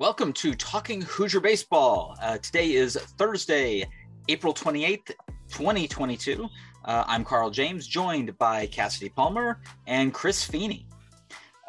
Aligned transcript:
Welcome 0.00 0.32
to 0.32 0.56
Talking 0.56 1.02
Hoosier 1.02 1.38
Baseball. 1.38 2.16
Uh, 2.20 2.36
today 2.38 2.72
is 2.72 2.96
Thursday, 2.96 3.88
April 4.28 4.52
28th, 4.52 5.12
2022. 5.48 6.48
Uh, 6.84 7.04
I'm 7.06 7.22
Carl 7.22 7.48
James, 7.48 7.86
joined 7.86 8.36
by 8.36 8.66
Cassidy 8.66 9.08
Palmer 9.08 9.60
and 9.86 10.12
Chris 10.12 10.42
Feeney. 10.42 10.88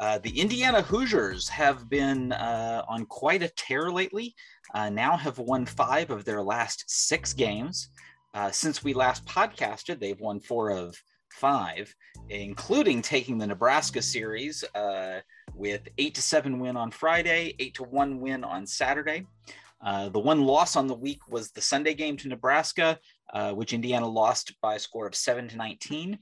Uh, 0.00 0.18
the 0.18 0.40
Indiana 0.40 0.82
Hoosiers 0.82 1.48
have 1.48 1.88
been 1.88 2.32
uh, 2.32 2.82
on 2.88 3.06
quite 3.06 3.44
a 3.44 3.48
tear 3.50 3.92
lately, 3.92 4.34
uh, 4.74 4.90
now 4.90 5.16
have 5.16 5.38
won 5.38 5.64
five 5.64 6.10
of 6.10 6.24
their 6.24 6.42
last 6.42 6.82
six 6.88 7.32
games. 7.32 7.90
Uh, 8.34 8.50
since 8.50 8.82
we 8.82 8.92
last 8.92 9.24
podcasted, 9.24 10.00
they've 10.00 10.20
won 10.20 10.40
four 10.40 10.72
of 10.72 11.00
five, 11.30 11.94
including 12.28 13.02
taking 13.02 13.38
the 13.38 13.46
Nebraska 13.46 14.02
series 14.02 14.64
with 15.56 15.88
eight 15.98 16.14
to 16.14 16.22
seven 16.22 16.60
win 16.60 16.76
on 16.76 16.90
Friday, 16.90 17.54
eight 17.58 17.74
to 17.74 17.82
one 17.82 18.20
win 18.20 18.44
on 18.44 18.66
Saturday. 18.66 19.26
Uh, 19.84 20.08
the 20.08 20.18
one 20.18 20.42
loss 20.42 20.76
on 20.76 20.86
the 20.86 20.94
week 20.94 21.20
was 21.28 21.50
the 21.50 21.60
Sunday 21.60 21.94
game 21.94 22.16
to 22.18 22.28
Nebraska, 22.28 22.98
uh, 23.32 23.52
which 23.52 23.72
Indiana 23.72 24.06
lost 24.06 24.54
by 24.60 24.74
a 24.74 24.78
score 24.78 25.06
of 25.06 25.14
seven 25.14 25.48
to 25.48 25.56
19. 25.56 26.18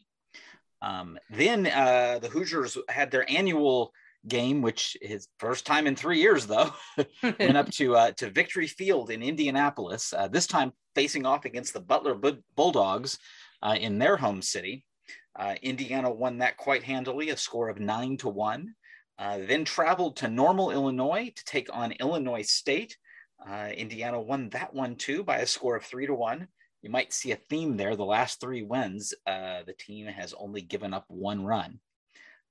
Um, 0.83 1.19
then 1.30 1.66
uh, 1.66 2.19
the 2.20 2.29
Hoosiers 2.29 2.77
had 2.88 3.10
their 3.10 3.29
annual 3.30 3.93
game, 4.29 4.62
which 4.62 4.97
is 5.01 5.29
first 5.38 5.66
time 5.66 5.87
in 5.87 5.96
three 5.96 6.21
years, 6.21 6.46
though, 6.46 6.73
went 7.23 7.57
up 7.57 7.71
to 7.73 7.96
uh, 7.96 8.10
to 8.12 8.30
Victory 8.30 8.66
Field 8.66 9.10
in 9.10 9.23
Indianapolis. 9.23 10.12
Uh, 10.12 10.29
this 10.29 10.46
time 10.46 10.73
facing 10.95 11.27
off 11.27 11.45
against 11.45 11.73
the 11.73 11.80
Butler 11.80 12.19
Bulldogs 12.57 13.19
uh, 13.62 13.77
in 13.79 13.98
their 13.98 14.16
home 14.16 14.43
city. 14.43 14.85
Indiana 15.62 16.10
won 16.10 16.38
that 16.38 16.57
quite 16.57 16.85
handily, 16.85 17.30
a 17.30 17.37
score 17.37 17.69
of 17.69 17.80
nine 17.80 18.16
to 18.19 18.29
one. 18.29 18.74
Uh, 19.18 19.38
then 19.46 19.64
traveled 19.64 20.16
to 20.16 20.28
Normal, 20.28 20.70
Illinois 20.70 21.32
to 21.34 21.45
take 21.45 21.68
on 21.73 21.92
Illinois 21.92 22.42
State. 22.42 22.96
Uh, 23.46 23.70
Indiana 23.74 24.20
won 24.20 24.48
that 24.50 24.74
one 24.74 24.96
too 24.96 25.23
by 25.23 25.38
a 25.38 25.46
score 25.46 25.77
of 25.77 25.84
three 25.84 26.06
to 26.06 26.15
one. 26.15 26.48
You 26.82 26.90
might 26.90 27.12
see 27.12 27.32
a 27.32 27.37
theme 27.37 27.76
there. 27.76 27.96
The 27.96 28.04
last 28.04 28.40
three 28.40 28.62
wins, 28.62 29.15
uh, 29.26 29.62
the 29.66 29.73
team 29.73 30.06
has 30.06 30.34
only 30.37 30.62
given 30.62 30.93
up 30.93 31.04
one 31.09 31.45
run. 31.45 31.79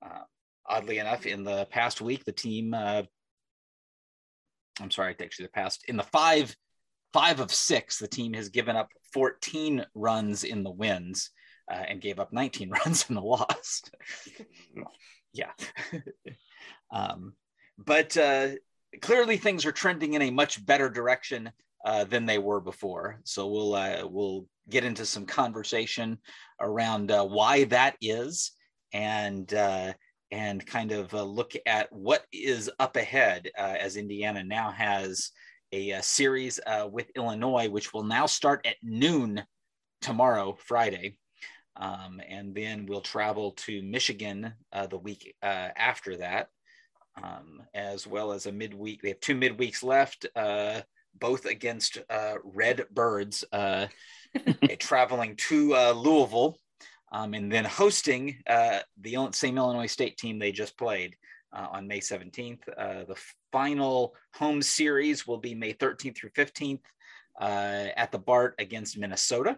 Uh, 0.02 0.22
oddly 0.66 1.00
enough, 1.00 1.26
in 1.26 1.44
the 1.44 1.68
past 1.70 2.02
week, 2.02 2.24
the 2.24 2.32
team, 2.32 2.74
uh, 2.74 3.04
I'm 4.80 4.92
sorry, 4.92 5.16
actually 5.22 5.46
the 5.46 5.52
past, 5.52 5.84
in 5.88 5.98
the 5.98 6.04
five, 6.04 6.56
five 7.12 7.42
of 7.42 7.54
six, 7.54 8.00
the 8.00 8.08
team 8.08 8.34
has 8.34 8.50
given 8.50 8.76
up 8.76 8.90
14 9.14 9.86
runs 9.94 10.44
in 10.44 10.64
the 10.64 10.72
wins 10.72 11.30
and 11.70 12.02
gave 12.02 12.20
up 12.20 12.32
19 12.32 12.70
runs 12.86 13.06
in 13.10 13.16
the 13.16 13.22
loss. 13.22 13.84
yeah. 15.34 15.52
Um, 16.92 17.34
but 17.78 18.16
uh, 18.18 18.50
clearly, 19.02 19.38
things 19.38 19.66
are 19.66 19.72
trending 19.72 20.14
in 20.14 20.22
a 20.22 20.32
much 20.32 20.64
better 20.66 20.90
direction 20.90 21.52
uh, 21.86 22.06
than 22.06 22.26
they 22.26 22.38
were 22.38 22.62
before. 22.62 23.20
So 23.24 23.48
we'll 23.48 23.76
uh, 23.76 24.08
we'll 24.08 24.46
get 24.70 24.84
into 24.84 25.06
some 25.06 25.26
conversation 25.26 26.18
around 26.62 27.12
uh, 27.12 27.26
why 27.26 27.66
that 27.66 27.98
is, 28.02 28.52
and 28.94 29.52
uh, 29.54 29.94
and 30.32 30.66
kind 30.66 30.92
of 30.92 31.14
uh, 31.14 31.24
look 31.24 31.54
at 31.66 31.92
what 31.92 32.26
is 32.32 32.70
up 32.80 32.96
ahead 32.96 33.50
as 33.58 33.98
Indiana 33.98 34.44
now 34.44 34.72
has 34.72 35.32
a, 35.72 35.92
a 35.92 36.04
series 36.04 36.60
with 36.92 37.10
Illinois, 37.16 37.70
which 37.70 37.94
will 37.94 38.04
now 38.04 38.26
start 38.26 38.66
at 38.66 38.78
noon 38.82 39.44
tomorrow, 40.02 40.56
Friday. 40.66 41.18
Um, 41.76 42.22
and 42.28 42.54
then 42.54 42.86
we'll 42.86 43.02
travel 43.02 43.52
to 43.52 43.82
Michigan 43.82 44.54
the 44.90 44.98
week 44.98 45.36
after 45.42 46.18
that 46.18 46.50
um, 47.22 47.62
as 47.74 48.08
well 48.08 48.32
as 48.32 48.46
a 48.46 48.52
midweek. 48.52 49.02
They 49.02 49.10
have 49.10 49.20
two 49.20 49.36
midweeks 49.36 49.84
left, 49.84 50.26
uh, 50.36 50.82
both 51.20 51.46
against 51.46 52.00
uh, 52.10 52.36
Red 52.44 52.86
Birds, 52.92 53.44
uh, 53.52 53.88
traveling 54.80 55.36
to 55.50 55.76
uh, 55.76 55.92
Louisville, 55.92 56.58
um, 57.12 57.34
and 57.34 57.52
then 57.52 57.66
hosting 57.66 58.38
uh, 58.48 58.80
the 59.00 59.30
same 59.32 59.58
Illinois 59.58 59.88
State 59.88 60.18
team 60.18 60.40
they 60.40 60.52
just 60.52 60.78
played 60.78 61.16
uh, 61.54 61.68
on 61.72 61.88
May 61.88 62.00
17th. 62.00 62.66
the 62.66 63.16
final 63.52 64.16
home 64.34 64.62
series 64.62 65.28
will 65.28 65.38
be 65.38 65.54
May 65.54 65.74
13th 65.74 66.18
through 66.18 66.32
15th 66.32 66.82
at 67.40 68.12
the 68.12 68.20
BART 68.20 68.56
against 68.58 68.98
Minnesota. 68.98 69.58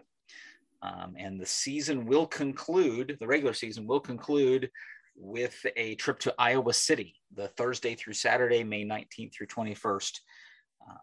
Um, 0.86 1.14
and 1.18 1.40
the 1.40 1.46
season 1.46 2.06
will 2.06 2.26
conclude, 2.26 3.16
the 3.18 3.26
regular 3.26 3.54
season 3.54 3.86
will 3.86 4.00
conclude 4.00 4.70
with 5.16 5.64
a 5.76 5.94
trip 5.96 6.18
to 6.20 6.34
Iowa 6.38 6.72
City 6.72 7.14
the 7.34 7.48
Thursday 7.48 7.94
through 7.94 8.12
Saturday, 8.12 8.62
May 8.62 8.84
19th 8.84 9.34
through 9.34 9.46
21st. 9.48 10.20
Uh, 10.88 10.94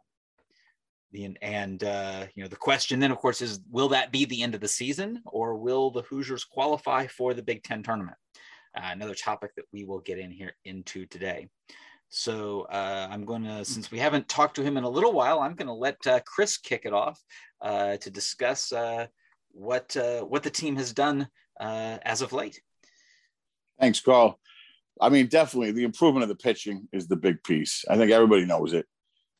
the, 1.12 1.36
and 1.42 1.84
uh, 1.84 2.26
you 2.36 2.44
know 2.44 2.50
the 2.50 2.56
question 2.56 3.00
then, 3.00 3.12
of 3.12 3.18
course, 3.18 3.42
is 3.42 3.60
will 3.70 3.90
that 3.90 4.12
be 4.12 4.26
the 4.26 4.42
end 4.42 4.56
of 4.56 4.62
the 4.62 4.68
season, 4.68 5.22
or 5.26 5.56
will 5.56 5.92
the 5.92 6.04
Hoosiers 6.04 6.46
qualify 6.46 7.08
for 7.08 7.34
the 7.34 7.44
Big 7.44 7.64
Ten 7.64 7.84
tournament? 7.84 8.18
Uh, 8.76 8.90
another 8.92 9.14
topic 9.14 9.52
that 9.56 9.66
we 9.72 9.84
will 9.84 10.00
get 10.00 10.18
in 10.18 10.32
here 10.32 10.54
into 10.66 11.06
today. 11.06 11.48
So 12.10 12.68
uh, 12.72 13.08
I'm 13.10 13.26
going 13.26 13.44
to, 13.44 13.66
since 13.66 13.90
we 13.90 13.98
haven't 13.98 14.30
talked 14.30 14.56
to 14.58 14.64
him 14.64 14.78
in 14.78 14.84
a 14.84 14.90
little 14.90 15.14
while, 15.14 15.40
I'm 15.40 15.56
going 15.56 15.68
to 15.68 15.74
let 15.74 15.98
uh, 16.06 16.20
Chris 16.28 16.58
kick 16.58 16.84
it 16.86 16.94
off 16.94 17.20
uh, 17.62 17.98
to 17.98 18.10
discuss 18.12 18.72
uh, 18.72 19.08
what 19.54 19.96
uh, 19.96 20.22
what 20.22 20.44
the 20.44 20.50
team 20.50 20.76
has 20.76 20.94
done 20.94 21.28
uh, 21.60 21.98
as 22.04 22.22
of 22.22 22.34
late. 22.34 22.62
Thanks, 23.80 24.02
Carl. 24.02 24.40
I 25.02 25.10
mean, 25.10 25.28
definitely 25.28 25.72
the 25.72 25.84
improvement 25.84 26.24
of 26.24 26.30
the 26.30 26.36
pitching 26.36 26.88
is 26.92 27.08
the 27.08 27.16
big 27.16 27.44
piece. 27.44 27.84
I 27.90 27.98
think 27.98 28.12
everybody 28.12 28.46
knows 28.46 28.74
it. 28.74 28.86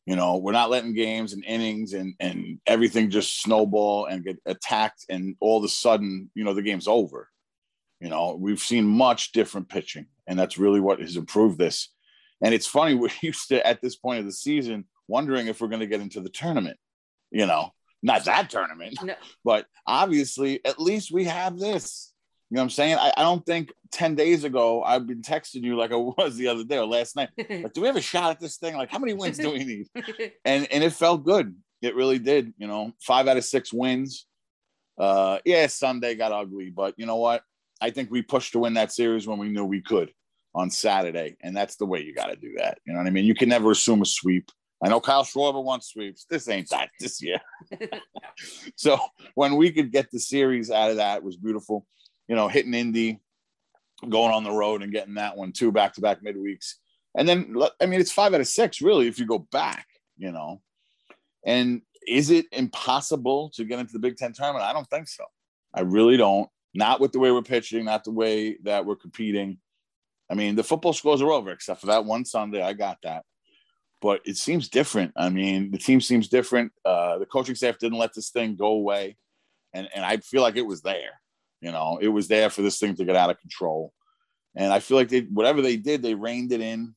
You 0.06 0.16
know, 0.16 0.36
we're 0.36 0.52
not 0.52 0.70
letting 0.70 0.94
games 0.94 1.32
and 1.32 1.44
innings 1.44 1.94
and 1.94 2.14
and 2.20 2.58
everything 2.66 3.10
just 3.10 3.40
snowball 3.40 4.06
and 4.06 4.24
get 4.24 4.38
attacked, 4.46 5.06
and 5.08 5.36
all 5.40 5.58
of 5.58 5.64
a 5.64 5.68
sudden, 5.68 6.30
you 6.34 6.44
know, 6.44 6.54
the 6.54 6.62
game's 6.62 6.88
over. 6.88 7.28
You 8.00 8.10
know, 8.10 8.36
we've 8.38 8.60
seen 8.60 8.86
much 8.86 9.32
different 9.32 9.68
pitching, 9.68 10.06
and 10.26 10.38
that's 10.38 10.58
really 10.58 10.80
what 10.80 11.00
has 11.00 11.16
improved 11.16 11.58
this. 11.58 11.88
And 12.42 12.52
it's 12.52 12.66
funny, 12.66 12.94
we're 12.94 13.08
used 13.22 13.48
to 13.48 13.66
at 13.66 13.80
this 13.80 13.96
point 13.96 14.20
of 14.20 14.26
the 14.26 14.32
season 14.32 14.84
wondering 15.08 15.46
if 15.46 15.60
we're 15.60 15.68
going 15.68 15.80
to 15.80 15.86
get 15.86 16.00
into 16.00 16.20
the 16.20 16.28
tournament. 16.28 16.78
You 17.30 17.46
know, 17.46 17.70
not 18.04 18.24
that 18.26 18.50
tournament, 18.50 18.98
no. 19.02 19.14
but 19.44 19.66
obviously, 19.86 20.64
at 20.64 20.78
least 20.78 21.10
we 21.10 21.24
have 21.24 21.58
this. 21.58 22.12
You 22.50 22.56
know 22.56 22.60
what 22.60 22.64
I'm 22.64 22.70
saying? 22.70 22.96
I, 22.96 23.12
I, 23.16 23.22
don't 23.22 23.44
think 23.44 23.72
10 23.92 24.14
days 24.14 24.44
ago 24.44 24.82
I've 24.82 25.06
been 25.06 25.22
texting 25.22 25.62
you 25.62 25.76
like 25.76 25.90
I 25.90 25.96
was 25.96 26.36
the 26.36 26.48
other 26.48 26.62
day 26.62 26.78
or 26.78 26.86
last 26.86 27.16
night. 27.16 27.30
Like, 27.38 27.72
do 27.72 27.80
we 27.80 27.86
have 27.86 27.96
a 27.96 28.02
shot 28.02 28.30
at 28.30 28.38
this 28.38 28.58
thing? 28.58 28.76
Like, 28.76 28.90
how 28.90 28.98
many 28.98 29.14
wins 29.14 29.38
do 29.38 29.50
we 29.50 29.64
need? 29.64 29.86
And 30.44 30.70
and 30.70 30.84
it 30.84 30.92
felt 30.92 31.24
good. 31.24 31.56
It 31.80 31.96
really 31.96 32.18
did. 32.18 32.52
You 32.58 32.66
know, 32.66 32.92
five 33.00 33.26
out 33.26 33.38
of 33.38 33.44
six 33.44 33.72
wins. 33.72 34.26
Uh, 34.98 35.38
yeah, 35.44 35.66
Sunday 35.66 36.14
got 36.14 36.30
ugly, 36.30 36.70
but 36.70 36.94
you 36.96 37.06
know 37.06 37.16
what? 37.16 37.42
I 37.80 37.90
think 37.90 38.10
we 38.10 38.22
pushed 38.22 38.52
to 38.52 38.60
win 38.60 38.74
that 38.74 38.92
series 38.92 39.26
when 39.26 39.38
we 39.38 39.48
knew 39.48 39.64
we 39.64 39.80
could 39.80 40.12
on 40.54 40.70
Saturday, 40.70 41.36
and 41.42 41.56
that's 41.56 41.76
the 41.76 41.86
way 41.86 42.02
you 42.02 42.14
got 42.14 42.26
to 42.26 42.36
do 42.36 42.54
that. 42.58 42.78
You 42.86 42.92
know 42.92 43.00
what 43.00 43.08
I 43.08 43.10
mean? 43.10 43.24
You 43.24 43.34
can 43.34 43.48
never 43.48 43.70
assume 43.70 44.02
a 44.02 44.06
sweep. 44.06 44.50
I 44.82 44.88
know 44.88 45.00
Kyle 45.00 45.24
Schwarber 45.24 45.62
wants 45.62 45.92
sweeps. 45.92 46.26
This 46.28 46.48
ain't 46.48 46.68
that 46.70 46.90
this 47.00 47.22
year. 47.22 47.40
so 48.76 48.98
when 49.34 49.56
we 49.56 49.70
could 49.70 49.92
get 49.92 50.10
the 50.10 50.18
series 50.18 50.70
out 50.70 50.90
of 50.90 50.96
that 50.96 51.22
was 51.22 51.36
beautiful 51.36 51.86
you 52.28 52.36
know, 52.36 52.48
hitting 52.48 52.74
Indy, 52.74 53.20
going 54.08 54.32
on 54.32 54.44
the 54.44 54.50
road 54.50 54.82
and 54.82 54.92
getting 54.92 55.14
that 55.14 55.36
one 55.36 55.52
too, 55.52 55.72
back 55.72 55.94
to 55.94 56.00
back 56.00 56.22
midweeks. 56.22 56.74
And 57.16 57.28
then, 57.28 57.54
I 57.80 57.86
mean, 57.86 58.00
it's 58.00 58.12
five 58.12 58.34
out 58.34 58.40
of 58.40 58.48
six, 58.48 58.80
really, 58.80 59.06
if 59.06 59.18
you 59.18 59.26
go 59.26 59.38
back, 59.38 59.86
you 60.16 60.32
know. 60.32 60.60
And 61.46 61.82
is 62.06 62.30
it 62.30 62.46
impossible 62.52 63.50
to 63.54 63.64
get 63.64 63.78
into 63.78 63.92
the 63.92 63.98
Big 63.98 64.16
Ten 64.16 64.32
tournament? 64.32 64.64
I 64.64 64.72
don't 64.72 64.88
think 64.90 65.08
so. 65.08 65.24
I 65.72 65.82
really 65.82 66.16
don't. 66.16 66.48
Not 66.74 67.00
with 67.00 67.12
the 67.12 67.20
way 67.20 67.30
we're 67.30 67.42
pitching, 67.42 67.84
not 67.84 68.02
the 68.02 68.10
way 68.10 68.56
that 68.64 68.84
we're 68.84 68.96
competing. 68.96 69.58
I 70.28 70.34
mean, 70.34 70.56
the 70.56 70.64
football 70.64 70.92
scores 70.92 71.22
are 71.22 71.30
over, 71.30 71.52
except 71.52 71.80
for 71.80 71.86
that 71.86 72.04
one 72.04 72.24
Sunday. 72.24 72.62
I 72.62 72.72
got 72.72 72.98
that. 73.04 73.24
But 74.04 74.20
it 74.26 74.36
seems 74.36 74.68
different. 74.68 75.14
I 75.16 75.30
mean, 75.30 75.70
the 75.70 75.78
team 75.78 75.98
seems 75.98 76.28
different. 76.28 76.72
Uh, 76.84 77.16
the 77.16 77.24
coaching 77.24 77.54
staff 77.54 77.78
didn't 77.78 77.96
let 77.96 78.12
this 78.12 78.28
thing 78.28 78.54
go 78.54 78.66
away. 78.66 79.16
And, 79.72 79.88
and 79.94 80.04
I 80.04 80.18
feel 80.18 80.42
like 80.42 80.56
it 80.56 80.66
was 80.66 80.82
there. 80.82 81.22
You 81.62 81.72
know, 81.72 81.98
it 82.02 82.08
was 82.08 82.28
there 82.28 82.50
for 82.50 82.60
this 82.60 82.78
thing 82.78 82.94
to 82.96 83.06
get 83.06 83.16
out 83.16 83.30
of 83.30 83.40
control. 83.40 83.94
And 84.54 84.74
I 84.74 84.80
feel 84.80 84.98
like 84.98 85.08
they, 85.08 85.20
whatever 85.20 85.62
they 85.62 85.78
did, 85.78 86.02
they 86.02 86.14
reined 86.14 86.52
it 86.52 86.60
in. 86.60 86.94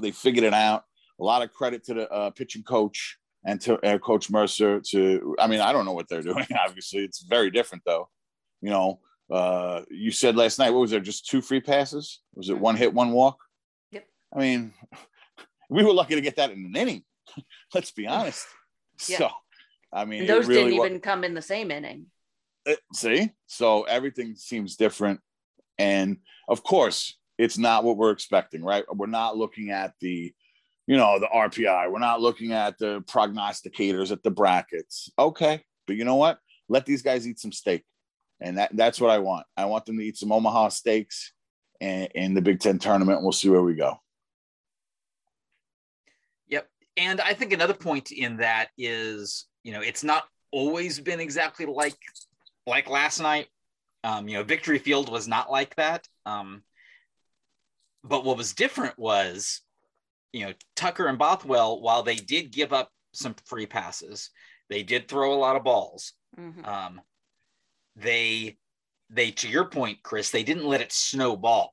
They 0.00 0.12
figured 0.12 0.44
it 0.44 0.54
out. 0.54 0.84
A 1.18 1.24
lot 1.24 1.42
of 1.42 1.52
credit 1.52 1.82
to 1.86 1.94
the 1.94 2.08
uh, 2.08 2.30
pitching 2.30 2.62
coach 2.62 3.18
and 3.44 3.60
to 3.62 3.84
uh, 3.84 3.98
Coach 3.98 4.30
Mercer. 4.30 4.80
To, 4.92 5.34
I 5.40 5.48
mean, 5.48 5.58
I 5.58 5.72
don't 5.72 5.84
know 5.84 5.94
what 5.94 6.08
they're 6.08 6.22
doing. 6.30 6.46
Obviously, 6.64 7.00
it's 7.00 7.24
very 7.24 7.50
different 7.50 7.82
though. 7.84 8.08
You 8.62 8.70
know, 8.70 9.00
uh, 9.32 9.80
you 9.90 10.12
said 10.12 10.36
last 10.36 10.60
night, 10.60 10.70
what 10.70 10.78
was 10.78 10.92
there? 10.92 11.00
Just 11.00 11.26
two 11.26 11.42
free 11.42 11.60
passes? 11.60 12.20
Was 12.36 12.50
it 12.50 12.60
one 12.60 12.76
hit, 12.76 12.94
one 12.94 13.10
walk? 13.10 13.38
Yep. 13.90 14.06
I 14.32 14.38
mean, 14.38 14.74
we 15.74 15.82
were 15.82 15.92
lucky 15.92 16.14
to 16.14 16.20
get 16.20 16.36
that 16.36 16.52
in 16.52 16.64
an 16.64 16.76
inning. 16.76 17.02
Let's 17.74 17.90
be 17.90 18.06
honest. 18.06 18.46
Yeah. 19.08 19.18
So, 19.18 19.30
I 19.92 20.04
mean, 20.04 20.20
and 20.20 20.28
those 20.28 20.46
really 20.46 20.70
didn't 20.70 20.86
even 20.86 21.00
come 21.00 21.24
in 21.24 21.34
the 21.34 21.42
same 21.42 21.72
inning. 21.72 22.06
Uh, 22.66 22.74
see, 22.92 23.30
so 23.46 23.82
everything 23.82 24.36
seems 24.36 24.76
different, 24.76 25.20
and 25.76 26.18
of 26.48 26.62
course, 26.62 27.18
it's 27.38 27.58
not 27.58 27.82
what 27.82 27.96
we're 27.96 28.12
expecting, 28.12 28.62
right? 28.62 28.84
We're 28.94 29.06
not 29.06 29.36
looking 29.36 29.70
at 29.70 29.94
the 30.00 30.32
you 30.86 30.96
know, 30.96 31.18
the 31.18 31.28
RPI. 31.34 31.90
We're 31.90 31.98
not 31.98 32.20
looking 32.20 32.52
at 32.52 32.78
the 32.78 33.00
prognosticators 33.02 34.12
at 34.12 34.22
the 34.22 34.30
brackets. 34.30 35.10
Okay, 35.18 35.62
but 35.86 35.96
you 35.96 36.04
know 36.04 36.16
what? 36.16 36.38
Let 36.68 36.86
these 36.86 37.02
guys 37.02 37.26
eat 37.26 37.40
some 37.40 37.52
steak, 37.52 37.84
and 38.40 38.58
that 38.58 38.70
that's 38.76 39.00
what 39.00 39.10
I 39.10 39.18
want. 39.18 39.46
I 39.56 39.64
want 39.64 39.86
them 39.86 39.98
to 39.98 40.04
eat 40.04 40.18
some 40.18 40.30
Omaha 40.30 40.68
steaks 40.68 41.32
in, 41.80 42.08
in 42.14 42.34
the 42.34 42.42
Big 42.42 42.60
Ten 42.60 42.78
tournament. 42.78 43.22
We'll 43.22 43.32
see 43.32 43.48
where 43.48 43.62
we 43.62 43.74
go. 43.74 43.98
And 46.96 47.20
I 47.20 47.34
think 47.34 47.52
another 47.52 47.74
point 47.74 48.12
in 48.12 48.38
that 48.38 48.68
is, 48.78 49.46
you 49.62 49.72
know, 49.72 49.80
it's 49.80 50.04
not 50.04 50.24
always 50.50 51.00
been 51.00 51.20
exactly 51.20 51.66
like 51.66 51.98
like 52.66 52.88
last 52.88 53.20
night. 53.20 53.48
Um, 54.04 54.28
you 54.28 54.36
know, 54.36 54.44
Victory 54.44 54.78
Field 54.78 55.10
was 55.10 55.26
not 55.26 55.50
like 55.50 55.74
that. 55.76 56.06
Um, 56.26 56.62
but 58.02 58.24
what 58.24 58.36
was 58.36 58.52
different 58.52 58.98
was 58.98 59.62
you 60.34 60.44
know, 60.44 60.52
Tucker 60.74 61.06
and 61.06 61.16
Bothwell, 61.16 61.80
while 61.80 62.02
they 62.02 62.16
did 62.16 62.50
give 62.50 62.72
up 62.72 62.90
some 63.12 63.36
free 63.46 63.66
passes, 63.66 64.30
they 64.68 64.82
did 64.82 65.06
throw 65.06 65.32
a 65.32 65.38
lot 65.38 65.54
of 65.54 65.62
balls. 65.62 66.12
Mm-hmm. 66.36 66.64
Um, 66.64 67.00
they, 67.94 68.58
they, 69.10 69.30
to 69.30 69.48
your 69.48 69.66
point, 69.66 70.02
Chris, 70.02 70.30
they 70.30 70.42
didn't 70.42 70.66
let 70.66 70.80
it 70.80 70.90
snowball. 70.90 71.72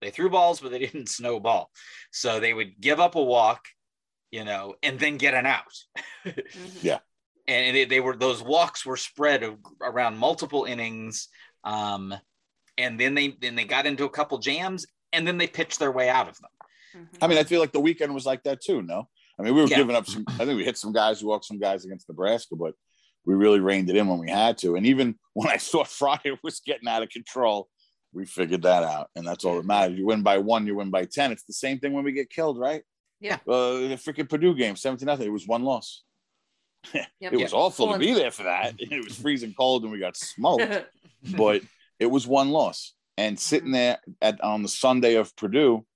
They 0.00 0.10
threw 0.10 0.28
balls, 0.30 0.58
but 0.58 0.72
they 0.72 0.80
didn't 0.80 1.08
snowball. 1.10 1.70
So 2.10 2.40
they 2.40 2.52
would 2.52 2.80
give 2.80 2.98
up 2.98 3.14
a 3.14 3.22
walk, 3.22 3.66
you 4.32 4.44
know, 4.44 4.74
and 4.82 4.98
then 4.98 5.18
get 5.18 5.34
an 5.34 5.46
out. 5.46 5.62
mm-hmm. 6.26 6.78
Yeah. 6.80 6.98
And 7.46 7.76
they, 7.76 7.84
they, 7.84 8.00
were, 8.00 8.16
those 8.16 8.42
walks 8.42 8.86
were 8.86 8.96
spread 8.96 9.58
around 9.80 10.16
multiple 10.16 10.64
innings. 10.64 11.28
Um, 11.64 12.14
and 12.78 12.98
then 12.98 13.14
they, 13.14 13.36
then 13.40 13.54
they 13.54 13.64
got 13.64 13.86
into 13.86 14.04
a 14.04 14.10
couple 14.10 14.38
jams 14.38 14.86
and 15.12 15.26
then 15.26 15.38
they 15.38 15.46
pitched 15.46 15.78
their 15.78 15.92
way 15.92 16.08
out 16.08 16.28
of 16.28 16.38
them. 16.38 16.50
Mm-hmm. 16.96 17.24
I 17.24 17.26
mean, 17.26 17.38
I 17.38 17.44
feel 17.44 17.60
like 17.60 17.72
the 17.72 17.80
weekend 17.80 18.14
was 18.14 18.26
like 18.26 18.42
that 18.44 18.62
too. 18.62 18.82
No, 18.82 19.08
I 19.38 19.42
mean, 19.42 19.54
we 19.54 19.60
were 19.60 19.68
yeah. 19.68 19.76
giving 19.76 19.96
up 19.96 20.06
some. 20.06 20.24
I 20.28 20.44
think 20.44 20.56
we 20.56 20.64
hit 20.64 20.78
some 20.78 20.92
guys, 20.92 21.22
we 21.22 21.28
walked 21.28 21.46
some 21.46 21.58
guys 21.58 21.84
against 21.84 22.08
Nebraska, 22.08 22.56
but 22.56 22.74
we 23.24 23.34
really 23.34 23.60
reined 23.60 23.88
it 23.88 23.96
in 23.96 24.08
when 24.08 24.18
we 24.18 24.30
had 24.30 24.58
to. 24.58 24.76
And 24.76 24.86
even 24.86 25.16
when 25.32 25.48
I 25.48 25.56
thought 25.58 25.88
Friday 25.88 26.36
was 26.42 26.60
getting 26.60 26.88
out 26.88 27.02
of 27.02 27.08
control, 27.08 27.68
we 28.12 28.26
figured 28.26 28.62
that 28.62 28.82
out, 28.82 29.08
and 29.16 29.26
that's 29.26 29.44
all 29.44 29.56
that 29.56 29.64
matters. 29.64 29.98
You 29.98 30.06
win 30.06 30.22
by 30.22 30.38
one, 30.38 30.66
you 30.66 30.76
win 30.76 30.90
by 30.90 31.06
ten. 31.06 31.32
It's 31.32 31.44
the 31.44 31.54
same 31.54 31.78
thing 31.78 31.92
when 31.92 32.04
we 32.04 32.12
get 32.12 32.30
killed, 32.30 32.58
right? 32.58 32.82
Yeah. 33.22 33.36
Uh, 33.46 33.88
the 33.88 34.00
freaking 34.04 34.28
Purdue 34.28 34.54
game, 34.54 34.76
seventeen 34.76 35.06
nothing. 35.06 35.26
It 35.26 35.32
was 35.32 35.46
one 35.46 35.62
loss. 35.62 36.02
yep. 36.94 37.06
It 37.20 37.38
was 37.38 37.52
awful 37.52 37.92
to 37.92 37.98
be 37.98 38.12
there 38.12 38.32
for 38.32 38.42
that. 38.42 38.74
It 38.78 39.04
was 39.04 39.16
freezing 39.16 39.54
cold 39.56 39.84
and 39.84 39.92
we 39.92 39.98
got 39.98 40.16
smoked, 40.16 40.84
but 41.36 41.62
it 42.00 42.06
was 42.06 42.26
one 42.26 42.50
loss. 42.50 42.94
And 43.16 43.38
sitting 43.38 43.68
mm-hmm. 43.68 43.74
there 43.74 43.98
at 44.20 44.40
on 44.40 44.62
the 44.62 44.68
Sunday 44.68 45.14
of 45.14 45.34
Purdue, 45.36 45.86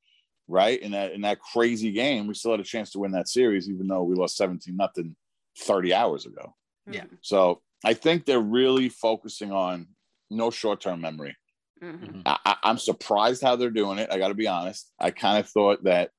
right? 0.47 0.81
In 0.81 0.93
that 0.93 1.13
in 1.13 1.23
that 1.23 1.41
crazy 1.41 1.91
game, 1.91 2.27
we 2.27 2.35
still 2.35 2.53
had 2.53 2.61
a 2.61 2.65
chance 2.65 2.93
to 2.93 3.01
win 3.01 3.13
that 3.13 3.29
series, 3.29 3.69
even 3.69 3.89
though 3.89 4.05
we 4.05 4.15
lost 4.15 4.37
17 4.37 4.77
nothing 4.77 5.17
30 5.59 5.95
hours 5.95 6.27
ago. 6.27 6.55
Yeah. 6.89 7.05
So 7.23 7.63
I 7.85 7.95
think 7.95 8.25
they're 8.25 8.39
really 8.39 8.89
focusing 8.89 9.51
on 9.51 9.89
no 10.31 10.51
short-term 10.51 11.01
memory. 11.01 11.37
Mm-hmm. 11.83 12.21
I, 12.25 12.57
am 12.65 12.79
surprised 12.79 13.43
how 13.43 13.57
they're 13.57 13.71
doing 13.71 13.99
it. 13.99 14.11
I 14.11 14.19
got 14.19 14.29
to 14.29 14.35
be 14.35 14.47
honest. 14.47 14.91
I 14.99 15.11
kind 15.11 15.39
of 15.39 15.49
thought 15.49 15.85
that 15.85 16.11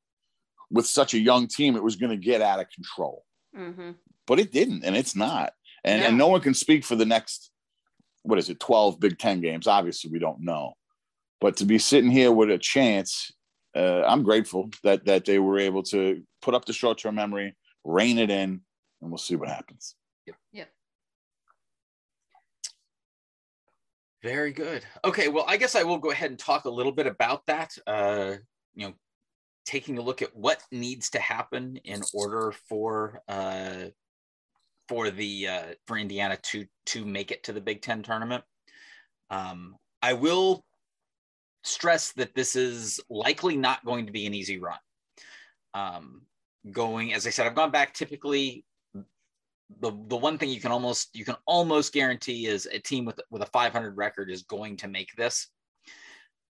with 0.69 0.85
such 0.85 1.13
a 1.13 1.19
young 1.19 1.47
team, 1.47 1.75
it 1.75 1.83
was 1.83 1.95
going 1.95 2.09
to 2.09 2.17
get 2.17 2.41
out 2.41 2.59
of 2.59 2.69
control, 2.69 3.23
mm-hmm. 3.57 3.91
but 4.25 4.39
it 4.39 4.51
didn't, 4.51 4.83
and 4.83 4.95
it's 4.95 5.15
not. 5.15 5.53
And, 5.83 6.01
yeah. 6.01 6.07
and 6.09 6.17
no 6.17 6.27
one 6.27 6.41
can 6.41 6.53
speak 6.53 6.83
for 6.83 6.95
the 6.95 7.05
next 7.05 7.51
what 8.23 8.39
is 8.39 8.49
it, 8.49 8.59
12 8.59 8.99
Big 8.99 9.17
Ten 9.17 9.39
games. 9.39 9.67
Obviously, 9.67 10.11
we 10.11 10.19
don't 10.19 10.41
know. 10.41 10.73
But 11.39 11.57
to 11.57 11.65
be 11.65 11.77
sitting 11.77 12.11
here 12.11 12.31
with 12.31 12.49
a 12.49 12.57
chance 12.57 13.31
uh, 13.77 14.03
I'm 14.07 14.23
grateful 14.23 14.71
that 14.83 15.05
that 15.05 15.25
they 15.25 15.37
were 15.37 15.59
able 15.59 15.83
to 15.83 16.23
put 16.41 16.55
up 16.55 16.65
the 16.65 16.73
short 16.73 16.97
term 16.97 17.15
memory, 17.15 17.55
rein 17.83 18.17
it 18.17 18.31
in, 18.31 18.61
and 19.01 19.11
we'll 19.11 19.19
see 19.19 19.35
what 19.35 19.49
happens. 19.49 19.95
Yep. 20.25 20.35
Yep. 20.53 20.69
Very 24.23 24.51
good. 24.51 24.83
Okay, 25.05 25.27
well, 25.27 25.45
I 25.47 25.57
guess 25.57 25.75
I 25.75 25.83
will 25.83 25.99
go 25.99 26.09
ahead 26.09 26.31
and 26.31 26.39
talk 26.39 26.65
a 26.65 26.71
little 26.71 26.91
bit 26.91 27.05
about 27.05 27.45
that. 27.45 27.77
Uh, 27.85 28.37
you 28.73 28.87
know, 28.87 28.93
taking 29.67 29.97
a 29.97 30.01
look 30.01 30.21
at 30.21 30.35
what 30.35 30.63
needs 30.71 31.09
to 31.11 31.19
happen 31.19 31.77
in 31.83 32.01
order 32.13 32.53
for 32.69 33.21
uh, 33.27 33.89
for 34.87 35.09
the 35.09 35.47
uh, 35.47 35.63
for 35.85 35.97
Indiana 35.97 36.37
to 36.37 36.65
to 36.87 37.05
make 37.05 37.31
it 37.31 37.43
to 37.43 37.53
the 37.53 37.61
Big 37.61 37.81
Ten 37.81 38.01
tournament. 38.01 38.43
Um, 39.29 39.75
I 40.01 40.13
will 40.13 40.63
stress 41.63 42.13
that 42.13 42.33
this 42.33 42.55
is 42.55 42.99
likely 43.09 43.57
not 43.57 43.83
going 43.83 44.05
to 44.05 44.11
be 44.11 44.25
an 44.25 44.33
easy 44.33 44.57
run. 44.57 44.79
Um, 45.73 46.21
going, 46.71 47.13
as 47.13 47.27
I 47.27 47.29
said, 47.29 47.45
I've 47.45 47.55
gone 47.55 47.71
back 47.71 47.93
typically. 47.93 48.63
The, 49.81 49.91
the 50.07 50.15
one 50.15 50.37
thing 50.37 50.47
you 50.47 50.61
can 50.61 50.71
almost 50.71 51.09
you 51.13 51.25
can 51.25 51.35
almost 51.45 51.91
guarantee 51.91 52.47
is 52.47 52.67
a 52.67 52.79
team 52.79 53.03
with 53.03 53.19
with 53.29 53.41
a 53.41 53.47
500 53.47 53.97
record 53.97 54.31
is 54.31 54.43
going 54.43 54.77
to 54.77 54.87
make 54.87 55.13
this. 55.17 55.49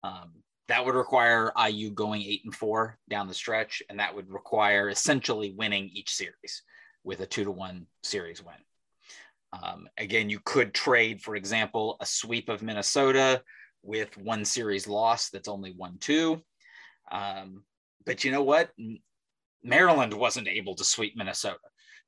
Um, 0.04 0.30
that 0.68 0.84
would 0.84 0.94
require 0.94 1.52
IU 1.68 1.90
going 1.90 2.22
eight 2.22 2.42
and 2.44 2.54
four 2.54 2.98
down 3.08 3.26
the 3.26 3.34
stretch, 3.34 3.82
and 3.88 3.98
that 3.98 4.14
would 4.14 4.30
require 4.30 4.88
essentially 4.88 5.52
winning 5.52 5.90
each 5.92 6.14
series 6.14 6.62
with 7.04 7.20
a 7.20 7.26
two 7.26 7.44
to 7.44 7.50
one 7.50 7.86
series 8.02 8.42
win. 8.42 8.54
Um, 9.52 9.88
again, 9.96 10.28
you 10.28 10.40
could 10.44 10.74
trade, 10.74 11.22
for 11.22 11.34
example, 11.34 11.96
a 12.00 12.06
sweep 12.06 12.50
of 12.50 12.62
Minnesota 12.62 13.42
with 13.82 14.16
one 14.18 14.44
series 14.44 14.86
loss 14.86 15.30
that's 15.30 15.48
only 15.48 15.72
one 15.72 15.96
two. 15.98 16.42
Um, 17.10 17.64
but 18.04 18.24
you 18.24 18.30
know 18.30 18.42
what? 18.42 18.70
Maryland 19.62 20.12
wasn't 20.12 20.48
able 20.48 20.74
to 20.74 20.84
sweep 20.84 21.16
Minnesota. 21.16 21.58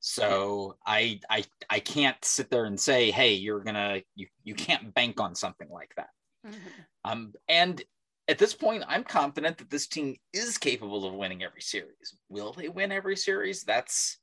So 0.00 0.76
I 0.86 1.20
I 1.28 1.44
I 1.68 1.78
can't 1.78 2.22
sit 2.24 2.50
there 2.50 2.64
and 2.64 2.78
say, 2.78 3.10
hey, 3.10 3.34
you're 3.34 3.60
gonna 3.60 4.02
you 4.14 4.26
you 4.44 4.54
can't 4.54 4.94
bank 4.94 5.20
on 5.20 5.34
something 5.34 5.68
like 5.70 5.92
that. 5.96 6.08
Mm-hmm. 6.46 6.56
Um, 7.04 7.32
and 7.48 7.82
at 8.30 8.38
this 8.38 8.54
point, 8.54 8.84
I'm 8.88 9.02
confident 9.02 9.58
that 9.58 9.70
this 9.70 9.88
team 9.88 10.16
is 10.32 10.56
capable 10.56 11.04
of 11.04 11.14
winning 11.14 11.42
every 11.42 11.60
series. 11.60 12.14
Will 12.28 12.52
they 12.52 12.68
win 12.68 12.92
every 12.92 13.16
series? 13.16 13.64
That's 13.64 14.18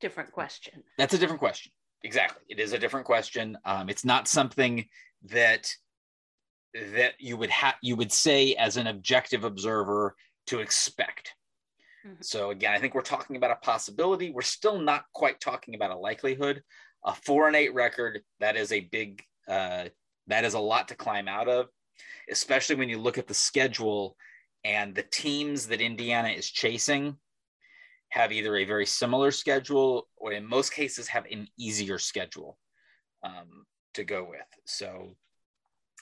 different 0.00 0.32
question. 0.32 0.82
That's 0.96 1.14
a 1.14 1.18
different 1.18 1.40
question. 1.40 1.70
Exactly, 2.02 2.42
it 2.48 2.58
is 2.58 2.72
a 2.72 2.78
different 2.78 3.04
question. 3.04 3.58
Um, 3.64 3.88
it's 3.88 4.04
not 4.04 4.26
something 4.26 4.86
that 5.24 5.70
that 6.92 7.14
you 7.18 7.36
would 7.36 7.50
have 7.50 7.74
you 7.82 7.96
would 7.96 8.12
say 8.12 8.54
as 8.54 8.76
an 8.76 8.86
objective 8.86 9.44
observer 9.44 10.14
to 10.46 10.60
expect. 10.60 11.34
Mm-hmm. 12.06 12.16
So 12.22 12.50
again, 12.50 12.72
I 12.72 12.78
think 12.78 12.94
we're 12.94 13.02
talking 13.02 13.36
about 13.36 13.50
a 13.50 13.56
possibility. 13.56 14.30
We're 14.30 14.42
still 14.42 14.78
not 14.78 15.04
quite 15.12 15.40
talking 15.40 15.74
about 15.74 15.90
a 15.90 15.96
likelihood. 15.96 16.62
A 17.04 17.14
four 17.14 17.46
and 17.46 17.56
eight 17.56 17.74
record 17.74 18.20
that 18.40 18.56
is 18.56 18.72
a 18.72 18.80
big 18.80 19.22
uh, 19.46 19.86
that 20.26 20.44
is 20.44 20.54
a 20.54 20.58
lot 20.58 20.88
to 20.88 20.94
climb 20.94 21.28
out 21.28 21.48
of, 21.48 21.66
especially 22.30 22.76
when 22.76 22.88
you 22.88 22.98
look 22.98 23.18
at 23.18 23.26
the 23.26 23.34
schedule 23.34 24.16
and 24.64 24.94
the 24.94 25.04
teams 25.04 25.68
that 25.68 25.80
Indiana 25.80 26.28
is 26.28 26.50
chasing 26.50 27.16
have 28.10 28.32
either 28.32 28.56
a 28.56 28.64
very 28.64 28.86
similar 28.86 29.30
schedule 29.30 30.08
or 30.16 30.32
in 30.32 30.44
most 30.44 30.72
cases 30.72 31.08
have 31.08 31.26
an 31.30 31.46
easier 31.58 31.98
schedule 31.98 32.58
um, 33.22 33.66
to 33.94 34.04
go 34.04 34.24
with. 34.28 34.46
So 34.64 35.16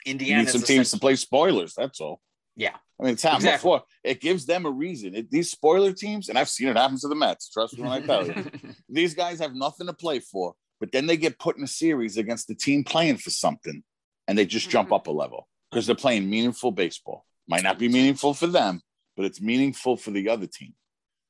Indiana 0.07 0.43
need 0.43 0.51
some 0.51 0.63
teams 0.63 0.91
to 0.93 0.99
play 0.99 1.17
spoilers. 1.17 1.75
That's 1.75 2.01
all. 2.01 2.21
Yeah, 2.57 2.77
I 3.01 3.03
mean 3.03 3.15
it's 3.15 3.23
happened 3.23 3.43
exactly. 3.43 3.57
before. 3.59 3.83
It 4.05 4.21
gives 4.21 4.47
them 4.47 4.65
a 4.65 4.71
reason. 4.71 5.15
It, 5.15 5.31
these 5.31 5.51
spoiler 5.51 5.93
teams, 5.93 6.29
and 6.29 6.39
I've 6.39 6.49
seen 6.49 6.69
it 6.69 6.77
happen 6.77 6.99
to 7.01 7.09
the 7.09 7.17
Mets. 7.17 7.51
Trust 7.51 7.77
me 7.77 7.83
when 7.83 7.93
I 7.93 8.01
tell 8.01 8.27
you, 8.27 8.51
these 8.89 9.15
guys 9.15 9.41
have 9.41 9.55
nothing 9.55 9.89
to 9.89 9.93
play 9.93 10.21
for, 10.21 10.55
but 10.79 10.93
then 10.93 11.07
they 11.07 11.17
get 11.17 11.39
put 11.41 11.57
in 11.57 11.65
a 11.65 11.69
series 11.69 12.17
against 12.17 12.47
the 12.47 12.55
team 12.55 12.85
playing 12.85 13.17
for 13.17 13.31
something, 13.31 13.83
and 14.29 14.39
they 14.39 14.47
just 14.47 14.67
mm-hmm. 14.67 14.73
jump 14.73 14.93
up 14.93 15.09
a 15.09 15.11
level 15.11 15.49
because 15.75 15.87
they're 15.87 15.97
playing 15.97 16.31
meaningful 16.31 16.71
baseball. 16.71 17.27
Might 17.49 17.65
not 17.65 17.79
be 17.79 17.89
meaningful 17.89 18.33
for 18.33 18.47
them, 18.47 18.81
but 19.17 19.27
it's 19.27 19.41
meaningful 19.41 19.97
for 19.97 20.13
the 20.13 20.29
other 20.29 20.47
team. 20.47 20.75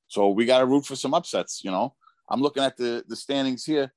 So 0.08 0.28
we 0.28 0.44
got 0.44 0.58
to 0.58 0.66
root 0.66 0.84
for 0.84 0.94
some 0.94 1.14
upsets. 1.14 1.62
You 1.64 1.70
know, 1.70 1.94
I'm 2.28 2.42
looking 2.42 2.62
at 2.62 2.76
the 2.76 3.04
the 3.08 3.16
standings 3.16 3.64
here 3.64 3.92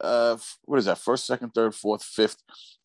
uh 0.00 0.36
what 0.64 0.78
is 0.78 0.86
that 0.86 0.98
first 0.98 1.26
second 1.26 1.50
third 1.50 1.74
fourth 1.74 2.02
fifth 2.02 2.36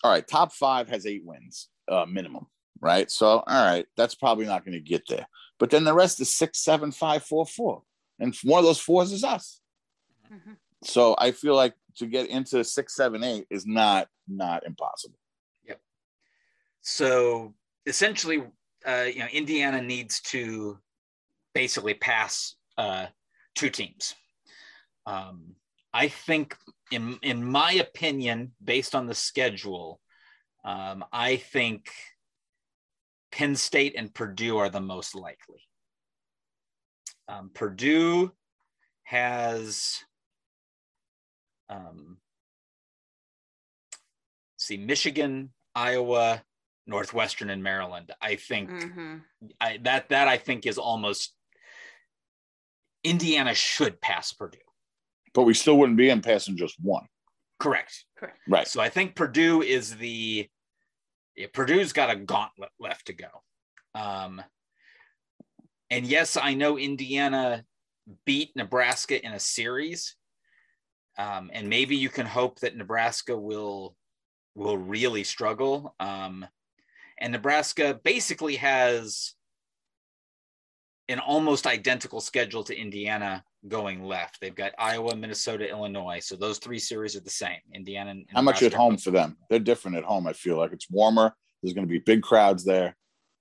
all 0.04 0.12
right 0.12 0.28
top 0.28 0.52
five 0.52 0.90
has 0.90 1.06
eight 1.06 1.24
wins 1.24 1.70
uh 1.90 2.06
minimum 2.06 2.46
right 2.82 3.10
so 3.10 3.28
all 3.48 3.66
right 3.66 3.86
that's 3.96 4.16
probably 4.16 4.46
not 4.46 4.66
going 4.66 4.74
to 4.74 4.80
get 4.80 5.08
there 5.08 5.26
but 5.60 5.70
then 5.70 5.84
the 5.84 5.94
rest 5.94 6.20
is 6.20 6.34
six 6.34 6.60
seven 6.60 6.92
five 6.92 7.24
four 7.24 7.46
four 7.46 7.82
and 8.20 8.36
one 8.44 8.60
of 8.60 8.66
those 8.66 8.80
fours 8.80 9.12
is 9.12 9.24
us 9.24 9.62
mm-hmm. 10.32 10.54
so 10.84 11.16
i 11.18 11.32
feel 11.32 11.56
like 11.56 11.74
to 11.96 12.06
get 12.06 12.28
into 12.28 12.64
six 12.64 12.96
seven 12.96 13.24
eight 13.24 13.46
is 13.50 13.66
not 13.66 14.08
not 14.28 14.66
impossible 14.66 15.18
so 16.90 17.54
essentially 17.86 18.44
uh 18.86 19.06
you 19.14 19.20
know 19.20 19.28
indiana 19.32 19.82
needs 19.82 20.22
to 20.22 20.78
basically 21.54 21.94
pass 21.94 22.56
uh 22.78 23.06
two 23.56 23.70
teams 23.70 24.16
um 25.06 25.56
I 25.98 26.10
think, 26.10 26.56
in 26.92 27.18
in 27.24 27.44
my 27.44 27.72
opinion, 27.72 28.52
based 28.64 28.94
on 28.94 29.08
the 29.08 29.16
schedule, 29.16 30.00
um, 30.64 31.04
I 31.12 31.38
think 31.38 31.90
Penn 33.32 33.56
State 33.56 33.96
and 33.98 34.14
Purdue 34.14 34.58
are 34.58 34.70
the 34.70 34.80
most 34.80 35.16
likely. 35.16 35.62
Um, 37.28 37.50
Purdue 37.52 38.32
has 39.06 40.04
um, 41.68 42.18
see 44.58 44.78
Michigan, 44.78 45.52
Iowa, 45.74 46.44
Northwestern, 46.88 47.50
and 47.50 47.62
Maryland. 47.62 48.12
I 48.22 48.36
think 48.36 48.70
Mhm. 48.70 49.24
I, 49.60 49.78
that 49.84 50.10
that 50.10 50.28
I 50.28 50.38
think 50.38 50.66
is 50.66 50.78
almost 50.78 51.36
Indiana 53.04 53.54
should 53.54 54.02
pass 54.02 54.34
Purdue. 54.34 54.58
But 55.34 55.44
we 55.44 55.54
still 55.54 55.78
wouldn't 55.78 55.98
be 55.98 56.10
in 56.10 56.22
passing 56.22 56.58
just 56.58 56.76
one. 56.82 57.08
Correct. 57.60 58.06
Correct. 58.18 58.40
Right. 58.48 58.68
So 58.68 58.82
I 58.82 58.90
think 58.90 59.16
Purdue 59.16 59.62
is 59.62 59.96
the 59.98 60.50
yeah, 61.36 61.48
Purdue's 61.54 61.94
got 61.94 62.10
a 62.10 62.16
gauntlet 62.16 62.72
left 62.80 63.08
to 63.08 63.14
go. 63.14 63.44
Um, 63.94 64.42
and 65.90 66.06
yes, 66.06 66.36
I 66.36 66.56
know 66.56 66.78
Indiana 66.78 67.64
beat 68.26 68.56
Nebraska 68.56 69.24
in 69.24 69.34
a 69.34 69.40
series. 69.40 70.16
Um, 71.18 71.50
and 71.54 71.68
maybe 71.68 71.96
you 71.96 72.10
can 72.10 72.26
hope 72.26 72.60
that 72.60 72.76
Nebraska 72.76 73.38
will 73.38 73.96
will 74.56 74.78
really 74.78 75.24
struggle. 75.24 75.96
Um, 76.00 76.46
and 77.20 77.32
Nebraska 77.32 78.00
basically 78.04 78.56
has 78.58 79.34
an 81.10 81.20
almost 81.20 81.66
identical 81.66 82.20
schedule 82.20 82.64
to 82.66 82.78
Indiana 82.78 83.44
going 83.68 84.04
left. 84.04 84.40
They've 84.40 84.54
got 84.54 84.74
Iowa, 84.78 85.16
Minnesota, 85.16 85.70
Illinois. 85.70 86.20
So 86.20 86.36
those 86.36 86.58
three 86.60 86.80
series 86.80 87.16
are 87.16 87.22
the 87.22 87.30
same. 87.30 87.60
Indiana. 87.74 88.12
And 88.12 88.26
How 88.30 88.42
much 88.42 88.62
at 88.62 88.74
home 88.74 88.98
for 88.98 89.12
them? 89.12 89.38
They're 89.50 89.60
different 89.60 89.98
at 89.98 90.04
home. 90.04 90.28
I 90.28 90.34
feel 90.34 90.58
like 90.58 90.74
it's 90.74 90.90
warmer. 90.90 91.34
There's 91.62 91.74
going 91.74 91.88
to 91.88 91.92
be 91.92 92.00
big 92.00 92.22
crowds 92.22 92.64
there. 92.64 92.96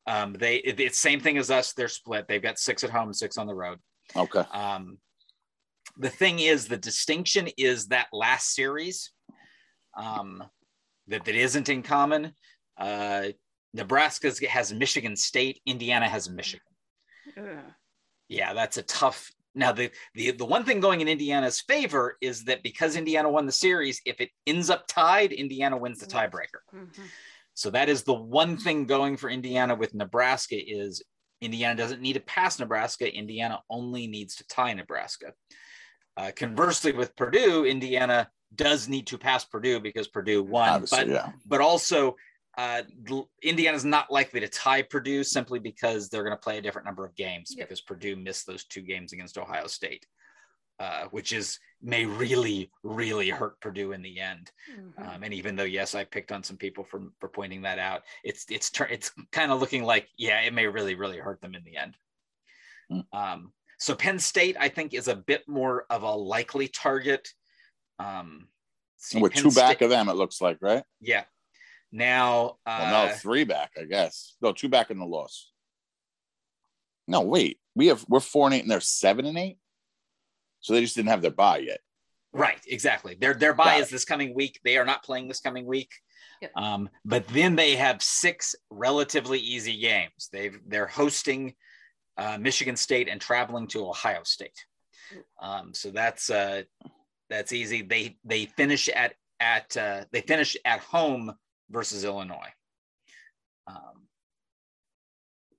Um, 0.06 0.34
they 0.34 0.56
it, 0.56 0.78
it's 0.78 0.98
same 0.98 1.20
thing 1.20 1.36
as 1.36 1.50
us. 1.50 1.72
They're 1.72 1.88
split. 1.88 2.28
They've 2.28 2.42
got 2.42 2.58
six 2.58 2.84
at 2.84 2.90
home, 2.90 3.12
six 3.12 3.36
on 3.38 3.46
the 3.46 3.54
road. 3.54 3.78
Okay. 4.14 4.44
Um, 4.52 4.98
the 5.98 6.10
thing 6.10 6.38
is, 6.38 6.68
the 6.68 6.76
distinction 6.76 7.48
is 7.58 7.88
that 7.88 8.06
last 8.12 8.54
series 8.54 9.10
um, 9.96 10.44
that 11.08 11.24
that 11.24 11.34
isn't 11.34 11.68
in 11.68 11.82
common. 11.82 12.32
Uh, 12.78 13.28
Nebraska 13.76 14.32
has 14.48 14.72
Michigan 14.72 15.14
State. 15.16 15.60
Indiana 15.66 16.08
has 16.08 16.28
Michigan. 16.30 16.66
Ugh. 17.36 17.44
Yeah, 18.28 18.54
that's 18.54 18.76
a 18.78 18.82
tough. 18.82 19.30
Now 19.54 19.72
the 19.72 19.90
the 20.14 20.32
the 20.32 20.44
one 20.44 20.64
thing 20.64 20.80
going 20.80 21.00
in 21.00 21.08
Indiana's 21.08 21.60
favor 21.60 22.16
is 22.20 22.44
that 22.44 22.62
because 22.62 22.96
Indiana 22.96 23.30
won 23.30 23.46
the 23.46 23.52
series, 23.52 24.00
if 24.04 24.20
it 24.20 24.30
ends 24.46 24.68
up 24.70 24.86
tied, 24.88 25.32
Indiana 25.32 25.76
wins 25.76 26.00
the 26.00 26.06
tiebreaker. 26.06 26.60
Mhm. 26.74 27.00
So 27.54 27.70
that 27.70 27.88
is 27.88 28.02
the 28.02 28.14
one 28.14 28.58
thing 28.58 28.86
going 28.86 29.16
for 29.16 29.30
Indiana 29.30 29.74
with 29.74 29.94
Nebraska 29.94 30.56
is 30.56 31.02
Indiana 31.40 31.74
doesn't 31.74 32.02
need 32.02 32.14
to 32.14 32.20
pass 32.20 32.58
Nebraska. 32.58 33.12
Indiana 33.14 33.60
only 33.70 34.06
needs 34.06 34.36
to 34.36 34.46
tie 34.46 34.72
Nebraska. 34.74 35.32
Uh, 36.16 36.32
conversely, 36.34 36.92
with 36.92 37.14
Purdue, 37.16 37.64
Indiana 37.66 38.30
does 38.54 38.88
need 38.88 39.06
to 39.08 39.18
pass 39.18 39.44
Purdue 39.44 39.80
because 39.80 40.08
Purdue 40.08 40.42
won, 40.42 40.68
Obviously, 40.68 40.98
but 40.98 41.08
yeah. 41.08 41.32
but 41.46 41.60
also 41.60 42.16
uh, 42.56 42.82
l- 43.10 43.30
Indiana's 43.42 43.84
not 43.84 44.10
likely 44.10 44.40
to 44.40 44.48
tie 44.48 44.82
Purdue 44.82 45.22
simply 45.24 45.58
because 45.58 46.08
they're 46.08 46.24
going 46.24 46.36
to 46.36 46.42
play 46.42 46.58
a 46.58 46.62
different 46.62 46.86
number 46.86 47.04
of 47.04 47.14
games 47.14 47.54
Yep. 47.56 47.68
because 47.68 47.80
Purdue 47.82 48.16
missed 48.16 48.46
those 48.46 48.64
two 48.64 48.80
games 48.82 49.12
against 49.12 49.36
Ohio 49.36 49.66
State, 49.66 50.06
uh, 50.78 51.04
which 51.10 51.32
is 51.32 51.58
may 51.82 52.06
really 52.06 52.70
really 52.82 53.28
hurt 53.28 53.60
Purdue 53.60 53.92
in 53.92 54.00
the 54.02 54.18
end. 54.20 54.50
Mhm. 54.70 55.14
Um, 55.14 55.22
and 55.22 55.34
even 55.34 55.54
though 55.56 55.64
yes, 55.64 55.94
I 55.94 56.04
picked 56.04 56.32
on 56.32 56.42
some 56.42 56.56
people 56.56 56.84
for 56.84 57.08
for 57.20 57.28
pointing 57.28 57.62
that 57.62 57.78
out, 57.78 58.02
it's 58.24 58.46
it's 58.50 58.70
tur- 58.70 58.88
it's 58.90 59.12
kind 59.32 59.52
of 59.52 59.60
looking 59.60 59.84
like 59.84 60.08
yeah, 60.16 60.40
it 60.40 60.54
may 60.54 60.66
really 60.66 60.94
really 60.94 61.18
hurt 61.18 61.40
them 61.42 61.54
in 61.54 61.62
the 61.64 61.76
end. 61.76 61.96
Hmm. 62.90 63.00
Um, 63.12 63.52
so 63.78 63.94
Penn 63.94 64.18
State, 64.18 64.56
I 64.58 64.70
think, 64.70 64.94
is 64.94 65.08
a 65.08 65.16
bit 65.16 65.46
more 65.46 65.84
of 65.90 66.02
a 66.02 66.10
likely 66.14 66.68
target. 66.68 67.28
Um, 67.98 68.48
see, 68.96 69.20
with 69.20 69.32
Penn 69.34 69.42
two 69.42 69.50
back 69.50 69.76
State- 69.76 69.84
of 69.84 69.90
them, 69.90 70.08
it 70.08 70.14
looks 70.16 70.40
like, 70.40 70.56
right? 70.62 70.82
yeah. 71.00 71.24
Now, 71.96 72.58
uh, 72.66 72.78
Well, 72.78 73.06
no, 73.06 73.14
three 73.14 73.44
back, 73.44 73.72
I 73.80 73.84
guess. 73.84 74.36
No, 74.42 74.52
two 74.52 74.68
back 74.68 74.90
in 74.90 74.98
the 74.98 75.06
loss. 75.06 75.50
No, 77.08 77.22
wait. 77.22 77.58
We 77.74 77.86
have 77.86 78.04
we're 78.06 78.20
four 78.20 78.46
and 78.46 78.54
eight, 78.54 78.62
and 78.62 78.70
they're 78.70 78.80
seven 78.80 79.24
and 79.24 79.38
eight. 79.38 79.56
So 80.60 80.74
they 80.74 80.82
just 80.82 80.94
didn't 80.94 81.08
have 81.08 81.22
their 81.22 81.30
buy 81.30 81.58
yet. 81.58 81.80
Right, 82.34 82.60
exactly. 82.68 83.16
Their 83.18 83.32
their 83.32 83.54
bye 83.54 83.76
Got 83.76 83.80
is 83.80 83.88
this 83.88 84.04
coming 84.04 84.34
week. 84.34 84.60
They 84.62 84.76
are 84.76 84.84
not 84.84 85.04
playing 85.04 85.28
this 85.28 85.40
coming 85.40 85.64
week. 85.64 85.90
Yep. 86.42 86.50
Um, 86.54 86.90
but 87.06 87.26
then 87.28 87.56
they 87.56 87.76
have 87.76 88.02
six 88.02 88.54
relatively 88.68 89.38
easy 89.38 89.80
games. 89.80 90.28
They've 90.30 90.58
they're 90.66 90.86
hosting 90.86 91.54
uh, 92.18 92.36
Michigan 92.38 92.76
State 92.76 93.08
and 93.08 93.22
traveling 93.22 93.68
to 93.68 93.88
Ohio 93.88 94.20
State. 94.24 94.66
Um, 95.40 95.72
so 95.72 95.90
that's 95.90 96.28
uh, 96.28 96.64
that's 97.30 97.54
easy. 97.54 97.80
They 97.80 98.18
they 98.22 98.44
finish 98.44 98.90
at 98.90 99.14
at 99.40 99.74
uh, 99.78 100.04
they 100.12 100.20
finish 100.20 100.58
at 100.66 100.80
home 100.80 101.32
versus 101.70 102.04
Illinois. 102.04 102.52
Um, 103.66 104.06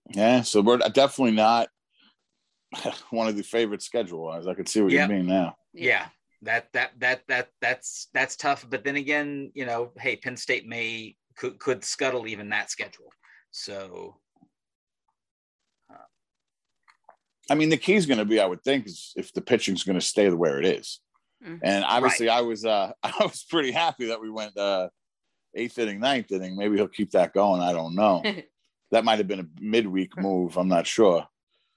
Yeah, 0.09 0.41
so 0.41 0.61
we're 0.61 0.77
definitely 0.77 1.31
not 1.35 1.69
one 3.11 3.27
of 3.27 3.35
the 3.35 3.43
favorite 3.43 3.81
schedule 3.81 4.23
wise. 4.23 4.47
I 4.47 4.53
could 4.53 4.69
see 4.69 4.81
what 4.81 4.91
Yeah. 4.91 5.07
you 5.07 5.13
mean 5.15 5.25
now. 5.27 5.55
yeah 5.73 6.07
that 6.43 6.71
that 6.71 6.91
that 6.99 7.23
that 7.27 7.49
that's 7.61 8.09
that's 8.13 8.35
tough 8.35 8.63
but 8.69 8.83
then 8.83 8.95
again 8.95 9.51
you 9.55 9.65
know 9.65 9.91
hey 9.99 10.15
penn 10.15 10.37
state 10.37 10.67
may 10.67 11.15
could 11.35 11.57
could 11.59 11.83
scuttle 11.83 12.27
even 12.27 12.49
that 12.49 12.69
schedule 12.69 13.11
so 13.51 14.19
I 17.49 17.55
mean, 17.55 17.69
the 17.69 17.77
key 17.77 17.93
is 17.93 18.05
going 18.05 18.17
to 18.17 18.25
be, 18.25 18.41
I 18.41 18.45
would 18.45 18.61
think, 18.61 18.87
is 18.87 19.13
if 19.15 19.31
the 19.31 19.39
pitching's 19.41 19.85
going 19.85 19.97
to 19.97 20.05
stay 20.05 20.29
where 20.29 20.59
it 20.59 20.65
is. 20.65 20.99
Mhm. 21.41 21.59
And 21.63 21.85
obviously, 21.85 22.27
I 22.27 22.41
was 22.41 22.65
uh, 22.65 22.91
I 23.03 23.13
was 23.21 23.45
pretty 23.49 23.71
happy 23.71 24.07
that 24.07 24.19
we 24.19 24.29
went 24.29 24.57
uh, 24.57 24.89
eighth 25.57 25.77
inning, 25.79 25.99
ninth 25.99 26.31
inning. 26.31 26.55
Maybe 26.55 26.75
he'll 26.77 26.87
keep 26.87 27.11
that 27.11 27.33
going. 27.33 27.61
I 27.61 27.73
don't 27.73 27.95
know. 27.95 28.23
that 28.91 29.03
might 29.03 29.17
have 29.17 29.27
been 29.27 29.39
a 29.41 29.47
midweek 29.59 30.17
move. 30.17 30.57
I'm 30.57 30.67
not 30.67 30.87
sure. 30.87 31.27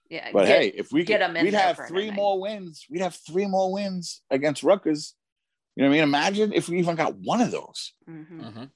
yeah. 0.08 0.30
But 0.32 0.46
get- 0.46 0.60
hey, 0.60 0.68
if 0.68 0.92
we 0.92 1.04
get 1.04 1.20
could, 1.20 1.24
'em 1.24 1.36
in 1.36 1.44
we'd 1.44 1.54
have 1.54 1.78
three 1.88 2.10
more 2.10 2.40
wins. 2.40 2.86
We'd 2.90 3.00
have 3.02 3.14
three 3.16 3.46
more 3.46 3.72
wins 3.72 4.22
against 4.30 4.62
Rutgers. 4.62 5.14
You 5.76 5.82
know 5.84 5.88
what 5.88 5.94
I 5.94 5.98
mean? 5.98 6.04
Imagine 6.04 6.52
if 6.52 6.68
we 6.68 6.78
even 6.78 6.96
got 6.96 7.14
one 7.16 7.40
of 7.40 7.50
those. 7.50 7.92
Mhm. 8.08 8.28
mhm. 8.54 8.70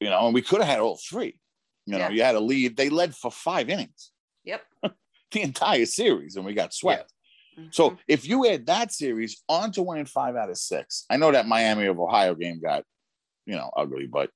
You 0.00 0.10
know, 0.10 0.24
and 0.26 0.34
we 0.34 0.42
could 0.42 0.60
have 0.60 0.68
had 0.68 0.80
all 0.80 0.96
three. 0.96 1.38
You 1.86 1.92
know, 1.92 1.98
Yeah. 1.98 2.10
you 2.10 2.22
had 2.22 2.34
a 2.34 2.40
lead. 2.40 2.76
They 2.76 2.88
led 2.90 3.14
for 3.14 3.30
five 3.30 3.68
innings, 3.70 4.12
Yep. 4.44 4.62
the 5.32 5.42
entire 5.42 5.86
series, 5.86 6.36
and 6.36 6.44
we 6.44 6.54
got 6.54 6.74
swept. 6.74 7.12
Mhm. 7.58 7.74
So 7.74 7.98
if 8.08 8.26
you 8.26 8.46
add 8.48 8.66
that 8.66 8.92
series 8.92 9.42
onto 9.48 9.82
winning 9.82 10.06
five 10.06 10.36
out 10.36 10.50
of 10.50 10.58
six, 10.58 11.04
I 11.10 11.16
know 11.16 11.32
that 11.32 11.46
Miami 11.46 11.86
of 11.86 11.98
Ohio 12.00 12.34
game 12.34 12.60
got, 12.60 12.84
you 13.46 13.54
know, 13.56 13.70
ugly, 13.76 14.06
but 14.06 14.30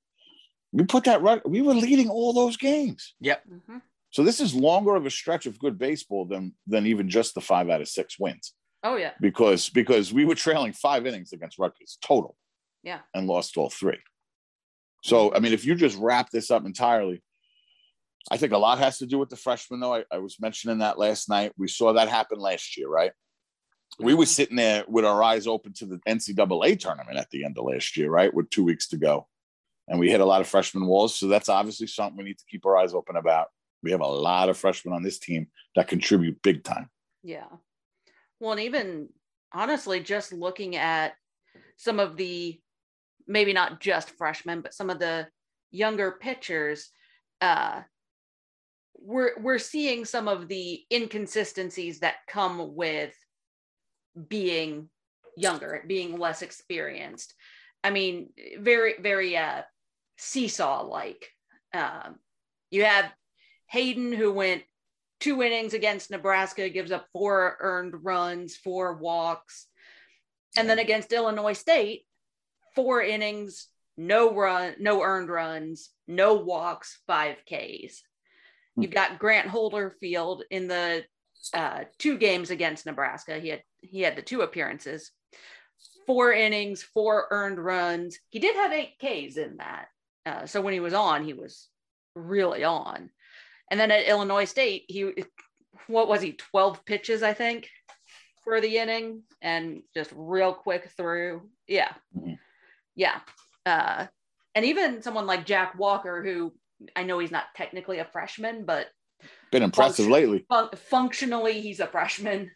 we 0.74 0.84
put 0.84 1.04
that 1.04 1.22
right. 1.22 1.40
We 1.48 1.62
were 1.62 1.74
leading 1.74 2.08
all 2.10 2.32
those 2.32 2.56
games. 2.56 3.14
Mhm. 3.22 3.80
So 4.10 4.22
this 4.22 4.40
is 4.40 4.54
longer 4.54 4.94
of 4.96 5.06
a 5.06 5.10
stretch 5.10 5.46
of 5.46 5.58
good 5.58 5.78
baseball 5.78 6.24
than 6.24 6.54
than 6.66 6.86
even 6.86 7.08
just 7.08 7.34
the 7.34 7.40
five 7.40 7.70
out 7.70 7.80
of 7.80 7.88
six 7.88 8.18
wins 8.18 8.52
Oh 8.82 8.96
yeah. 8.96 9.12
because 9.20 9.70
because 9.70 10.12
we 10.12 10.24
were 10.24 10.34
trailing 10.34 10.72
five 10.72 11.06
innings 11.06 11.32
against 11.32 11.58
Rutgers 11.58 11.98
total. 12.00 12.36
Yeah. 12.82 13.00
And 13.14 13.26
lost 13.26 13.56
all 13.56 13.70
three. 13.70 13.98
So 15.02 15.34
I 15.34 15.38
mean, 15.40 15.52
if 15.52 15.64
you 15.64 15.74
just 15.74 15.96
wrap 15.98 16.30
this 16.30 16.50
up 16.50 16.64
entirely, 16.66 17.22
I 18.30 18.36
think 18.36 18.52
a 18.52 18.58
lot 18.58 18.78
has 18.78 18.98
to 18.98 19.06
do 19.06 19.18
with 19.18 19.28
the 19.30 19.36
freshmen, 19.36 19.80
though. 19.80 19.94
I, 19.94 20.04
I 20.10 20.18
was 20.18 20.40
mentioning 20.40 20.78
that 20.78 20.98
last 20.98 21.28
night. 21.28 21.52
We 21.58 21.68
saw 21.68 21.92
that 21.92 22.08
happen 22.08 22.38
last 22.38 22.76
year, 22.76 22.88
right? 22.88 23.12
We 23.98 24.14
were 24.14 24.24
Mhm. 24.24 24.28
sitting 24.38 24.56
there 24.56 24.84
with 24.88 25.04
our 25.04 25.22
eyes 25.22 25.46
open 25.46 25.72
to 25.74 25.86
the 25.86 26.00
NCAA 26.06 26.76
tournament 26.80 27.18
at 27.18 27.30
the 27.30 27.44
end 27.44 27.58
of 27.58 27.64
last 27.66 27.96
year, 27.96 28.10
right? 28.10 28.32
With 28.32 28.48
two 28.50 28.64
weeks 28.64 28.88
to 28.88 28.96
go. 28.96 29.28
And 29.88 29.98
we 29.98 30.10
hit 30.10 30.20
a 30.20 30.24
lot 30.24 30.40
of 30.40 30.48
freshman 30.48 30.86
walls. 30.86 31.14
So 31.14 31.28
that's 31.28 31.48
obviously 31.48 31.86
something 31.86 32.16
we 32.16 32.24
need 32.24 32.38
to 32.38 32.44
keep 32.48 32.64
our 32.64 32.76
eyes 32.76 32.94
open 32.94 33.16
about. 33.16 33.48
We 33.82 33.90
have 33.90 34.00
a 34.00 34.06
lot 34.06 34.48
of 34.48 34.56
freshmen 34.56 34.94
on 34.94 35.02
this 35.02 35.18
team 35.18 35.48
that 35.76 35.88
contribute 35.88 36.40
big 36.42 36.64
time. 36.64 36.88
Yeah. 37.22 37.48
Well, 38.40 38.52
and 38.52 38.62
even 38.62 39.08
honestly, 39.52 40.00
just 40.00 40.32
looking 40.32 40.76
at 40.76 41.14
some 41.76 42.00
of 42.00 42.16
the 42.16 42.60
maybe 43.26 43.52
not 43.52 43.80
just 43.80 44.10
freshmen, 44.10 44.60
but 44.60 44.74
some 44.74 44.90
of 44.90 44.98
the 44.98 45.28
younger 45.70 46.12
pitchers, 46.12 46.90
uh, 47.40 47.82
we're 48.98 49.38
we're 49.40 49.58
seeing 49.58 50.04
some 50.04 50.28
of 50.28 50.48
the 50.48 50.82
inconsistencies 50.90 52.00
that 52.00 52.16
come 52.26 52.74
with 52.74 53.14
being 54.28 54.88
younger, 55.36 55.84
being 55.86 56.18
less 56.18 56.42
experienced. 56.42 57.34
I 57.82 57.90
mean, 57.90 58.30
very, 58.58 58.94
very 59.00 59.36
uh 59.36 59.62
seesaw 60.16 60.82
like. 60.82 61.28
Um, 61.72 62.16
you 62.70 62.84
have 62.84 63.10
Hayden 63.68 64.12
who 64.12 64.32
went 64.32 64.62
two 65.20 65.42
innings 65.42 65.74
against 65.74 66.10
Nebraska, 66.10 66.68
gives 66.68 66.92
up 66.92 67.06
four 67.12 67.56
earned 67.60 68.04
runs, 68.04 68.56
four 68.56 68.94
walks. 68.94 69.66
And 70.56 70.68
then 70.68 70.78
against 70.78 71.12
Illinois 71.12 71.54
State, 71.54 72.02
four 72.74 73.02
innings, 73.02 73.68
no 73.96 74.34
run, 74.34 74.74
no 74.78 75.02
earned 75.02 75.28
runs, 75.28 75.90
no 76.06 76.34
walks, 76.34 77.00
five 77.06 77.36
Ks. 77.46 78.02
You've 78.76 78.90
got 78.90 79.18
Grant 79.18 79.48
Holderfield 79.48 80.42
in 80.50 80.66
the 80.66 81.04
uh, 81.52 81.84
two 81.98 82.18
games 82.18 82.50
against 82.50 82.86
Nebraska. 82.86 83.38
He 83.38 83.48
had 83.48 83.62
he 83.80 84.00
had 84.00 84.16
the 84.16 84.22
two 84.22 84.40
appearances, 84.40 85.10
four 86.06 86.32
innings, 86.32 86.82
four 86.82 87.28
earned 87.30 87.58
runs. 87.58 88.18
He 88.30 88.40
did 88.40 88.56
have 88.56 88.72
eight 88.72 88.94
Ks 88.98 89.36
in 89.36 89.58
that. 89.58 89.86
Uh, 90.26 90.46
so 90.46 90.60
when 90.60 90.72
he 90.72 90.80
was 90.80 90.94
on, 90.94 91.24
he 91.24 91.32
was 91.32 91.68
really 92.14 92.64
on. 92.64 93.10
And 93.70 93.78
then 93.78 93.90
at 93.90 94.06
Illinois 94.06 94.44
State, 94.44 94.84
he 94.88 95.12
what 95.86 96.08
was 96.08 96.22
he 96.22 96.32
12 96.32 96.84
pitches 96.84 97.22
I 97.22 97.34
think 97.34 97.68
for 98.44 98.60
the 98.60 98.76
inning 98.76 99.22
and 99.42 99.82
just 99.94 100.12
real 100.14 100.52
quick 100.52 100.90
through. 100.96 101.48
Yeah. 101.66 101.92
Mm-hmm. 102.16 102.34
Yeah. 102.94 103.20
Uh, 103.66 104.06
and 104.54 104.64
even 104.66 105.02
someone 105.02 105.26
like 105.26 105.46
Jack 105.46 105.78
Walker, 105.78 106.22
who 106.22 106.52
I 106.94 107.02
know 107.02 107.18
he's 107.18 107.30
not 107.30 107.46
technically 107.56 107.98
a 107.98 108.04
freshman, 108.04 108.64
but 108.64 108.88
been 109.50 109.62
impressive 109.62 110.06
lately. 110.06 110.44
Fun- 110.48 110.70
functionally, 110.76 111.60
he's 111.60 111.80
a 111.80 111.86
freshman. 111.86 112.50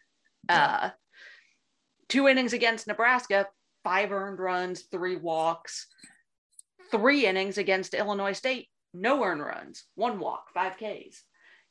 Uh, 0.47 0.89
two 2.07 2.27
innings 2.27 2.53
against 2.53 2.87
Nebraska, 2.87 3.47
five 3.83 4.11
earned 4.11 4.39
runs, 4.39 4.83
three 4.91 5.15
walks. 5.15 5.87
Three 6.91 7.25
innings 7.25 7.57
against 7.57 7.93
Illinois 7.93 8.33
State, 8.33 8.67
no 8.93 9.23
earned 9.23 9.41
runs, 9.41 9.83
one 9.95 10.19
walk, 10.19 10.45
five 10.53 10.77
Ks. 10.77 11.23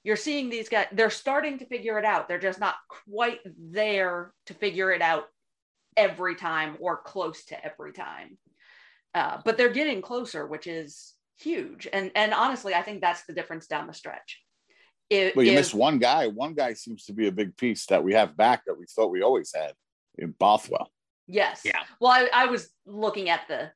You're 0.05 0.17
seeing 0.17 0.49
these 0.49 0.69
guys, 0.69 0.87
they're 0.93 1.11
starting 1.11 1.59
to 1.59 1.67
figure 1.67 1.99
it 1.99 2.05
out. 2.05 2.29
They're 2.29 2.39
just 2.39 2.61
not 2.61 2.77
quite 3.11 3.41
there 3.45 4.33
to 4.47 4.55
figure 4.55 4.93
it 4.93 5.03
out 5.03 5.25
every 5.97 6.37
time 6.37 6.77
or 6.81 6.99
close 6.99 7.45
to 7.47 7.65
every 7.65 7.93
time. 7.93 8.39
Uh, 9.15 9.41
but 9.45 9.57
they're 9.57 9.69
getting 9.73 10.01
closer, 10.01 10.47
which 10.47 10.67
is 10.67 11.15
huge. 11.39 11.89
And 11.93 12.13
and 12.15 12.33
honestly, 12.33 12.75
I 12.75 12.83
think 12.83 13.01
that's 13.01 13.25
the 13.25 13.33
difference 13.33 13.67
down 13.67 13.87
the 13.87 13.95
stretch. 13.95 14.41
If, 15.11 15.35
well, 15.35 15.45
you 15.45 15.53
if, 15.53 15.59
missed 15.59 15.75
one 15.75 15.99
guy. 15.99 16.29
One 16.29 16.55
guy 16.55 16.75
seems 16.75 17.07
to 17.07 17.13
be 17.13 17.27
a 17.27 17.33
big 17.33 17.57
piece 17.57 17.87
that 17.87 18.05
we 18.05 18.15
have 18.15 18.37
back 18.37 18.65
that 18.67 18.79
we 18.79 18.85
thought 18.87 19.11
we 19.11 19.23
always 19.23 19.53
had 19.55 19.73
in 20.17 20.33
Bothwell. 20.39 20.91
Yes. 21.27 21.63
Yeah. 21.65 21.81
Well, 22.01 22.13
I, 22.13 22.29
I 22.33 22.47
was 22.47 22.69
looking 22.87 23.29
at 23.31 23.49
the 23.49 23.71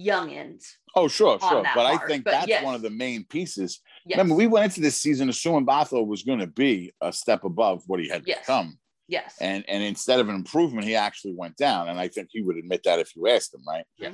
youngins. 0.00 0.64
Oh, 0.94 1.08
sure, 1.08 1.38
sure. 1.40 1.62
But 1.62 1.74
part. 1.74 2.02
I 2.02 2.06
think 2.06 2.24
but 2.24 2.32
that's 2.32 2.48
yes. 2.48 2.64
one 2.64 2.74
of 2.74 2.82
the 2.82 2.90
main 2.90 3.24
pieces. 3.24 3.80
Yes. 4.06 4.18
Remember, 4.18 4.34
we 4.34 4.46
went 4.46 4.64
into 4.64 4.80
this 4.80 5.00
season 5.00 5.28
assuming 5.28 5.64
Bothwell 5.64 6.06
was 6.06 6.22
going 6.22 6.40
to 6.40 6.46
be 6.46 6.92
a 7.00 7.12
step 7.12 7.44
above 7.44 7.82
what 7.86 8.00
he 8.00 8.08
had 8.08 8.22
yes. 8.26 8.40
become. 8.40 8.78
Yes. 9.08 9.36
And 9.40 9.64
and 9.68 9.82
instead 9.82 10.20
of 10.20 10.28
an 10.28 10.34
improvement, 10.34 10.86
he 10.86 10.94
actually 10.94 11.34
went 11.34 11.56
down. 11.56 11.88
And 11.88 11.98
I 11.98 12.08
think 12.08 12.28
he 12.30 12.42
would 12.42 12.56
admit 12.56 12.82
that 12.84 12.98
if 12.98 13.14
you 13.16 13.28
asked 13.28 13.54
him, 13.54 13.62
right? 13.68 13.84
Yeah. 13.98 14.12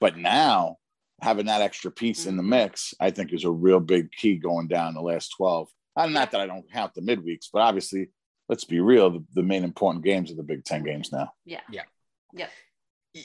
But 0.00 0.16
now 0.16 0.76
having 1.20 1.46
that 1.46 1.60
extra 1.60 1.90
piece 1.90 2.20
mm-hmm. 2.20 2.30
in 2.30 2.36
the 2.36 2.42
mm-hmm. 2.42 2.50
mix, 2.50 2.94
I 3.00 3.10
think 3.10 3.32
is 3.32 3.44
a 3.44 3.50
real 3.50 3.80
big 3.80 4.10
key 4.12 4.36
going 4.36 4.68
down 4.68 4.94
the 4.94 5.02
last 5.02 5.34
12. 5.36 5.68
And 5.96 6.14
not 6.14 6.30
that 6.30 6.40
I 6.40 6.46
don't 6.46 6.70
count 6.72 6.94
the 6.94 7.02
midweeks, 7.02 7.48
but 7.52 7.60
obviously, 7.60 8.10
let's 8.48 8.64
be 8.64 8.80
real, 8.80 9.10
the, 9.10 9.24
the 9.34 9.42
main 9.42 9.64
important 9.64 10.04
games 10.04 10.30
are 10.30 10.36
the 10.36 10.42
Big 10.42 10.64
Ten 10.64 10.82
games 10.82 11.12
now. 11.12 11.30
Yeah. 11.44 11.60
Yeah. 11.70 11.82
Yeah. 12.32 12.48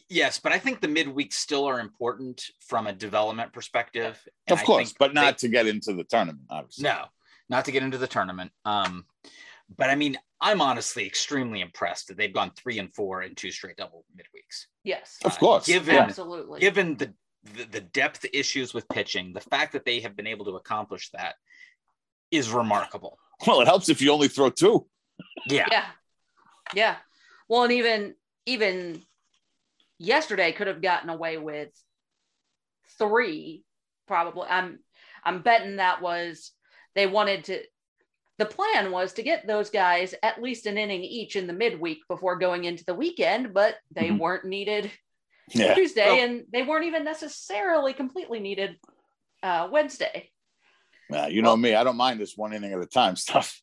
Yes, 0.10 0.40
but 0.40 0.52
I 0.52 0.58
think 0.58 0.82
the 0.82 0.88
midweeks 0.88 1.34
still 1.34 1.66
are 1.66 1.80
important 1.80 2.44
from 2.60 2.88
a 2.88 2.94
development 2.94 3.54
perspective. 3.54 4.20
Of 4.50 4.64
course, 4.64 4.94
but 4.98 5.14
not 5.14 5.38
they, 5.38 5.48
to 5.48 5.50
get 5.50 5.68
into 5.68 5.94
the 5.94 6.04
tournament, 6.04 6.46
obviously. 6.50 6.84
No, 6.84 7.06
not 7.50 7.66
to 7.66 7.72
get 7.72 7.84
into 7.84 8.00
the 8.00 8.08
tournament. 8.08 8.52
Um, 8.64 9.06
but 9.78 9.90
I 9.90 9.96
mean, 9.96 10.18
I'm 10.42 10.62
honestly 10.62 11.06
extremely 11.06 11.62
impressed 11.62 12.08
that 12.08 12.18
they've 12.18 12.34
gone 12.34 12.52
three 12.56 12.80
and 12.80 12.94
four 12.94 13.22
in 13.22 13.36
two 13.36 13.52
straight 13.52 13.78
double 13.78 14.06
midweeks. 14.16 14.66
Yes, 14.84 15.18
of 15.24 15.38
course. 15.38 15.70
Uh, 15.70 15.74
given 15.74 15.96
absolutely, 15.96 16.60
given 16.60 16.98
the, 16.98 17.14
the 17.56 17.66
the 17.66 17.82
depth 17.82 18.26
issues 18.34 18.74
with 18.74 18.88
pitching, 18.90 19.34
the 19.34 19.42
fact 19.42 19.74
that 19.74 19.86
they 19.86 20.00
have 20.00 20.16
been 20.16 20.28
able 20.28 20.46
to 20.46 20.56
accomplish 20.56 21.10
that 21.12 21.36
is 22.32 22.52
remarkable. 22.52 23.20
Well, 23.46 23.62
it 23.62 23.68
helps 23.68 23.90
if 23.90 24.02
you 24.02 24.12
only 24.12 24.30
throw 24.30 24.50
two. 24.50 24.88
Yeah. 25.48 25.68
Yeah. 25.70 25.86
Yeah. 26.74 26.96
Well, 27.48 27.64
and 27.64 27.74
even 27.74 28.16
even 28.46 29.02
yesterday 29.98 30.52
could 30.52 30.68
have 30.68 30.82
gotten 30.82 31.10
away 31.10 31.38
with 31.38 31.70
three, 32.98 33.64
probably. 34.08 34.48
I'm 34.50 34.80
I'm 35.24 35.42
betting 35.42 35.78
that 35.78 36.02
was 36.02 36.52
they 36.96 37.08
wanted 37.08 37.46
to 37.46 37.62
the 38.38 38.46
plan 38.46 38.92
was 38.92 39.14
to 39.14 39.24
get 39.24 39.48
those 39.48 39.70
guys 39.70 40.14
at 40.22 40.42
least 40.42 40.66
an 40.66 40.78
inning 40.78 41.04
each 41.04 41.36
in 41.36 41.48
the 41.48 41.54
midweek 41.54 42.00
before 42.10 42.38
going 42.38 42.66
into 42.66 42.84
the 42.84 42.94
weekend, 42.94 43.54
but 43.54 43.76
they 43.92 44.10
mm-hmm. 44.10 44.18
weren't 44.18 44.46
needed 44.46 44.92
yeah. 45.50 45.74
Tuesday 45.74 46.06
well, 46.06 46.24
and 46.24 46.44
they 46.52 46.64
weren't 46.64 46.86
even 46.86 47.04
necessarily 47.04 47.94
completely 47.94 48.40
needed 48.40 48.78
uh, 49.44 49.70
Wednesday. 49.72 50.32
Yeah, 51.10 51.28
you 51.28 51.42
know 51.42 51.50
well, 51.50 51.58
me, 51.58 51.76
I 51.76 51.84
don't 51.84 51.98
mind 51.98 52.20
this 52.20 52.36
one 52.36 52.54
inning 52.54 52.74
at 52.74 52.82
a 52.82 52.86
time 52.86 53.16
stuff. 53.16 53.62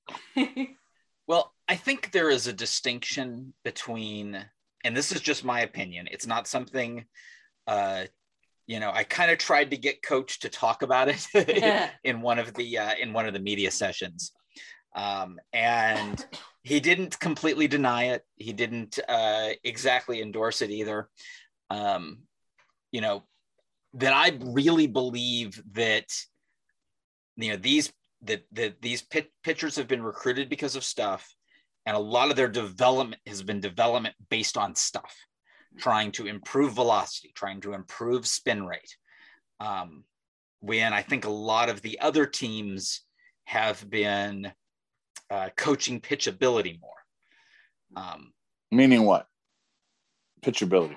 well, 1.26 1.52
I 1.68 1.76
think 1.76 2.12
there 2.12 2.30
is 2.30 2.46
a 2.46 2.52
distinction 2.52 3.52
between, 3.64 4.44
and 4.85 4.97
this 4.97 5.12
is 5.12 5.21
just 5.21 5.45
my 5.45 5.61
opinion, 5.61 6.09
it's 6.11 6.27
not 6.27 6.47
something 6.47 7.05
uh, 7.66 8.05
you 8.66 8.79
know 8.79 8.92
i 8.92 9.03
kind 9.03 9.31
of 9.31 9.38
tried 9.38 9.71
to 9.71 9.77
get 9.77 10.03
coach 10.03 10.38
to 10.38 10.49
talk 10.49 10.83
about 10.83 11.09
it 11.09 11.90
in 12.05 12.21
one 12.21 12.38
of 12.38 12.55
the 12.55 12.79
uh, 12.79 12.95
in 13.01 13.12
one 13.12 13.27
of 13.27 13.35
the 13.35 13.40
media 13.40 13.71
sessions 13.71 14.33
um, 14.95 15.38
and 15.53 16.25
he 16.62 16.81
didn't 16.81 17.18
completely 17.18 17.66
deny 17.66 18.05
it. 18.05 18.23
He 18.37 18.53
didn't 18.53 18.99
uh, 19.09 19.51
exactly 19.64 20.23
endorse 20.23 20.62
it 20.62 20.71
either. 20.71 21.09
Um, 21.71 22.18
you 22.90 23.01
know, 23.01 23.25
that 23.95 24.12
I 24.12 24.38
really 24.40 24.87
believe 24.87 25.62
that 25.73 26.07
you 27.37 27.51
know 27.51 27.57
these 27.57 27.92
that 28.23 28.45
that 28.53 28.81
these 28.81 29.03
pit, 29.03 29.31
pitchers 29.42 29.77
have 29.77 29.88
been 29.88 30.03
recruited 30.03 30.49
because 30.49 30.77
of 30.77 30.85
stuff, 30.85 31.35
and 31.87 31.97
a 31.97 32.01
lot 32.01 32.31
of 32.31 32.37
their 32.37 32.49
development 32.49 33.21
has 33.27 33.42
been 33.42 33.61
development 33.61 34.14
based 34.31 34.57
on 34.57 34.75
stuff, 34.75 35.14
trying 35.79 36.12
to 36.12 36.27
improve 36.27 36.75
velocity, 36.75 37.33
trying 37.35 37.61
to 37.62 37.73
improve 37.73 38.27
spin 38.27 38.64
rate. 38.64 38.97
Um, 39.61 40.05
when 40.61 40.92
I 40.92 41.03
think 41.03 41.25
a 41.25 41.31
lot 41.31 41.68
of 41.68 41.83
the 41.83 42.01
other 42.01 42.25
teams 42.25 43.03
have 43.45 43.88
been 43.90 44.53
uh, 45.31 45.49
coaching 45.57 46.01
pitchability 46.01 46.81
more. 46.81 46.90
Um, 47.97 48.33
Meaning 48.71 49.05
what? 49.05 49.27
Pitchability. 50.42 50.97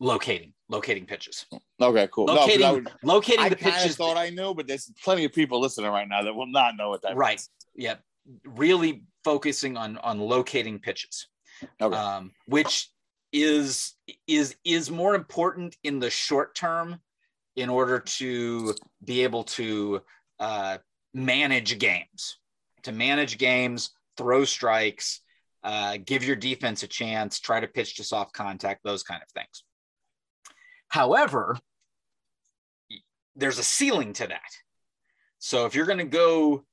Locating, 0.00 0.52
locating 0.68 1.06
pitches. 1.06 1.46
Okay, 1.80 2.08
cool. 2.12 2.26
Locating, 2.26 2.60
no, 2.60 2.74
would, 2.74 2.90
locating 3.02 3.40
I 3.40 3.48
the 3.48 3.56
pitches. 3.56 3.96
thought 3.96 4.16
I 4.16 4.30
knew, 4.30 4.54
but 4.54 4.66
there's 4.66 4.90
plenty 5.02 5.24
of 5.24 5.32
people 5.32 5.60
listening 5.60 5.90
right 5.90 6.08
now 6.08 6.22
that 6.22 6.34
will 6.34 6.46
not 6.46 6.76
know 6.76 6.90
what 6.90 7.02
that. 7.02 7.16
Right. 7.16 7.38
Means. 7.38 7.50
Yeah. 7.74 7.94
Really 8.44 9.04
focusing 9.24 9.76
on 9.76 9.98
on 9.98 10.20
locating 10.20 10.78
pitches, 10.78 11.28
okay. 11.80 11.96
um, 11.96 12.32
which 12.46 12.88
is 13.32 13.94
is 14.26 14.56
is 14.64 14.90
more 14.90 15.14
important 15.14 15.76
in 15.82 15.98
the 15.98 16.10
short 16.10 16.54
term 16.54 17.00
in 17.56 17.68
order 17.68 18.00
to 18.00 18.74
be 19.04 19.22
able 19.22 19.44
to 19.44 20.00
uh, 20.38 20.78
manage 21.12 21.78
games 21.78 22.38
to 22.84 22.92
manage 22.92 23.38
games, 23.38 23.90
throw 24.16 24.44
strikes, 24.44 25.20
uh, 25.64 25.98
give 26.04 26.24
your 26.24 26.36
defense 26.36 26.82
a 26.82 26.86
chance, 26.86 27.40
try 27.40 27.60
to 27.60 27.66
pitch 27.66 27.96
to 27.96 28.04
soft 28.04 28.32
contact, 28.32 28.84
those 28.84 29.02
kind 29.02 29.22
of 29.22 29.28
things. 29.30 29.64
However, 30.88 31.58
there's 33.34 33.58
a 33.58 33.64
ceiling 33.64 34.12
to 34.14 34.28
that. 34.28 34.50
So 35.38 35.66
if 35.66 35.74
you're 35.74 35.86
going 35.86 35.98
to 35.98 36.04
go 36.04 36.64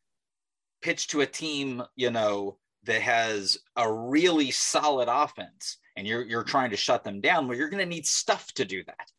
pitch 0.81 1.07
to 1.07 1.21
a 1.21 1.25
team, 1.25 1.83
you 1.95 2.11
know, 2.11 2.57
that 2.83 3.01
has 3.01 3.57
a 3.75 3.91
really 3.91 4.51
solid 4.51 5.07
offense 5.07 5.77
and 5.95 6.07
you're 6.07 6.23
you're 6.23 6.43
trying 6.43 6.71
to 6.71 6.77
shut 6.77 7.03
them 7.03 7.21
down, 7.21 7.47
well, 7.47 7.57
you're 7.57 7.69
going 7.69 7.83
to 7.83 7.95
need 7.95 8.05
stuff 8.05 8.51
to 8.53 8.65
do 8.65 8.83
that. 8.85 9.11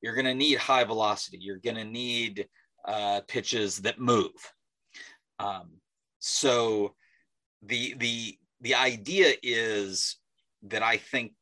You're 0.00 0.14
going 0.14 0.26
to 0.26 0.34
need 0.34 0.58
high 0.58 0.84
velocity. 0.84 1.38
You're 1.40 1.58
going 1.58 1.76
to 1.76 1.84
need 1.84 2.48
uh, 2.84 3.20
pitches 3.26 3.78
that 3.78 3.98
move. 3.98 4.32
Um, 5.38 5.70
so 6.18 6.94
the 7.62 7.94
the 7.98 8.38
the 8.60 8.74
idea 8.74 9.34
is 9.42 10.16
that 10.64 10.82
I 10.82 10.96
think 10.96 11.32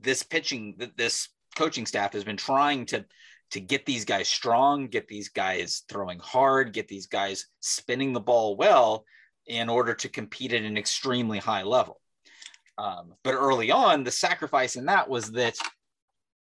this 0.00 0.22
pitching 0.22 0.76
that 0.78 0.96
this 0.96 1.28
coaching 1.56 1.86
staff 1.86 2.12
has 2.12 2.24
been 2.24 2.36
trying 2.36 2.86
to 2.86 3.04
to 3.52 3.60
get 3.60 3.86
these 3.86 4.04
guys 4.04 4.28
strong, 4.28 4.88
get 4.88 5.08
these 5.08 5.28
guys 5.28 5.82
throwing 5.88 6.18
hard, 6.18 6.72
get 6.72 6.88
these 6.88 7.06
guys 7.06 7.46
spinning 7.60 8.12
the 8.12 8.20
ball 8.20 8.56
well 8.56 9.04
in 9.46 9.68
order 9.68 9.94
to 9.94 10.08
compete 10.08 10.52
at 10.52 10.62
an 10.62 10.78
extremely 10.78 11.38
high 11.38 11.62
level. 11.62 12.00
Um, 12.78 13.14
but 13.22 13.34
early 13.34 13.70
on, 13.70 14.04
the 14.04 14.10
sacrifice 14.10 14.76
in 14.76 14.86
that 14.86 15.08
was 15.08 15.32
that 15.32 15.56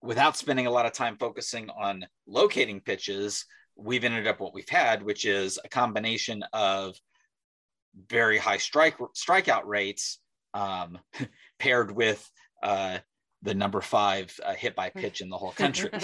without 0.03 0.37
spending 0.37 0.67
a 0.67 0.71
lot 0.71 0.87
of 0.87 0.93
time 0.93 1.19
focusing 1.19 1.69
on 1.71 2.07
locating 2.27 2.81
pitches, 2.81 3.45
we've 3.77 4.05
ended 4.05 4.27
up 4.27 4.41
what 4.41 4.55
we've 4.55 4.69
had, 4.69 5.03
which 5.03 5.27
is 5.27 5.59
a 5.63 5.69
combination 5.69 6.43
of 6.55 6.97
very 8.09 8.39
high 8.39 8.59
strike 8.59 8.97
strikeout 9.15 9.65
rates 9.67 10.19
um, 10.55 10.99
paired 11.59 11.91
with 11.91 12.31
uh, 12.63 12.99
the 13.47 13.55
number 13.55 13.81
five 13.81 14.39
uh, 14.45 14.55
hit 14.55 14.75
by 14.75 14.91
pitch 14.91 15.21
in 15.21 15.31
the 15.31 15.39
whole 15.39 15.53
country. 15.53 15.89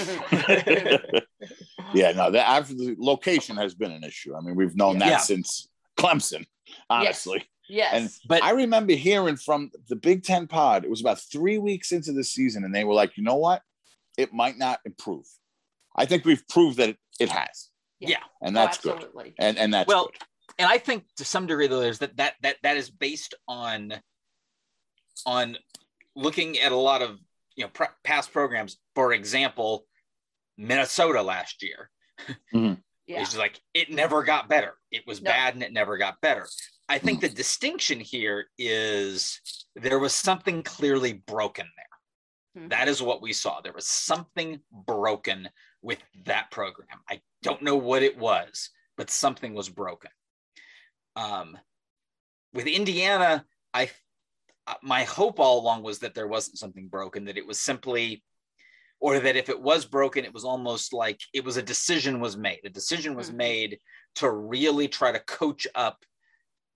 yeah, 1.93 2.13
no, 2.13 2.31
the, 2.31 2.39
the 2.71 2.97
location 2.99 3.57
has 3.57 3.75
been 3.75 3.91
an 3.91 4.05
issue. 4.05 4.35
I 4.35 4.41
mean, 4.41 4.55
we've 4.55 4.77
known 4.77 4.99
that 5.01 5.09
yeah. 5.09 5.17
since 5.19 5.69
Clemson, 5.99 6.47
honestly. 6.89 7.45
Yes. 7.69 7.95
And 7.95 8.11
But 8.29 8.43
I 8.43 8.51
remember 8.51 8.93
hearing 8.93 9.37
from 9.37 9.71
the 9.89 9.97
Big 9.97 10.25
Ten 10.25 10.47
pod, 10.47 10.85
it 10.85 10.91
was 10.91 11.01
about 11.01 11.21
three 11.21 11.59
weeks 11.59 11.93
into 11.93 12.13
the 12.13 12.25
season, 12.25 12.65
and 12.65 12.75
they 12.75 12.85
were 12.85 12.95
like, 12.95 13.17
you 13.17 13.25
know 13.25 13.37
what? 13.37 13.63
It 14.17 14.33
might 14.33 14.57
not 14.57 14.79
improve. 14.85 15.27
I 15.97 16.07
think 16.07 16.25
we've 16.25 16.47
proved 16.49 16.79
that 16.79 16.91
it, 16.91 16.99
it 17.19 17.29
has. 17.31 17.71
Yeah. 17.99 18.19
And 18.41 18.57
that's 18.57 18.85
oh, 18.87 18.99
good. 18.99 19.33
And 19.39 19.59
and 19.59 19.73
that's 19.73 19.89
well, 19.89 20.07
good. 20.07 20.17
and 20.59 20.69
I 20.69 20.79
think 20.79 21.05
to 21.17 21.25
some 21.25 21.47
degree 21.47 21.67
though 21.67 21.83
is 21.83 21.99
that 22.01 22.17
that 22.17 22.35
that 22.43 22.57
that 22.63 22.77
is 22.77 22.91
based 22.91 23.35
on 23.47 23.95
on 25.25 25.57
looking 26.17 26.59
at 26.59 26.73
a 26.73 26.77
lot 26.77 27.03
of 27.03 27.19
you 27.57 27.65
know 27.65 27.71
pr- 27.73 27.85
past 28.05 28.33
programs. 28.33 28.79
For 28.95 29.13
example, 29.13 29.87
Minnesota 30.57 31.23
last 31.23 31.63
year. 31.63 31.91
Yeah. 33.09 33.21
It's 33.23 33.31
just 33.31 33.39
like 33.39 33.61
it 33.75 33.91
never 33.91 34.23
got 34.23 34.49
better. 34.49 34.75
It 34.93 35.03
was 35.09 35.21
No. 35.21 35.33
bad 35.33 35.55
and 35.55 35.63
it 35.65 35.73
never 35.73 35.99
got 35.99 36.21
better. 36.21 36.47
I 36.89 36.99
think 36.99 37.21
the 37.21 37.29
distinction 37.29 37.99
here 37.99 38.47
is 38.59 39.41
there 39.75 39.99
was 39.99 40.15
something 40.15 40.63
clearly 40.63 41.15
broken 41.15 41.67
there. 41.77 42.63
Mhm. 42.65 42.71
That 42.71 42.87
is 42.89 43.03
what 43.03 43.21
we 43.21 43.33
saw. 43.33 43.61
There 43.61 43.73
was 43.73 43.89
something 43.89 44.61
broken 44.71 45.49
with 45.83 45.99
that 46.27 46.53
program. 46.53 47.01
I 47.11 47.21
don't 47.43 47.61
know 47.63 47.75
what 47.77 48.05
it 48.05 48.17
was, 48.17 48.71
but 48.97 49.11
something 49.11 49.53
was 49.53 49.69
broken. 49.69 50.13
Um, 51.17 51.59
with 52.55 52.69
Indiana, 52.69 53.45
I 53.75 53.91
my 54.83 55.05
hope 55.05 55.41
all 55.41 55.61
along 55.61 55.83
was 55.83 55.99
that 56.01 56.15
there 56.15 56.29
wasn't 56.29 56.59
something 56.59 56.89
broken, 56.89 57.25
that 57.25 57.39
it 57.39 57.47
was 57.47 57.61
simply, 57.61 58.23
or 59.01 59.19
that 59.19 59.37
if 59.37 59.49
it 59.49 59.61
was 59.61 59.85
broken, 59.85 60.25
it 60.25 60.35
was 60.35 60.45
almost 60.45 60.93
like 60.93 61.21
it 61.33 61.45
was 61.45 61.57
a 61.57 61.63
decision 61.63 62.21
was 62.21 62.37
made. 62.37 62.61
A 62.65 62.71
decision 62.71 63.15
was 63.17 63.31
Mhm. 63.31 63.35
made 63.35 63.81
to 64.17 64.31
really 64.31 64.89
try 64.89 65.11
to 65.13 65.21
coach 65.21 65.67
up 65.75 66.05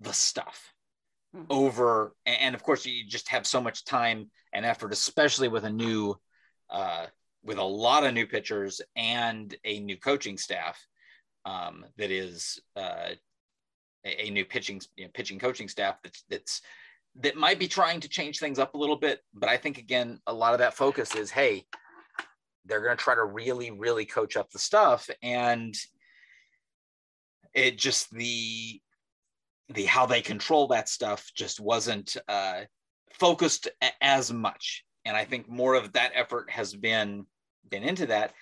the 0.00 0.12
stuff 0.12 0.74
Mhm. 1.34 1.46
over 1.50 2.14
and 2.26 2.54
of 2.54 2.62
course 2.62 2.84
you 2.84 3.06
just 3.06 3.28
have 3.28 3.46
so 3.46 3.60
much 3.60 3.84
time 3.84 4.30
and 4.52 4.66
effort 4.66 4.92
especially 4.92 5.48
with 5.48 5.64
a 5.64 5.70
new 5.70 6.20
uh, 6.70 7.06
with 7.42 7.58
a 7.58 7.64
lot 7.64 8.04
of 8.04 8.12
new 8.12 8.26
pitchers 8.26 8.80
and 8.96 9.56
a 9.64 9.80
new 9.80 9.96
coaching 9.96 10.36
staff 10.36 10.84
um, 11.44 11.86
that 11.96 12.10
is 12.10 12.60
uh, 12.74 13.10
a, 14.04 14.26
a 14.26 14.30
new 14.30 14.44
pitching 14.44 14.80
you 14.96 15.04
know, 15.04 15.10
pitching 15.14 15.38
coaching 15.38 15.68
staff 15.68 15.96
that's 16.02 16.24
that's 16.28 16.62
that 17.20 17.36
might 17.36 17.58
be 17.58 17.68
trying 17.68 18.00
to 18.00 18.08
change 18.08 18.38
things 18.38 18.58
up 18.58 18.74
a 18.74 18.78
little 18.78 18.96
bit 18.96 19.20
but 19.34 19.48
i 19.48 19.56
think 19.56 19.78
again 19.78 20.20
a 20.26 20.32
lot 20.32 20.52
of 20.52 20.58
that 20.58 20.74
focus 20.74 21.14
is 21.14 21.30
hey 21.30 21.64
they're 22.66 22.82
going 22.82 22.96
to 22.96 23.02
try 23.02 23.14
to 23.14 23.24
really 23.24 23.70
really 23.70 24.04
coach 24.04 24.36
up 24.36 24.50
the 24.50 24.58
stuff 24.58 25.08
and 25.22 25.74
it 27.56 27.78
just 27.78 28.10
the 28.10 28.80
the 29.70 29.84
how 29.84 30.06
they 30.06 30.20
control 30.20 30.68
that 30.68 30.88
stuff 30.88 31.28
just 31.34 31.58
wasn't 31.58 32.16
uh, 32.28 32.60
focused 33.14 33.68
a- 33.82 34.04
as 34.04 34.32
much. 34.32 34.84
And 35.04 35.16
i 35.16 35.24
think 35.24 35.48
more 35.48 35.74
of 35.74 35.92
that 35.92 36.12
effort 36.14 36.50
has 36.50 36.74
been 36.74 37.26
been 37.68 37.82
into 37.82 38.06
that. 38.06 38.32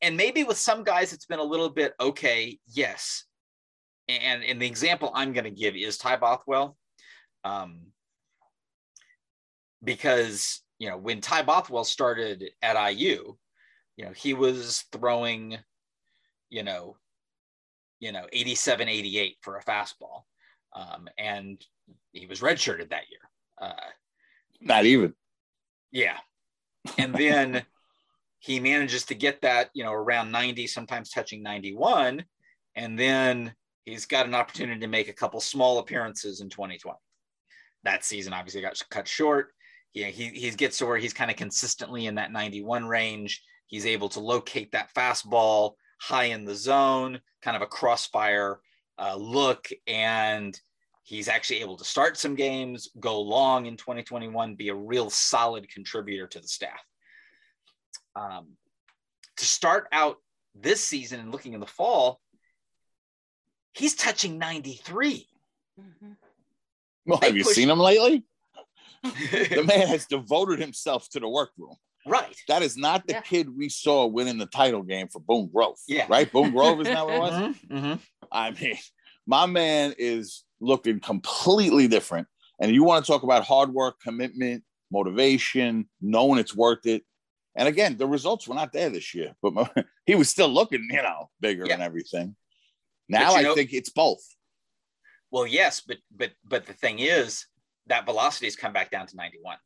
And 0.00 0.16
maybe 0.16 0.44
with 0.44 0.58
some 0.58 0.82
guys 0.82 1.12
it's 1.12 1.26
been 1.26 1.38
a 1.38 1.44
little 1.44 1.68
bit 1.68 1.94
okay 2.00 2.58
yes. 2.66 3.24
And 4.08 4.42
and 4.42 4.60
the 4.60 4.66
example 4.66 5.12
i'm 5.14 5.32
going 5.32 5.44
to 5.44 5.50
give 5.50 5.76
is 5.76 5.98
ty 5.98 6.16
bothwell. 6.16 6.76
Um, 7.44 7.82
because 9.82 10.62
you 10.78 10.88
know 10.88 10.96
when 10.96 11.20
ty 11.20 11.42
bothwell 11.42 11.84
started 11.84 12.50
at 12.62 12.90
iu 12.92 13.38
you 13.96 14.04
know 14.04 14.12
he 14.12 14.34
was 14.34 14.84
throwing 14.92 15.58
you 16.50 16.62
know 16.62 16.96
you 18.00 18.12
know 18.12 18.26
87 18.32 18.88
88 18.88 19.36
for 19.40 19.56
a 19.56 19.64
fastball. 19.64 20.22
Um, 20.74 21.08
and 21.16 21.64
he 22.12 22.26
was 22.26 22.40
redshirted 22.40 22.90
that 22.90 23.08
year. 23.10 23.20
Uh, 23.60 23.72
Not 24.60 24.84
even. 24.84 25.14
yeah. 25.90 26.18
And 26.98 27.14
then 27.14 27.62
he 28.38 28.60
manages 28.60 29.04
to 29.06 29.14
get 29.14 29.42
that 29.42 29.70
you 29.74 29.84
know 29.84 29.92
around 29.92 30.30
90 30.30 30.66
sometimes 30.66 31.10
touching 31.10 31.42
91 31.42 32.24
and 32.76 32.98
then 32.98 33.52
he's 33.84 34.06
got 34.06 34.26
an 34.26 34.34
opportunity 34.34 34.78
to 34.80 34.86
make 34.86 35.08
a 35.08 35.12
couple 35.12 35.40
small 35.40 35.80
appearances 35.80 36.40
in 36.40 36.48
2020 36.48 36.96
that 37.82 38.04
season 38.04 38.32
obviously 38.32 38.60
got 38.60 38.80
cut 38.90 39.08
short 39.08 39.48
he, 39.92 40.04
he, 40.04 40.28
he 40.28 40.50
gets 40.50 40.78
to 40.78 40.86
where 40.86 40.96
he's 40.98 41.12
kind 41.12 41.30
of 41.30 41.36
consistently 41.36 42.06
in 42.06 42.14
that 42.16 42.32
91 42.32 42.86
range 42.86 43.42
he's 43.66 43.86
able 43.86 44.08
to 44.10 44.20
locate 44.20 44.72
that 44.72 44.92
fastball 44.94 45.72
high 46.00 46.24
in 46.24 46.44
the 46.44 46.54
zone 46.54 47.20
kind 47.42 47.56
of 47.56 47.62
a 47.62 47.66
crossfire 47.66 48.60
uh, 48.98 49.14
look 49.16 49.68
and 49.86 50.60
he's 51.02 51.28
actually 51.28 51.60
able 51.60 51.76
to 51.76 51.84
start 51.84 52.16
some 52.16 52.34
games 52.34 52.88
go 53.00 53.20
long 53.20 53.66
in 53.66 53.76
2021 53.76 54.54
be 54.54 54.68
a 54.68 54.74
real 54.74 55.10
solid 55.10 55.68
contributor 55.70 56.26
to 56.26 56.40
the 56.40 56.48
staff 56.48 56.80
um, 58.16 58.48
to 59.36 59.44
start 59.44 59.86
out 59.92 60.16
this 60.54 60.82
season 60.84 61.20
and 61.20 61.30
looking 61.32 61.52
in 61.54 61.60
the 61.60 61.66
fall 61.66 62.20
he's 63.72 63.94
touching 63.94 64.38
93 64.38 65.26
Mhm. 65.80 66.16
Well, 67.06 67.18
They 67.18 67.28
have 67.28 67.36
you 67.36 67.44
push- 67.44 67.54
seen 67.54 67.70
him 67.70 67.78
lately? 67.78 68.24
The 69.02 69.64
man 69.66 69.86
has 69.88 70.06
devoted 70.06 70.58
himself 70.60 71.08
to 71.10 71.20
the 71.20 71.28
workroom. 71.28 71.76
right 72.06 72.34
That 72.48 72.62
is 72.62 72.76
not 72.76 73.06
the 73.06 73.14
Yeah. 73.14 73.20
kid 73.22 73.48
we 73.56 73.68
saw 73.68 74.06
winning 74.06 74.38
the 74.38 74.46
title 74.46 74.82
game 74.82 75.08
for 75.08 75.20
Boone 75.20 75.48
Grove. 75.52 75.76
Yeah. 75.86 76.06
Right? 76.08 76.30
Boone 76.30 76.52
Grove 76.52 76.80
is 76.80 76.88
not 76.88 77.06
what 77.06 77.14
it 77.16 77.20
was? 77.20 77.32
Mhm, 77.32 77.54
mhm. 77.70 78.00
I 78.32 78.50
mean, 78.52 78.78
my 79.26 79.46
man 79.46 79.94
is 79.98 80.44
looking 80.60 81.00
completely 81.00 81.86
different. 81.88 82.26
And 82.60 82.72
you 82.72 82.82
want 82.82 83.04
to 83.04 83.10
talk 83.12 83.22
about 83.22 83.44
hard 83.44 83.72
work, 83.74 84.00
commitment, 84.00 84.64
motivation, 84.90 85.88
knowing 86.00 86.38
it's 86.38 86.56
worth 86.56 86.86
it. 86.86 87.04
And 87.54 87.68
again, 87.68 87.96
the 87.96 88.06
results 88.06 88.46
were 88.48 88.54
not 88.54 88.72
there 88.72 88.88
this 88.90 89.14
year, 89.14 89.34
but 89.42 89.52
my, 89.52 89.68
he 90.06 90.14
was 90.14 90.30
still 90.30 90.48
looking, 90.48 90.88
you 90.90 91.02
know, 91.02 91.30
bigger 91.40 91.66
Yeah. 91.66 91.74
and 91.74 91.82
everything. 91.82 92.36
Now 93.08 93.32
you 93.32 93.38
I 93.38 93.42
know- 93.42 93.54
think 93.54 93.72
it's 93.72 93.90
both. 93.90 94.22
well 95.30 95.46
yes 95.46 95.82
but 95.86 95.98
but 96.10 96.32
but 96.42 96.64
the 96.64 96.72
thing 96.72 96.98
is 97.00 97.44
that 97.88 98.04
velocity 98.04 98.46
has 98.46 98.56
come 98.56 98.72
back 98.72 98.90
down 98.90 99.06
to 99.06 99.16
91 99.16 99.56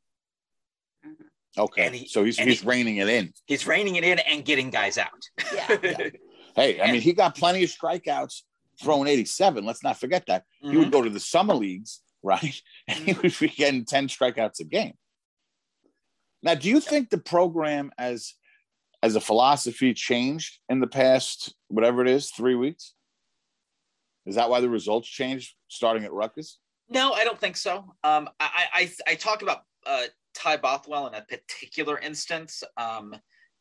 Okay. 1.58 1.87
And 1.87 1.94
he- 1.94 2.08
so 2.08 2.24
he's 2.24 2.38
and 2.38 2.48
he's 2.48 2.61
he- 2.62 2.66
reining 2.68 2.96
it 2.96 3.08
in. 3.08 3.32
he's 3.46 3.66
reining 3.66 3.96
it 3.96 4.04
in 4.04 4.18
and 4.20 4.44
getting 4.44 4.70
guys 4.70 4.96
out 4.98 5.11
Yeah. 5.52 5.76
Yeah. 5.82 6.08
Hey, 6.54 6.80
I 6.80 6.92
mean, 6.92 7.00
he 7.00 7.12
got 7.14 7.35
plenty 7.35 7.64
of 7.64 7.70
strikeouts 7.70 8.42
throwing 8.82 9.08
87. 9.08 9.64
Let's 9.64 9.82
not 9.82 9.98
forget 9.98 10.24
that. 10.26 10.44
He 10.61 10.68
Mhm. 10.68 10.78
would 10.78 10.92
go 10.92 11.00
to 11.02 11.08
the 11.11 11.20
summer 11.20 11.54
leagues, 11.54 12.02
right? 12.22 12.61
And 12.88 12.98
he 12.98 13.12
would 13.14 13.35
be 13.38 13.48
getting 13.48 13.85
10 13.87 14.08
strikeouts 14.08 14.61
a 14.61 14.64
game. 14.64 14.94
Now, 16.42 16.54
do 16.54 16.68
you 16.68 16.80
think 16.80 17.08
the 17.11 17.18
program 17.18 17.90
as 17.98 18.35
as 19.02 19.16
a 19.16 19.20
philosophy 19.20 19.92
changed 19.94 20.58
in 20.68 20.78
the 20.80 20.87
past, 20.87 21.54
whatever 21.68 22.02
it 22.02 22.08
is, 22.08 22.30
three 22.30 22.54
weeks? 22.54 22.94
Is 24.26 24.37
that 24.37 24.48
why 24.48 24.61
the 24.61 24.68
results 24.70 25.08
changed 25.08 25.54
starting 25.68 26.04
at 26.04 26.12
Rutgers? 26.12 26.58
No, 26.92 27.12
I 27.12 27.24
don't 27.24 27.40
think 27.40 27.57
so. 27.57 27.94
Um, 28.05 28.28
I, 28.38 28.66
I, 28.74 28.90
I 29.09 29.14
talk 29.14 29.42
about 29.42 29.62
uh, 29.87 30.05
Ty 30.35 30.59
Bothwell 30.59 31.07
in 31.07 31.14
a 31.14 31.22
particular 31.22 31.98
instance 31.98 32.62
um, 32.76 33.14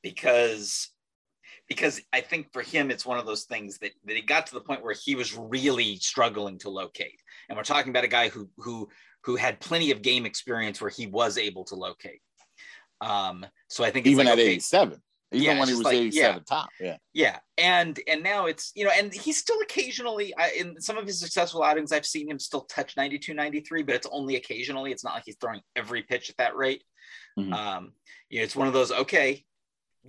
because 0.03 0.89
because 1.67 2.01
I 2.11 2.19
think 2.19 2.51
for 2.51 2.61
him 2.61 2.91
it's 2.91 3.05
one 3.05 3.17
of 3.17 3.25
those 3.25 3.43
things 3.43 3.77
that, 3.77 3.91
that 4.05 4.15
he 4.15 4.21
got 4.21 4.47
to 4.47 4.53
the 4.53 4.59
point 4.61 4.83
where 4.83 4.93
he 4.93 5.15
was 5.15 5.37
really 5.37 5.95
struggling 5.97 6.57
to 6.59 6.69
locate. 6.69 7.21
And 7.47 7.57
we're 7.57 7.63
talking 7.63 7.91
about 7.91 8.03
a 8.03 8.09
guy 8.09 8.27
who 8.29 8.49
who 8.57 8.89
who 9.23 9.35
had 9.37 9.59
plenty 9.59 9.91
of 9.91 10.01
game 10.01 10.25
experience 10.25 10.81
where 10.81 10.89
he 10.89 11.07
was 11.07 11.37
able 11.37 11.63
to 11.65 11.75
locate. 11.75 12.21
Um, 12.99 13.45
so 13.69 13.83
I 13.83 13.91
think 13.91 14.05
it's 14.05 14.11
Even 14.11 14.25
like, 14.25 14.33
at 14.33 14.39
okay, 14.39 14.51
87, 14.51 15.01
even 15.31 15.45
Yeah, 15.45 15.59
when 15.59 15.67
he 15.67 15.73
was 15.75 15.83
like, 15.83 15.95
87 15.95 16.43
top. 16.43 16.69
Yeah. 16.79 16.97
yeah 17.13 17.39
and 17.57 17.99
and 18.07 18.21
now 18.23 18.47
it's 18.47 18.71
you 18.75 18.83
know 18.85 18.91
and 18.95 19.13
he's 19.13 19.37
still 19.37 19.59
occasionally 19.61 20.33
I, 20.37 20.51
in 20.59 20.79
some 20.81 20.97
of 20.97 21.05
his 21.05 21.19
successful 21.19 21.63
outings 21.63 21.91
i've 21.91 22.05
seen 22.05 22.29
him 22.29 22.39
still 22.39 22.61
touch 22.61 22.97
92 22.97 23.33
93 23.33 23.83
but 23.83 23.95
it's 23.95 24.07
only 24.11 24.35
occasionally 24.35 24.91
it's 24.91 25.03
not 25.03 25.13
like 25.13 25.23
he's 25.25 25.37
throwing 25.39 25.61
every 25.75 26.03
pitch 26.03 26.29
at 26.29 26.37
that 26.37 26.55
rate 26.55 26.83
Mhm. 27.39 27.53
um 27.53 27.93
you 28.29 28.39
know 28.39 28.43
it's 28.43 28.55
one 28.55 28.67
of 28.67 28.73
those 28.73 28.91
okay 28.91 29.43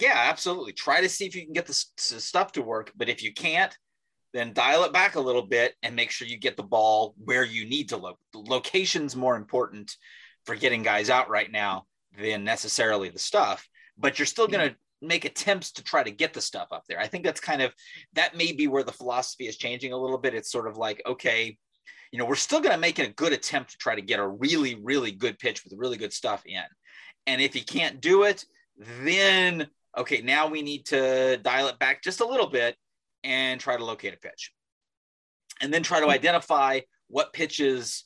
yeah 0.01 0.15
absolutely 0.29 0.73
try 0.73 1.01
to 1.01 1.09
see 1.09 1.27
if 1.27 1.37
you 1.37 1.45
can 1.45 1.53
get 1.53 1.67
the 1.67 1.73
stuff 1.75 2.53
to 2.53 2.63
work 2.63 2.93
but 2.97 3.09
if 3.09 3.23
you 3.23 3.33
can't 3.33 3.77
then 4.33 4.53
dial 4.55 4.83
it 4.85 4.93
back 4.95 5.15
a 5.15 5.21
little 5.21 5.43
bit 5.47 5.75
and 5.83 5.95
make 5.95 6.11
sure 6.11 6.27
you 6.27 6.39
get 6.39 6.57
the 6.57 6.63
ball 6.63 7.15
where 7.23 7.45
you 7.45 7.69
need 7.69 7.91
to 7.91 7.97
look 7.97 8.19
location's 8.35 9.15
more 9.15 9.37
important 9.37 9.95
for 10.47 10.57
getting 10.57 10.83
guys 10.83 11.11
out 11.11 11.29
right 11.29 11.53
now 11.53 11.85
than 12.19 12.43
necessarily 12.45 13.09
the 13.09 13.19
stuff 13.19 13.69
but 13.99 14.19
you're 14.19 14.27
still 14.27 14.49
going 14.49 14.71
to 14.71 14.77
make 15.03 15.25
attempts 15.25 15.73
to 15.73 15.83
try 15.83 16.03
to 16.03 16.11
get 16.11 16.33
the 16.33 16.41
stuff 16.41 16.69
up 16.71 16.85
there. 16.89 17.01
I 17.01 17.07
think 17.07 17.25
that's 17.25 17.41
kind 17.41 17.61
of 17.61 17.75
that 18.15 18.37
may 18.37 18.53
be 18.53 18.69
where 18.69 18.85
the 18.85 18.93
philosophy 18.93 19.47
is 19.47 19.57
changing 19.57 19.93
a 19.93 19.99
little 19.99 20.19
bit. 20.19 20.35
It's 20.35 20.51
sort 20.51 20.69
of 20.69 20.77
like, 20.77 21.03
okay, 21.07 21.57
you 22.13 22.19
know, 22.19 22.25
we're 22.25 22.35
still 22.35 22.61
going 22.61 22.75
to 22.75 22.79
make 22.79 22.99
a 22.99 23.09
good 23.09 23.33
attempt 23.33 23.73
to 23.73 23.79
try 23.79 23.95
to 23.95 24.03
get 24.03 24.21
a 24.21 24.29
really, 24.29 24.77
really 24.77 25.11
good 25.11 25.39
pitch 25.39 25.65
with 25.65 25.75
really 25.77 25.97
good 25.97 26.13
stuff 26.13 26.43
in. 26.47 26.63
And 27.27 27.41
if 27.41 27.57
you 27.57 27.65
can't 27.65 28.01
do 28.01 28.25
it, 28.25 28.45
then 29.03 29.69
okay, 29.97 30.23
now 30.23 30.47
we 30.47 30.63
need 30.63 30.87
to 30.87 31.39
dial 31.39 31.69
it 31.69 31.79
back 31.79 32.03
just 32.03 32.21
a 32.21 32.27
little 32.27 32.49
bit 32.49 32.77
and 33.25 33.61
try 33.61 33.77
to 33.77 33.85
locate 33.85 34.15
a 34.15 34.17
pitch. 34.17 34.53
And 35.61 35.73
then 35.73 35.83
try 35.83 36.01
to 36.01 36.09
identify 36.09 36.81
what 37.09 37.33
pitches 37.33 38.05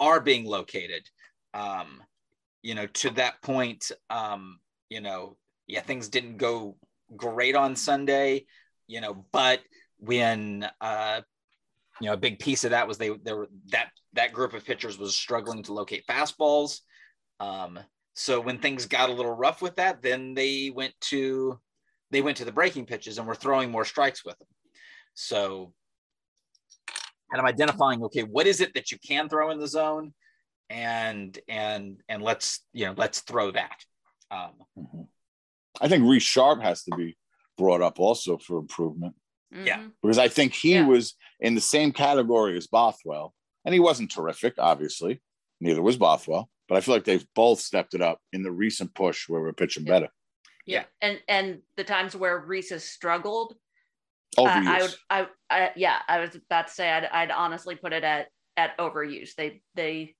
are 0.00 0.20
being 0.20 0.44
located. 0.44 1.08
Um, 1.54 2.02
you 2.62 2.74
know, 2.74 2.86
to 2.86 3.10
that 3.10 3.40
point, 3.42 3.90
um, 4.10 4.58
you 4.90 5.00
know, 5.00 5.36
yeah, 5.66 5.80
things 5.80 6.08
didn't 6.08 6.36
go 6.36 6.76
great 7.14 7.54
on 7.54 7.76
Sunday, 7.76 8.46
you 8.86 9.00
know, 9.00 9.26
but 9.32 9.60
when 9.98 10.68
uh, 10.80 11.20
you 12.00 12.06
know 12.06 12.14
a 12.14 12.18
big 12.18 12.38
piece 12.38 12.64
of 12.64 12.70
that 12.70 12.86
was 12.86 12.98
they 12.98 13.10
there 13.22 13.36
were 13.36 13.48
that 13.70 13.90
that 14.12 14.32
group 14.32 14.54
of 14.54 14.64
pitchers 14.64 14.98
was 14.98 15.14
struggling 15.14 15.62
to 15.64 15.72
locate 15.72 16.06
fastballs. 16.06 16.80
Um, 17.40 17.78
so 18.14 18.40
when 18.40 18.58
things 18.58 18.86
got 18.86 19.10
a 19.10 19.12
little 19.12 19.34
rough 19.34 19.60
with 19.60 19.76
that, 19.76 20.02
then 20.02 20.34
they 20.34 20.70
went 20.74 20.94
to 21.02 21.58
they 22.10 22.22
went 22.22 22.38
to 22.38 22.44
the 22.44 22.52
breaking 22.52 22.86
pitches 22.86 23.18
and 23.18 23.26
were 23.26 23.34
throwing 23.34 23.70
more 23.70 23.84
strikes 23.84 24.24
with 24.24 24.38
them. 24.38 24.48
So 25.14 25.72
kind 27.30 27.40
of 27.40 27.46
identifying, 27.46 28.02
okay, 28.04 28.22
what 28.22 28.46
is 28.46 28.60
it 28.60 28.74
that 28.74 28.92
you 28.92 28.98
can 28.98 29.28
throw 29.28 29.50
in 29.50 29.58
the 29.58 29.68
zone? 29.68 30.12
And 30.70 31.38
and 31.48 32.00
and 32.08 32.22
let's 32.22 32.60
you 32.72 32.86
know, 32.86 32.94
let's 32.96 33.20
throw 33.20 33.50
that. 33.52 33.84
Um, 34.30 34.50
mm-hmm. 34.78 35.02
I 35.80 35.88
think 35.88 36.08
Reese 36.08 36.22
Sharp 36.22 36.62
has 36.62 36.82
to 36.84 36.96
be 36.96 37.16
brought 37.58 37.82
up 37.82 37.98
also 38.00 38.38
for 38.38 38.58
improvement. 38.58 39.14
Yeah. 39.50 39.78
Mhm. 39.78 39.92
Because 40.02 40.18
I 40.18 40.28
think 40.28 40.52
he 40.54 40.74
Yeah. 40.74 40.86
was 40.86 41.14
in 41.40 41.54
the 41.54 41.60
same 41.60 41.92
category 41.92 42.56
as 42.56 42.66
Bothwell. 42.66 43.34
And 43.64 43.72
he 43.74 43.80
wasn't 43.80 44.10
terrific, 44.10 44.54
obviously. 44.58 45.20
Neither 45.60 45.82
was 45.82 45.96
Bothwell. 45.96 46.50
But 46.68 46.76
I 46.76 46.80
feel 46.80 46.94
like 46.94 47.04
they've 47.04 47.26
both 47.34 47.60
stepped 47.60 47.94
it 47.94 48.00
up 48.02 48.20
in 48.32 48.42
the 48.42 48.50
recent 48.52 48.94
push 48.94 49.28
where 49.28 49.40
we're 49.40 49.52
pitching 49.52 49.86
Yeah. 49.86 49.92
better. 49.92 50.08
Yeah. 50.66 50.84
And 51.00 51.22
and 51.28 51.62
the 51.76 51.84
times 51.84 52.14
where 52.16 52.38
Reese 52.38 52.70
has 52.70 52.84
struggled, 52.84 53.56
Overuse. 54.36 54.66
uh, 54.66 54.70
I 54.70 54.82
would 54.82 54.94
I, 55.10 55.28
I 55.48 55.72
yeah, 55.76 56.02
I 56.08 56.20
was 56.20 56.34
about 56.34 56.66
to 56.68 56.72
say 56.74 56.90
I'd 56.90 57.04
I'd 57.06 57.30
honestly 57.30 57.76
put 57.76 57.92
it 57.92 58.02
at 58.04 58.28
at 58.56 58.76
overuse. 58.78 59.34
They 59.36 59.62
they 59.74 60.16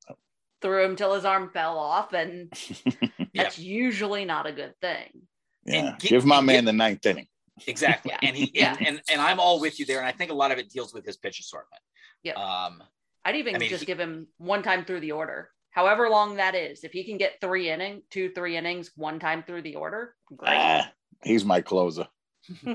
threw 0.63 0.85
him 0.85 0.97
till 0.97 1.15
his 1.15 1.25
arm 1.25 1.51
fell 1.53 1.79
off, 1.79 2.13
and 2.13 2.51
that's 3.35 3.59
usually 3.59 4.25
not 4.25 4.47
a 4.47 4.53
good 4.53 4.75
thing. 4.81 5.27
Yeah. 5.67 5.91
And 5.91 6.01
gi- 6.01 6.09
Give 6.09 6.25
my 6.25 6.41
man 6.41 6.63
gi- 6.63 6.67
the 6.67 6.73
ninth 6.73 7.05
inning. 7.07 7.27
exactly. 7.67 8.13
Yeah. 8.13 8.19
And 8.29 8.37
he 8.37 8.51
Yeah. 8.55 8.77
and, 8.79 8.87
and 8.89 9.01
and 9.11 9.21
I'm 9.21 9.41
all 9.41 9.61
with 9.61 9.79
you 9.81 9.87
there. 9.87 9.99
And 9.99 10.07
I 10.07 10.13
think 10.13 10.31
a 10.31 10.35
lot 10.35 10.51
of 10.53 10.59
it 10.59 10.71
deals 10.71 10.93
with 10.95 11.05
his 11.05 11.17
pitch 11.17 11.41
assortment. 11.41 11.83
Yeah. 12.23 12.33
Um, 12.35 12.83
I'd 13.25 13.37
even 13.37 13.57
I 13.57 13.59
mean, 13.59 13.69
just 13.71 13.81
he- 13.83 13.87
give 13.87 13.99
him 14.01 14.29
one 14.39 14.63
time 14.63 14.85
through 14.85 15.01
the 15.01 15.13
order, 15.13 15.51
however 15.71 16.09
long 16.09 16.37
that 16.37 16.55
is. 16.55 16.85
If 16.85 16.93
he 16.93 17.05
can 17.05 17.19
get 17.19 17.41
three 17.41 17.71
inning, 17.71 18.03
two, 18.11 18.31
three 18.33 18.57
innings, 18.57 18.91
one 18.97 19.19
time 19.19 19.43
through 19.47 19.63
the 19.63 19.75
order, 19.77 20.15
great. 20.37 20.53
Ah, 20.55 20.93
he's 21.25 21.45
my 21.45 21.61
closer. 21.61 22.07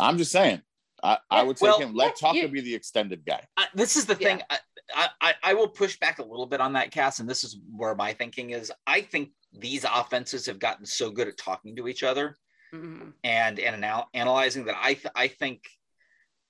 I'm 0.00 0.18
just 0.18 0.32
saying. 0.32 0.62
I, 1.02 1.18
I 1.30 1.42
would 1.44 1.56
take 1.56 1.62
well, 1.62 1.78
him. 1.78 1.94
Let 1.94 2.20
yeah, 2.20 2.28
Tucker 2.28 2.38
you- 2.38 2.48
be 2.48 2.60
the 2.60 2.74
extended 2.74 3.24
guy. 3.24 3.42
I, 3.56 3.66
this 3.74 3.96
is 3.96 4.06
the 4.06 4.16
Yeah. 4.20 4.28
thing. 4.28 4.42
I, 4.50 4.54
I- 4.56 4.58
I 4.94 5.34
I 5.42 5.54
will 5.54 5.68
push 5.68 5.98
back 5.98 6.18
a 6.18 6.24
little 6.24 6.46
bit 6.46 6.60
on 6.60 6.72
that, 6.74 6.90
Cass, 6.90 7.18
and 7.20 7.28
this 7.28 7.44
is 7.44 7.58
where 7.74 7.94
my 7.94 8.12
thinking 8.12 8.50
is. 8.50 8.72
I 8.86 9.00
think 9.02 9.30
these 9.52 9.84
offenses 9.84 10.46
have 10.46 10.58
gotten 10.58 10.86
so 10.86 11.10
good 11.10 11.28
at 11.28 11.36
talking 11.38 11.76
to 11.76 11.88
each 11.88 12.02
other 12.02 12.36
Mhm. 12.72 13.12
and 13.24 13.58
and 13.58 13.84
anal- 13.84 14.10
analyzing 14.14 14.66
that 14.66 14.76
I 14.78 14.94
th- 14.94 15.12
I 15.14 15.28
think 15.28 15.64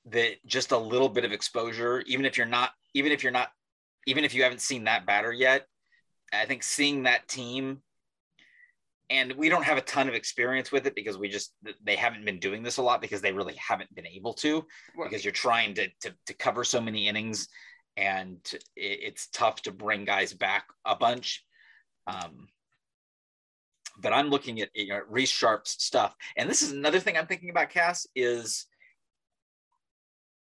that 0.06 0.44
just 0.46 0.72
a 0.72 0.78
little 0.78 1.08
bit 1.08 1.24
of 1.24 1.32
exposure, 1.32 2.00
even 2.02 2.24
if 2.24 2.36
you're 2.36 2.46
not, 2.46 2.72
even 2.94 3.12
if 3.12 3.22
you're 3.22 3.32
not, 3.32 3.50
even 4.06 4.24
if 4.24 4.34
you 4.34 4.42
haven't 4.42 4.62
seen 4.62 4.84
that 4.84 5.06
batter 5.06 5.32
yet, 5.32 5.66
I 6.32 6.46
think 6.46 6.62
seeing 6.62 7.02
that 7.04 7.28
team, 7.28 7.82
and 9.10 9.32
we 9.32 9.48
don't 9.48 9.64
have 9.64 9.78
a 9.78 9.82
ton 9.82 10.08
of 10.08 10.14
experience 10.14 10.70
with 10.72 10.86
it 10.86 10.94
because 10.94 11.16
we 11.18 11.28
just 11.28 11.54
they 11.82 11.96
haven't 11.96 12.24
been 12.24 12.38
doing 12.38 12.62
this 12.62 12.78
a 12.78 12.82
lot 12.82 13.00
because 13.00 13.20
they 13.20 13.32
really 13.32 13.56
haven't 13.56 13.94
been 13.94 14.06
able 14.06 14.34
to 14.34 14.66
because 15.04 15.24
you're 15.24 15.32
trying 15.32 15.74
to 15.74 15.88
to, 16.00 16.14
to 16.26 16.34
cover 16.34 16.64
so 16.64 16.80
many 16.80 17.06
innings, 17.08 17.48
and 17.98 18.38
it, 18.52 18.60
it's 18.76 19.26
tough 19.28 19.62
to 19.62 19.72
bring 19.72 20.04
guys 20.04 20.32
back 20.32 20.66
a 20.86 20.94
bunch. 20.96 21.44
Um, 22.06 22.48
but 24.00 24.12
I'm 24.12 24.30
looking 24.30 24.60
at 24.60 24.70
you 24.74 24.88
know 24.88 25.00
Reese 25.10 25.30
Sharp's 25.30 25.82
stuff, 25.82 26.14
and 26.36 26.48
this 26.48 26.62
is 26.62 26.72
another 26.72 27.00
thing 27.00 27.18
I'm 27.18 27.26
thinking 27.26 27.50
about. 27.50 27.70
Cass 27.70 28.06
is 28.14 28.66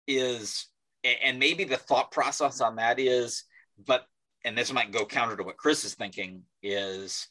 is 0.06 0.66
and 1.04 1.38
maybe 1.38 1.64
the 1.64 1.76
thought 1.76 2.10
process 2.10 2.60
on 2.60 2.76
that 2.76 2.98
is, 2.98 3.44
but 3.86 4.06
and 4.44 4.56
this 4.56 4.72
might 4.72 4.92
go 4.92 5.04
counter 5.04 5.36
to 5.36 5.42
what 5.42 5.56
Chris 5.56 5.84
is 5.84 5.94
thinking 5.94 6.42
is. 6.62 7.28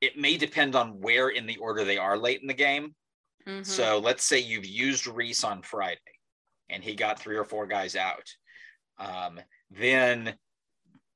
It 0.00 0.16
may 0.16 0.36
depend 0.36 0.76
on 0.76 1.00
where 1.00 1.28
in 1.28 1.46
the 1.46 1.56
order 1.56 1.84
they 1.84 1.98
are 1.98 2.16
late 2.16 2.40
in 2.40 2.46
the 2.46 2.54
game. 2.54 2.94
Mhm. 3.44 3.66
So 3.66 3.98
let's 3.98 4.22
say 4.22 4.38
you've 4.38 4.64
used 4.64 5.08
Reese 5.08 5.42
on 5.42 5.60
Friday 5.62 5.98
and 6.68 6.84
he 6.84 6.94
got 6.94 7.18
three 7.18 7.36
or 7.36 7.44
four 7.44 7.66
guys 7.66 7.96
out. 7.96 8.32
Um, 8.98 9.40
then, 9.70 10.34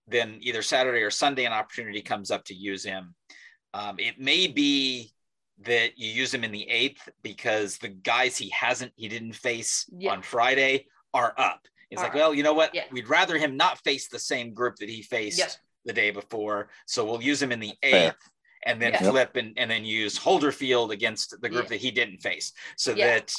then 0.06 0.38
either 0.40 0.62
Saturday 0.62 1.02
or 1.02 1.10
Sunday, 1.10 1.44
an 1.44 1.52
opportunity 1.52 2.02
comes 2.02 2.30
up 2.30 2.44
to 2.46 2.54
use 2.54 2.84
him. 2.84 3.14
Um, 3.74 3.96
it 3.98 4.18
may 4.18 4.46
be 4.46 5.12
that 5.60 5.96
you 5.98 6.10
use 6.10 6.32
him 6.34 6.44
in 6.44 6.52
the 6.52 6.68
eighth 6.68 7.08
because 7.22 7.78
the 7.78 7.88
guys 7.88 8.36
he 8.36 8.48
hasn't, 8.50 8.92
he 8.96 9.08
didn't 9.08 9.34
face 9.34 9.86
Yeah. 9.96 10.12
on 10.12 10.22
Friday 10.22 10.86
are 11.14 11.34
up. 11.38 11.66
It's 11.90 12.00
Are 12.00 12.04
like, 12.06 12.12
up. 12.12 12.16
well, 12.16 12.34
you 12.34 12.42
know 12.42 12.54
what? 12.54 12.74
Yeah. 12.74 12.84
We'd 12.90 13.08
rather 13.08 13.38
him 13.38 13.56
not 13.56 13.78
face 13.84 14.08
the 14.08 14.18
same 14.18 14.54
group 14.54 14.76
that 14.76 14.88
he 14.88 15.02
faced 15.02 15.38
Yep. 15.38 15.50
the 15.84 15.92
day 15.92 16.10
before. 16.10 16.70
So 16.86 17.04
we'll 17.04 17.22
use 17.22 17.40
him 17.40 17.52
in 17.52 17.60
the 17.60 17.74
Fair. 17.82 18.08
eighth 18.08 18.30
and 18.64 18.80
then 18.80 18.92
Yeah. 18.92 19.10
flip 19.10 19.36
and, 19.36 19.56
and 19.58 19.70
then 19.70 19.84
use 19.84 20.18
Holderfield 20.18 20.90
against 20.90 21.40
the 21.40 21.48
group 21.48 21.64
Yeah. 21.64 21.68
that 21.70 21.80
he 21.80 21.90
didn't 21.90 22.18
face. 22.18 22.52
So 22.76 22.94
Yeah. 22.94 23.06
that 23.18 23.32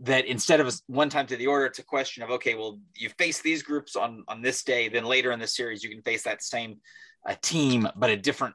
that 0.00 0.24
instead 0.26 0.60
of 0.60 0.74
one 0.86 1.10
time 1.10 1.26
to 1.26 1.36
the 1.36 1.46
order, 1.46 1.66
it's 1.66 1.78
a 1.78 1.84
question 1.84 2.22
of 2.22 2.30
okay, 2.30 2.54
well, 2.54 2.80
you 2.96 3.10
face 3.18 3.40
these 3.42 3.62
groups 3.62 3.96
on 3.96 4.24
on 4.28 4.42
this 4.42 4.62
day, 4.62 4.88
then 4.88 5.04
later 5.04 5.32
in 5.32 5.38
the 5.38 5.46
series 5.46 5.82
you 5.84 5.90
can 5.90 6.02
face 6.02 6.22
that 6.22 6.42
same 6.42 6.80
uh, 7.28 7.34
team, 7.42 7.88
but 7.96 8.10
a 8.10 8.16
different 8.16 8.54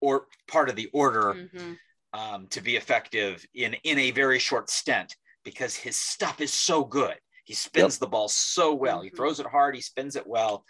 or 0.00 0.26
part 0.48 0.68
of 0.68 0.76
the 0.76 0.90
order 0.92 1.48
Mhm. 1.54 1.78
um, 2.12 2.46
to 2.48 2.60
be 2.60 2.76
effective 2.76 3.44
in 3.54 3.74
in 3.84 3.98
a 3.98 4.10
very 4.10 4.38
short 4.38 4.68
stint 4.68 5.16
because 5.44 5.74
his 5.74 5.96
stuff 5.96 6.40
is 6.40 6.52
so 6.52 6.84
good. 6.84 7.16
He 7.44 7.54
spins 7.54 7.98
the 7.98 8.06
ball 8.06 8.28
so 8.28 8.74
well. 8.74 9.00
He 9.00 9.10
Mhm. 9.10 9.16
throws 9.16 9.40
it 9.40 9.46
hard. 9.46 9.74
He 9.74 9.80
spins 9.80 10.14
it 10.16 10.26
well. 10.26 10.64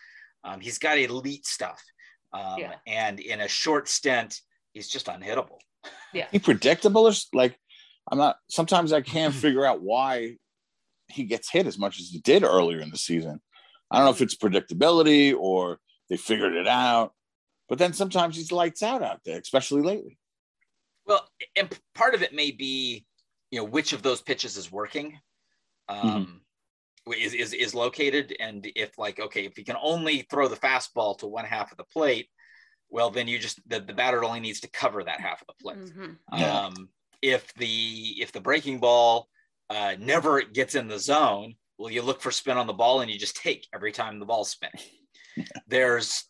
Um, 0.44 0.60
he's 0.60 0.78
got 0.78 0.98
elite 0.98 1.46
stuff, 1.46 1.82
um, 2.32 2.60
Yeah. 2.60 2.78
and 2.86 3.20
in 3.20 3.40
a 3.40 3.48
short 3.48 3.88
stint, 3.88 4.40
he's 4.72 4.88
just 4.88 5.06
unhittable. 5.06 5.58
Yeah, 6.12 6.28
he 6.30 6.38
predictable 6.38 7.08
or 7.08 7.12
like 7.32 7.58
I'm 8.12 8.18
not 8.18 8.36
sometimes 8.48 8.92
I 8.92 9.00
Mm-hmm. 9.00 9.10
can't 9.10 9.34
figure 9.46 9.64
out 9.64 9.82
why 9.82 10.36
he 11.08 11.24
gets 11.24 11.50
hit 11.50 11.66
as 11.66 11.78
much 11.78 11.98
as 11.98 12.08
he 12.10 12.20
did 12.20 12.44
earlier 12.44 12.80
in 12.80 12.90
the 12.90 12.98
season. 12.98 13.40
I 13.90 13.96
don't 13.96 14.04
know 14.06 14.12
if 14.12 14.20
it's 14.20 14.36
predictability 14.36 15.34
or 15.36 15.80
they 16.08 16.16
figured 16.16 16.54
it 16.54 16.68
out. 16.68 17.12
But 17.68 17.78
then 17.78 17.92
sometimes 17.94 18.36
he's 18.36 18.52
lights 18.52 18.82
out 18.82 19.02
out 19.02 19.20
there, 19.24 19.38
especially 19.40 19.80
lately. 19.82 20.18
Well, 21.06 21.26
and 21.56 21.68
part 21.94 22.14
of 22.14 22.22
it 22.22 22.34
may 22.34 22.50
be, 22.50 23.06
you 23.50 23.58
know, 23.58 23.64
which 23.64 23.92
of 23.94 24.02
those 24.02 24.20
pitches 24.20 24.56
is 24.58 24.70
working, 24.70 25.18
um, 25.88 26.42
is, 27.16 27.32
is 27.34 27.52
is 27.54 27.74
located, 27.74 28.36
and 28.38 28.70
if 28.76 28.98
like, 28.98 29.20
okay, 29.20 29.46
if 29.46 29.56
you 29.58 29.64
can 29.64 29.76
only 29.82 30.26
throw 30.30 30.48
the 30.48 30.56
fastball 30.56 31.16
to 31.18 31.26
one 31.26 31.44
half 31.46 31.72
of 31.72 31.78
the 31.78 31.84
plate, 31.84 32.28
well, 32.90 33.10
then 33.10 33.26
you 33.26 33.38
just 33.38 33.66
the, 33.68 33.80
the 33.80 33.94
batter 33.94 34.22
only 34.22 34.40
needs 34.40 34.60
to 34.60 34.70
cover 34.70 35.02
that 35.02 35.20
half 35.20 35.40
of 35.40 35.46
the 35.48 35.54
plate. 35.62 35.78
Mhm. 35.78 36.18
Yeah. 36.36 36.66
Um, 36.66 36.88
if 37.22 37.54
the 37.54 38.16
if 38.18 38.32
the 38.32 38.40
breaking 38.40 38.80
ball 38.80 39.28
uh, 39.70 39.94
never 39.98 40.42
gets 40.42 40.74
in 40.74 40.88
the 40.88 40.98
zone, 40.98 41.54
well, 41.78 41.90
you 41.90 42.02
look 42.02 42.20
for 42.20 42.30
spin 42.30 42.58
on 42.58 42.66
the 42.66 42.72
ball 42.72 43.00
and 43.00 43.10
you 43.10 43.18
just 43.18 43.36
take 43.36 43.66
every 43.74 43.92
time 43.92 44.18
the 44.18 44.26
ball's 44.26 44.50
spinning. 44.50 44.84
There's 45.68 46.24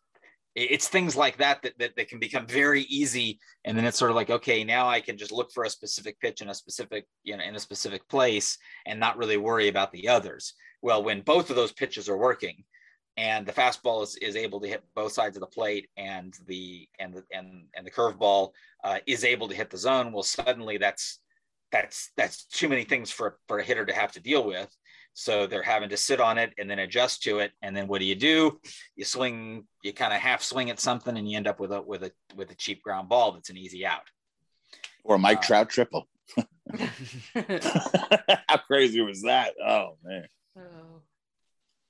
it's 0.55 0.87
things 0.87 1.17
like 1.17 1.39
that, 1.39 1.63
that 1.63 1.79
that 1.79 1.97
that 1.97 2.09
can 2.09 2.19
become 2.19 2.47
very 2.47 2.83
easy, 2.83 3.41
and 3.65 3.77
then 3.77 3.87
it's 3.87 3.99
sort 3.99 4.11
of 4.11 4.17
like 4.17 4.31
okay, 4.31 4.63
now 4.65 4.89
I 4.89 5.01
can 5.01 5.17
just 5.17 5.33
look 5.33 5.51
for 5.53 5.65
a 5.65 5.71
specific 5.71 6.21
pitch 6.21 6.43
in 6.43 6.51
a 6.51 6.55
specific 6.55 7.07
you 7.25 7.37
know 7.37 7.43
in 7.43 7.57
a 7.57 7.61
specific 7.61 8.07
place 8.09 8.59
and 8.87 9.01
not 9.01 9.17
really 9.17 9.39
worry 9.39 9.69
about 9.69 9.93
the 9.93 10.09
others. 10.09 10.55
Well, 10.83 11.03
when 11.03 11.23
both 11.23 11.49
of 11.49 11.57
those 11.57 11.73
pitches 11.73 12.09
are 12.09 12.19
working, 12.19 12.65
and 13.17 13.45
the 13.47 13.53
fastball 13.53 14.03
is, 14.03 14.17
is 14.17 14.37
able 14.37 14.61
to 14.61 14.69
hit 14.69 14.83
both 14.95 15.13
sides 15.13 15.37
of 15.37 15.41
the 15.41 15.47
plate 15.47 15.89
and 15.97 16.35
the 16.47 16.89
and 16.99 17.13
the 17.15 17.25
and 17.33 17.65
and 17.75 17.87
the 17.87 17.91
curveball 17.91 18.51
uh, 18.85 18.99
is 19.07 19.25
able 19.25 19.49
to 19.49 19.55
hit 19.55 19.71
the 19.71 19.77
zone 19.77 20.13
well 20.13 20.23
suddenly 20.23 20.79
that's 20.79 21.21
that's 21.71 22.11
that's 22.17 22.45
too 22.45 22.69
many 22.69 22.85
things 22.85 23.11
for 23.11 23.39
for 23.49 23.59
a 23.59 23.65
hitter 23.65 23.85
to 23.85 23.93
have 23.93 24.13
to 24.13 24.21
deal 24.21 24.45
with 24.45 24.75
so 25.15 25.47
they're 25.47 25.63
having 25.63 25.91
to 25.91 25.97
sit 25.97 26.21
on 26.21 26.39
it 26.39 26.53
and 26.59 26.71
then 26.71 26.79
adjust 26.79 27.23
to 27.23 27.39
it 27.39 27.53
and 27.61 27.77
then 27.77 27.87
what 27.87 27.99
do 27.99 28.07
you 28.07 28.15
do 28.15 28.59
you 28.97 29.05
swing 29.05 29.67
you 29.85 29.93
kind 29.93 30.13
of 30.15 30.21
half 30.21 30.43
swing 30.43 30.71
at 30.71 30.81
something 30.81 31.17
and 31.19 31.31
you 31.31 31.37
end 31.37 31.47
up 31.47 31.61
with 31.61 31.73
a 31.73 31.83
with 31.83 32.03
a 32.05 32.13
with 32.35 32.51
a 32.51 32.55
cheap 32.55 32.83
ground 32.83 33.09
ball 33.09 33.33
that's 33.33 33.51
an 33.51 33.57
easy 33.59 33.85
out 33.85 34.09
Or 35.05 35.17
a 35.17 35.19
Mike 35.19 35.39
Uh, 35.39 35.43
Trout 35.43 35.69
triple. 35.69 36.09
How 38.49 38.57
crazy 38.67 39.01
was 39.03 39.23
that? 39.23 39.55
Oh 39.63 39.97
man. 40.03 40.27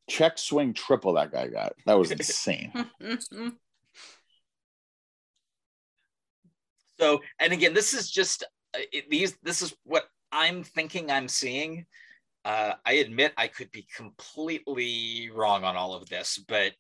Check 0.09 0.39
swing 0.39 0.75
triple 0.75 1.15
that 1.15 1.33
guy 1.33 1.49
got. 1.49 1.75
That 1.87 1.99
was 1.99 2.11
insane. 2.11 2.73
So, 7.03 7.21
and 7.41 7.53
again, 7.53 7.75
this 7.75 7.95
is 7.95 8.09
just 8.09 8.45
uh, 8.77 8.81
it, 8.93 9.11
these. 9.11 9.37
This 9.43 9.61
is 9.61 9.75
what 9.83 10.05
I'm 10.31 10.63
thinking. 10.63 11.11
I'm 11.11 11.27
seeing. 11.27 11.85
Uh, 12.45 12.75
I 12.87 12.93
admit 12.95 13.33
I 13.37 13.49
could 13.49 13.73
be 13.73 13.89
completely 13.97 15.29
wrong 15.35 15.65
on 15.65 15.77
all 15.77 15.95
of 15.95 16.09
this, 16.09 16.39
but 16.47 16.73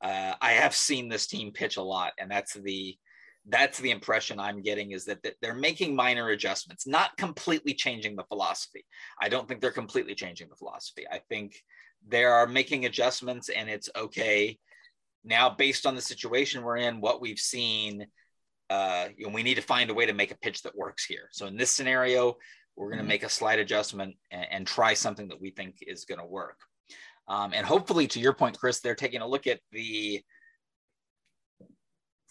uh, 0.00 0.32
I 0.40 0.52
have 0.52 0.74
seen 0.74 1.10
this 1.10 1.26
team 1.26 1.52
pitch 1.52 1.76
a 1.76 1.82
lot, 1.82 2.14
and 2.18 2.30
that's 2.30 2.54
the 2.54 2.96
that's 3.48 3.78
the 3.78 3.90
impression 3.90 4.40
I'm 4.40 4.62
getting 4.62 4.92
is 4.92 5.04
that, 5.04 5.22
that 5.22 5.34
they're 5.40 5.54
making 5.54 5.94
minor 5.94 6.30
adjustments, 6.30 6.86
not 6.86 7.16
completely 7.16 7.74
changing 7.74 8.16
the 8.16 8.24
philosophy. 8.24 8.84
I 9.20 9.28
don't 9.28 9.46
think 9.46 9.60
they're 9.60 9.70
completely 9.70 10.14
changing 10.14 10.48
the 10.48 10.56
philosophy. 10.56 11.04
I 11.10 11.20
think 11.28 11.62
they 12.08 12.24
are 12.24 12.46
making 12.46 12.84
adjustments, 12.84 13.48
and 13.48 13.68
it's 13.68 13.88
okay 13.96 14.58
now 15.24 15.50
based 15.50 15.86
on 15.86 15.94
the 15.94 16.00
situation 16.00 16.62
we're 16.62 16.76
in, 16.76 17.00
what 17.00 17.20
we've 17.20 17.38
seen. 17.38 18.06
Uh, 18.70 19.08
you 19.16 19.26
know, 19.26 19.32
we 19.32 19.42
need 19.42 19.54
to 19.56 19.62
find 19.62 19.90
a 19.90 19.94
way 19.94 20.06
to 20.06 20.12
make 20.12 20.30
a 20.30 20.38
pitch 20.38 20.62
that 20.62 20.76
works 20.76 21.04
here. 21.04 21.28
So 21.32 21.46
in 21.46 21.56
this 21.56 21.70
scenario, 21.70 22.36
we're 22.76 22.88
going 22.88 22.98
to 22.98 23.02
mm-hmm. 23.02 23.08
make 23.08 23.22
a 23.22 23.28
slight 23.28 23.58
adjustment 23.58 24.16
and, 24.30 24.46
and, 24.50 24.66
try 24.66 24.94
something 24.94 25.28
that 25.28 25.40
we 25.40 25.50
think 25.50 25.76
is 25.82 26.04
going 26.04 26.18
to 26.18 26.26
work. 26.26 26.58
Um, 27.28 27.52
and 27.54 27.64
hopefully, 27.64 28.06
to 28.08 28.20
your 28.20 28.34
point, 28.34 28.58
Chris, 28.58 28.80
they're 28.80 28.94
taking 28.94 29.20
a 29.20 29.26
look 29.26 29.46
at 29.46 29.60
the, 29.72 30.22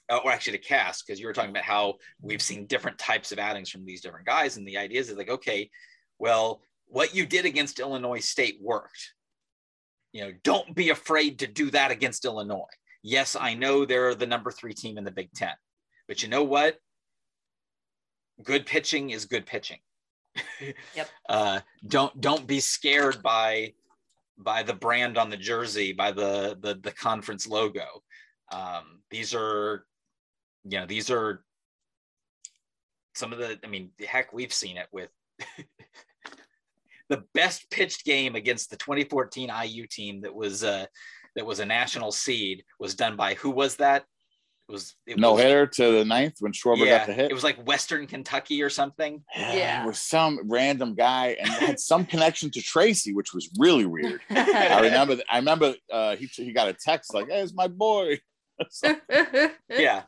or 0.09 0.31
actually 0.31 0.53
the 0.53 0.59
cast, 0.59 1.05
because 1.05 1.19
you 1.19 1.27
were 1.27 1.33
talking 1.33 1.49
about 1.49 1.63
how 1.63 1.95
we've 2.21 2.41
seen 2.41 2.67
different 2.67 2.97
types 2.97 3.31
of 3.31 3.39
outings 3.39 3.69
from 3.69 3.85
these 3.85 4.01
different 4.01 4.25
guys. 4.25 4.57
And 4.57 4.67
the 4.67 4.77
idea 4.77 4.99
is 4.99 5.11
like, 5.11 5.29
okay, 5.29 5.69
well, 6.19 6.61
what 6.87 7.15
you 7.15 7.25
did 7.25 7.45
against 7.45 7.79
Illinois 7.79 8.19
State 8.19 8.57
worked. 8.61 9.13
You 10.15 10.21
know, 10.21 10.31
don't 10.43 10.73
be 10.73 10.91
afraid 10.91 11.39
to 11.39 11.47
do 11.47 11.69
that 11.71 11.91
against 11.91 12.23
Illinois. 12.23 12.63
Yes, 13.03 13.35
I 13.37 13.53
know 13.53 13.83
they're 13.83 14.15
the 14.15 14.25
number 14.25 14.49
three 14.49 14.73
team 14.73 14.97
in 14.97 15.03
the 15.03 15.11
Big 15.11 15.29
Ten, 15.33 15.51
but 16.07 16.23
you 16.23 16.29
know 16.29 16.41
what? 16.41 16.77
Good 18.41 18.65
pitching 18.65 19.09
is 19.09 19.25
good 19.25 19.45
pitching. 19.45 19.79
yep. 20.95 21.09
Uh, 21.27 21.59
don't 21.85 22.21
don't 22.21 22.47
be 22.47 22.61
scared 22.61 23.21
by 23.21 23.73
by 24.37 24.63
the 24.63 24.73
brand 24.73 25.17
on 25.17 25.29
the 25.29 25.35
jersey, 25.35 25.91
by 25.91 26.13
the 26.13 26.57
the, 26.61 26.75
the 26.75 26.93
conference 26.93 27.45
logo. 27.45 27.85
Um, 28.53 29.01
these 29.11 29.35
are, 29.35 29.85
you 30.63 30.79
know, 30.79 30.85
these 30.85 31.11
are 31.11 31.43
some 33.15 33.33
of 33.33 33.39
the. 33.39 33.59
I 33.65 33.67
mean, 33.67 33.89
heck, 34.07 34.31
we've 34.31 34.53
seen 34.53 34.77
it 34.77 34.87
with 34.93 35.09
the 37.09 37.23
best 37.33 37.69
pitched 37.69 38.05
game 38.05 38.35
against 38.35 38.69
the 38.69 38.77
2014 38.77 39.51
IU 39.63 39.87
team 39.87 40.21
that 40.21 40.33
was 40.33 40.63
uh, 40.63 40.85
that 41.35 41.45
was 41.45 41.59
a 41.59 41.65
national 41.65 42.11
seed 42.11 42.63
was 42.79 42.95
done 42.95 43.15
by 43.15 43.35
who 43.35 43.51
was 43.51 43.75
that? 43.77 44.05
It 44.67 44.71
was 44.71 44.95
it 45.05 45.19
no 45.19 45.33
was, 45.33 45.43
hitter 45.43 45.67
to 45.67 45.91
the 45.91 46.05
ninth 46.05 46.37
when 46.39 46.51
Schwarber 46.51 46.85
yeah, 46.85 46.97
got 46.97 47.07
the 47.07 47.13
hit. 47.13 47.29
It 47.29 47.33
was 47.33 47.43
like 47.43 47.67
Western 47.67 48.07
Kentucky 48.07 48.63
or 48.63 48.69
something. 48.69 49.23
Yeah, 49.35 49.53
yeah. 49.53 49.83
it 49.83 49.85
was 49.85 49.99
some 49.99 50.39
random 50.45 50.95
guy 50.95 51.37
and 51.39 51.49
had 51.49 51.79
some 51.79 52.05
connection 52.05 52.49
to 52.51 52.61
Tracy, 52.61 53.13
which 53.13 53.33
was 53.33 53.49
really 53.59 53.85
weird. 53.85 54.21
I 54.29 54.81
remember. 54.81 55.17
I 55.29 55.37
remember 55.37 55.75
uh, 55.91 56.15
he 56.15 56.25
he 56.25 56.51
got 56.51 56.67
a 56.67 56.73
text 56.73 57.13
like, 57.13 57.29
"Hey, 57.29 57.41
it's 57.41 57.53
my 57.53 57.67
boy." 57.67 58.19
so, 58.69 58.95
yeah, 59.69 60.03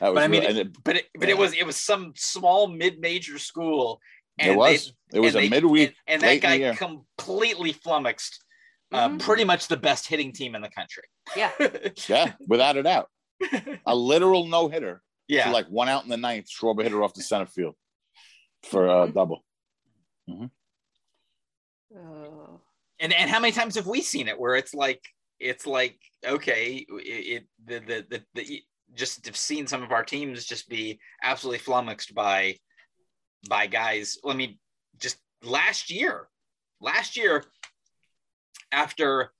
but 0.00 0.18
I 0.18 0.28
mean, 0.28 0.42
it, 0.42 0.82
but 0.84 0.96
it, 0.96 1.06
but 1.14 1.28
yeah. 1.28 1.34
it 1.34 1.38
was 1.38 1.52
it 1.54 1.66
was 1.66 1.76
some 1.76 2.14
small 2.16 2.68
mid 2.68 2.98
major 2.98 3.38
school. 3.38 4.00
And 4.38 4.52
it 4.52 4.56
was. 4.56 4.92
They, 5.10 5.18
it 5.18 5.20
was 5.20 5.34
a 5.36 5.40
they, 5.40 5.48
midweek, 5.48 5.94
and, 6.06 6.22
and 6.22 6.42
that 6.42 6.58
guy 6.58 6.74
completely 6.74 7.72
flummoxed. 7.72 8.42
Uh, 8.90 9.08
mm-hmm. 9.08 9.18
Pretty 9.18 9.44
much 9.44 9.68
the 9.68 9.76
best 9.76 10.06
hitting 10.06 10.32
team 10.32 10.54
in 10.54 10.62
the 10.62 10.68
country. 10.68 11.04
Yeah, 11.36 11.50
yeah, 12.08 12.32
without 12.46 12.76
a 12.76 12.82
doubt. 12.82 13.08
a 13.86 13.94
literal 13.94 14.46
no 14.46 14.68
hitter. 14.68 15.02
Yeah, 15.28 15.50
like 15.50 15.66
one 15.66 15.88
out 15.88 16.04
in 16.04 16.10
the 16.10 16.16
ninth, 16.16 16.46
Schwarber 16.48 16.82
hit 16.82 16.92
her 16.92 17.02
off 17.02 17.14
the 17.14 17.22
center 17.22 17.46
field 17.46 17.74
for 18.64 18.86
a 18.86 18.90
mm-hmm. 18.90 19.12
double. 19.12 19.44
Mm-hmm. 20.28 20.46
Uh, 21.94 22.56
and 23.00 23.12
and 23.12 23.30
how 23.30 23.40
many 23.40 23.52
times 23.52 23.74
have 23.76 23.86
we 23.86 24.00
seen 24.00 24.28
it 24.28 24.38
where 24.38 24.56
it's 24.56 24.74
like 24.74 25.02
it's 25.40 25.66
like 25.66 25.98
okay, 26.26 26.86
it, 26.88 27.02
it 27.04 27.44
the, 27.64 27.78
the 27.80 28.06
the 28.08 28.24
the 28.34 28.62
just 28.94 29.26
have 29.26 29.36
seen 29.36 29.66
some 29.66 29.82
of 29.82 29.92
our 29.92 30.04
teams 30.04 30.44
just 30.44 30.68
be 30.68 31.00
absolutely 31.22 31.58
flummoxed 31.58 32.14
by 32.14 32.56
by 33.48 33.66
guys. 33.66 34.18
Let 34.24 34.36
me 34.36 34.58
just 34.98 35.18
last 35.42 35.90
year, 35.90 36.28
last 36.80 37.16
year 37.16 37.44
after 38.70 39.32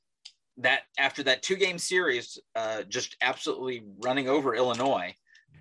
that 0.58 0.82
after 0.98 1.22
that 1.24 1.42
two 1.42 1.56
game 1.56 1.78
series, 1.78 2.38
uh, 2.54 2.82
just 2.82 3.16
absolutely 3.20 3.84
running 4.00 4.28
over 4.28 4.54
Illinois. 4.54 5.14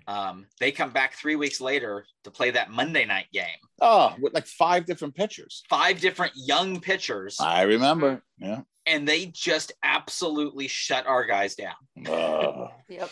Um, 0.06 0.46
they 0.58 0.72
come 0.72 0.90
back 0.90 1.14
three 1.14 1.36
weeks 1.36 1.60
later 1.60 2.04
to 2.24 2.30
play 2.30 2.50
that 2.50 2.70
Monday 2.70 3.04
night 3.04 3.26
game. 3.32 3.46
Oh, 3.80 4.14
with 4.20 4.34
like 4.34 4.46
five 4.46 4.84
different 4.84 5.14
pitchers, 5.14 5.62
five 5.68 6.00
different 6.00 6.32
young 6.34 6.80
pitchers. 6.80 7.38
I 7.40 7.62
remember. 7.62 8.22
Yeah. 8.38 8.62
And 8.84 9.06
they 9.06 9.26
just 9.26 9.72
absolutely 9.84 10.66
shut 10.66 11.06
our 11.06 11.24
guys 11.24 11.54
down. 11.54 11.74
Uh, 12.04 12.68
yep. 12.88 13.10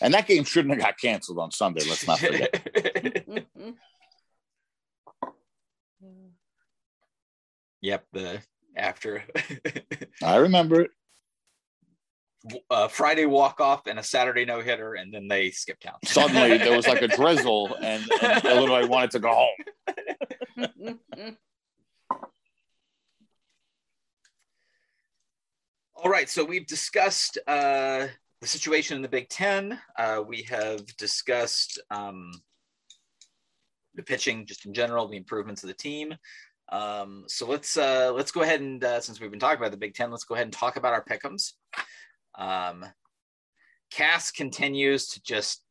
And 0.00 0.12
that 0.12 0.26
game 0.26 0.42
shouldn't 0.42 0.74
have 0.74 0.82
got 0.82 0.98
canceled 0.98 1.38
on 1.38 1.52
Sunday. 1.52 1.84
Let's 1.88 2.06
not 2.06 2.18
forget. 2.18 3.36
yep. 7.86 8.04
The 8.12 8.42
after. 8.76 9.22
I 10.22 10.36
remember 10.36 10.82
it. 10.82 10.90
Uh, 12.70 12.86
Friday 12.88 13.26
walk 13.26 13.60
off 13.60 13.86
and 13.86 13.98
a 13.98 14.02
Saturday 14.02 14.44
no 14.44 14.60
hitter, 14.60 14.94
and 14.94 15.12
then 15.12 15.26
they 15.28 15.50
skipped 15.50 15.82
town. 15.82 15.96
Suddenly 16.04 16.58
there 16.64 16.76
was 16.76 16.86
like 16.86 17.02
a 17.02 17.08
drizzle, 17.08 17.76
and, 17.80 18.04
and 18.22 18.44
Illinois 18.44 18.86
wanted 18.86 19.10
to 19.12 19.18
go 19.18 19.32
home. 19.32 20.98
All 25.96 26.10
right, 26.10 26.28
so 26.28 26.44
we've 26.44 26.66
discussed 26.66 27.38
uh, 27.48 28.06
the 28.40 28.46
situation 28.46 28.96
in 28.96 29.02
the 29.02 29.08
Big 29.08 29.28
Ten. 29.28 29.80
Uh, 29.98 30.22
we 30.26 30.42
have 30.42 30.84
discussed 30.98 31.80
um, 31.90 32.30
the 33.96 34.02
pitching 34.02 34.46
just 34.46 34.66
in 34.66 34.74
general, 34.74 35.08
the 35.08 35.16
improvements 35.16 35.64
of 35.64 35.68
the 35.68 35.74
team. 35.74 36.14
Um, 36.68 37.24
so 37.28 37.46
let's 37.46 37.76
uh, 37.76 38.12
let's 38.14 38.32
go 38.32 38.42
ahead 38.42 38.60
and 38.60 38.82
uh, 38.82 39.00
since 39.00 39.20
we've 39.20 39.30
been 39.30 39.40
talking 39.40 39.58
about 39.58 39.70
the 39.70 39.76
Big 39.76 39.94
Ten, 39.94 40.10
let's 40.10 40.24
go 40.24 40.34
ahead 40.34 40.46
and 40.46 40.52
talk 40.52 40.76
about 40.76 40.92
our 40.92 41.04
pickums. 41.04 41.52
Um, 42.36 42.84
Cass 43.90 44.30
continues 44.30 45.08
to 45.08 45.22
just 45.22 45.62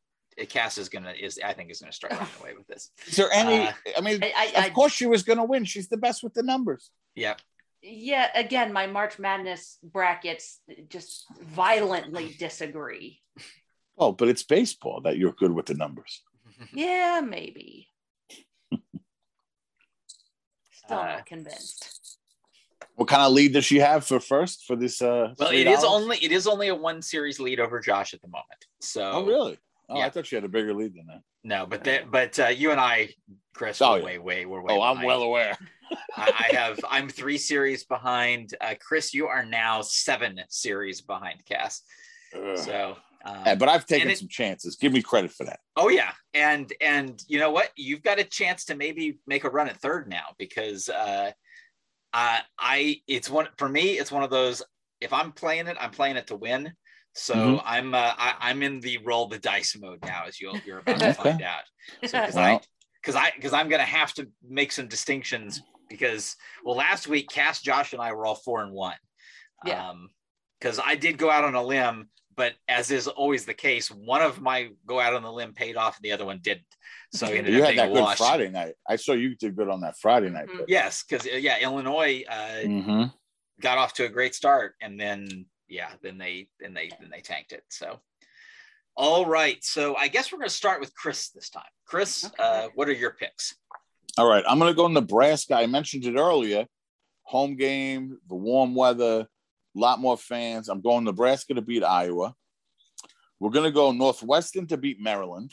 Cass 0.48 0.78
is 0.78 0.88
gonna 0.88 1.14
is 1.18 1.40
I 1.42 1.52
think 1.54 1.70
is 1.70 1.80
gonna 1.80 1.92
start 1.92 2.12
running 2.12 2.28
away 2.40 2.54
with 2.56 2.66
this. 2.66 2.90
Is 3.06 3.16
there 3.16 3.30
any? 3.32 3.68
Uh, 3.68 3.72
I 3.96 4.00
mean, 4.02 4.22
I, 4.22 4.52
I, 4.56 4.66
of 4.66 4.74
course 4.74 4.92
she 4.92 5.06
was 5.06 5.22
gonna 5.22 5.44
win. 5.44 5.64
She's 5.64 5.88
the 5.88 5.96
best 5.96 6.22
with 6.22 6.34
the 6.34 6.42
numbers. 6.42 6.90
Yeah. 7.14 7.34
Yeah. 7.82 8.28
Again, 8.34 8.72
my 8.72 8.86
March 8.86 9.18
Madness 9.18 9.78
brackets 9.82 10.60
just 10.88 11.24
violently 11.40 12.36
disagree. 12.38 13.22
Oh, 13.98 14.12
but 14.12 14.28
it's 14.28 14.42
baseball 14.42 15.00
that 15.02 15.16
you're 15.16 15.32
good 15.32 15.52
with 15.52 15.66
the 15.66 15.74
numbers. 15.74 16.22
yeah, 16.74 17.22
maybe. 17.24 17.88
Still 20.86 20.98
uh, 20.98 21.06
not 21.06 21.26
convinced. 21.26 22.18
What 22.94 23.08
kind 23.08 23.22
of 23.22 23.32
lead 23.32 23.52
does 23.52 23.64
she 23.64 23.78
have 23.78 24.06
for 24.06 24.20
first 24.20 24.64
for 24.66 24.76
this? 24.76 25.02
Uh, 25.02 25.34
well, 25.38 25.50
it 25.50 25.66
is 25.66 25.84
only 25.84 26.16
it 26.18 26.32
is 26.32 26.46
only 26.46 26.68
a 26.68 26.74
one 26.74 27.02
series 27.02 27.40
lead 27.40 27.60
over 27.60 27.80
Josh 27.80 28.14
at 28.14 28.22
the 28.22 28.28
moment. 28.28 28.64
So, 28.80 29.02
oh 29.02 29.24
really? 29.24 29.58
Oh, 29.88 29.98
yeah. 29.98 30.06
I 30.06 30.10
thought 30.10 30.26
she 30.26 30.36
had 30.36 30.44
a 30.44 30.48
bigger 30.48 30.74
lead 30.74 30.94
than 30.94 31.06
that. 31.06 31.22
No, 31.44 31.66
but 31.66 31.84
that, 31.84 32.10
but 32.10 32.38
uh, 32.40 32.48
you 32.48 32.72
and 32.72 32.80
I, 32.80 33.10
Chris, 33.54 33.80
oh, 33.80 34.02
way, 34.02 34.18
way, 34.18 34.46
we're 34.46 34.60
way. 34.60 34.74
Oh, 34.74 34.78
behind. 34.78 34.98
I'm 34.98 35.04
well 35.04 35.22
aware. 35.22 35.56
I, 36.16 36.48
I, 36.50 36.56
have. 36.56 36.80
I'm 36.90 37.08
three 37.08 37.38
series 37.38 37.84
behind. 37.84 38.54
Uh, 38.60 38.74
Chris, 38.80 39.14
you 39.14 39.28
are 39.28 39.44
now 39.44 39.82
seven 39.82 40.40
series 40.48 41.00
behind 41.02 41.44
Cass. 41.44 41.82
Ugh. 42.34 42.58
So 42.58 42.96
um, 43.24 43.42
yeah, 43.46 43.54
but 43.54 43.68
I've 43.68 43.86
taken 43.86 44.10
it, 44.10 44.18
some 44.18 44.28
chances. 44.28 44.76
Give 44.76 44.92
me 44.92 45.02
credit 45.02 45.32
for 45.32 45.44
that. 45.44 45.60
Oh 45.76 45.88
yeah, 45.88 46.12
and 46.34 46.72
and 46.80 47.22
you 47.28 47.38
know 47.38 47.50
what? 47.50 47.70
You've 47.76 48.02
got 48.02 48.18
a 48.18 48.24
chance 48.24 48.64
to 48.66 48.76
maybe 48.76 49.18
make 49.26 49.44
a 49.44 49.50
run 49.50 49.68
at 49.68 49.80
third 49.80 50.08
now 50.08 50.26
because 50.38 50.88
uh, 50.88 51.32
I 52.12 52.40
I 52.58 53.00
it's 53.06 53.30
one 53.30 53.48
for 53.58 53.68
me. 53.68 53.98
It's 53.98 54.12
one 54.12 54.22
of 54.22 54.30
those. 54.30 54.62
If 55.00 55.12
I'm 55.12 55.32
playing 55.32 55.66
it, 55.66 55.76
I'm 55.80 55.90
playing 55.90 56.16
it 56.16 56.28
to 56.28 56.36
win. 56.36 56.72
So 57.14 57.34
mm-hmm. 57.34 57.58
I'm 57.64 57.94
uh, 57.94 58.12
I, 58.16 58.50
am 58.50 58.62
in 58.62 58.80
the 58.80 58.98
roll 58.98 59.26
the 59.26 59.38
dice 59.38 59.76
mode 59.80 60.00
now, 60.04 60.24
as 60.26 60.40
you'll 60.40 60.58
you're 60.66 60.80
about 60.80 61.00
to 61.00 61.14
find 61.22 61.42
out. 61.42 61.62
So 62.04 62.20
because 62.20 62.34
well, 62.34 62.56
I 62.56 62.60
because 63.02 63.16
I 63.16 63.32
because 63.34 63.52
I'm 63.52 63.68
gonna 63.68 63.84
have 63.84 64.12
to 64.14 64.28
make 64.46 64.70
some 64.70 64.86
distinctions 64.86 65.62
because 65.88 66.36
well 66.64 66.76
last 66.76 67.08
week 67.08 67.28
Cass 67.30 67.62
Josh 67.62 67.92
and 67.92 68.02
I 68.02 68.12
were 68.12 68.26
all 68.26 68.34
four 68.34 68.62
and 68.62 68.72
one. 68.72 68.96
Yeah. 69.64 69.88
Um, 69.88 70.10
because 70.60 70.80
I 70.82 70.94
did 70.94 71.18
go 71.18 71.30
out 71.30 71.44
on 71.44 71.54
a 71.54 71.62
limb 71.62 72.08
but 72.36 72.54
as 72.68 72.90
is 72.90 73.08
always 73.08 73.44
the 73.44 73.54
case, 73.54 73.90
one 73.90 74.22
of 74.22 74.40
my 74.40 74.70
go 74.86 75.00
out 75.00 75.14
on 75.14 75.22
the 75.22 75.32
limb 75.32 75.54
paid 75.54 75.76
off 75.76 75.96
and 75.96 76.04
the 76.04 76.12
other 76.12 76.26
one 76.26 76.40
didn't. 76.42 76.66
So 77.12 77.28
you 77.28 77.62
had 77.62 77.78
that 77.78 77.92
good 77.92 78.16
Friday 78.16 78.50
night. 78.50 78.74
I 78.86 78.96
saw 78.96 79.12
you 79.12 79.34
did 79.34 79.56
good 79.56 79.68
on 79.68 79.80
that 79.80 79.96
Friday 79.98 80.28
night. 80.28 80.48
Mm-hmm. 80.48 80.64
Yes, 80.68 81.02
because 81.02 81.26
uh, 81.26 81.36
yeah, 81.36 81.58
Illinois 81.60 82.24
uh, 82.28 82.62
mm-hmm. 82.62 83.04
got 83.60 83.78
off 83.78 83.94
to 83.94 84.04
a 84.04 84.08
great 84.08 84.34
start, 84.34 84.74
and 84.80 85.00
then 85.00 85.46
yeah, 85.68 85.90
then 86.02 86.18
they 86.18 86.48
then 86.60 86.74
they 86.74 86.90
then 87.00 87.10
they 87.10 87.20
tanked 87.20 87.52
it. 87.52 87.64
So. 87.68 88.00
All 88.98 89.26
right, 89.26 89.62
so 89.62 89.94
I 89.94 90.08
guess 90.08 90.32
we're 90.32 90.38
going 90.38 90.48
to 90.48 90.54
start 90.54 90.80
with 90.80 90.94
Chris 90.94 91.28
this 91.28 91.50
time. 91.50 91.64
Chris, 91.84 92.24
okay. 92.24 92.34
uh, 92.38 92.68
what 92.76 92.88
are 92.88 92.94
your 92.94 93.10
picks? 93.10 93.54
All 94.16 94.26
right, 94.26 94.42
I'm 94.48 94.58
going 94.58 94.72
to 94.72 94.74
go 94.74 94.88
Nebraska. 94.88 95.54
I 95.54 95.66
mentioned 95.66 96.06
it 96.06 96.16
earlier. 96.16 96.64
Home 97.24 97.56
game, 97.56 98.16
the 98.26 98.36
warm 98.36 98.74
weather, 98.74 99.26
lot 99.78 100.00
more 100.00 100.16
fans. 100.16 100.68
I'm 100.68 100.80
going 100.80 101.04
Nebraska 101.04 101.54
to 101.54 101.62
beat 101.62 101.84
Iowa. 101.84 102.34
We're 103.38 103.50
going 103.50 103.64
to 103.64 103.70
go 103.70 103.92
Northwestern 103.92 104.66
to 104.68 104.76
beat 104.76 105.00
Maryland. 105.00 105.52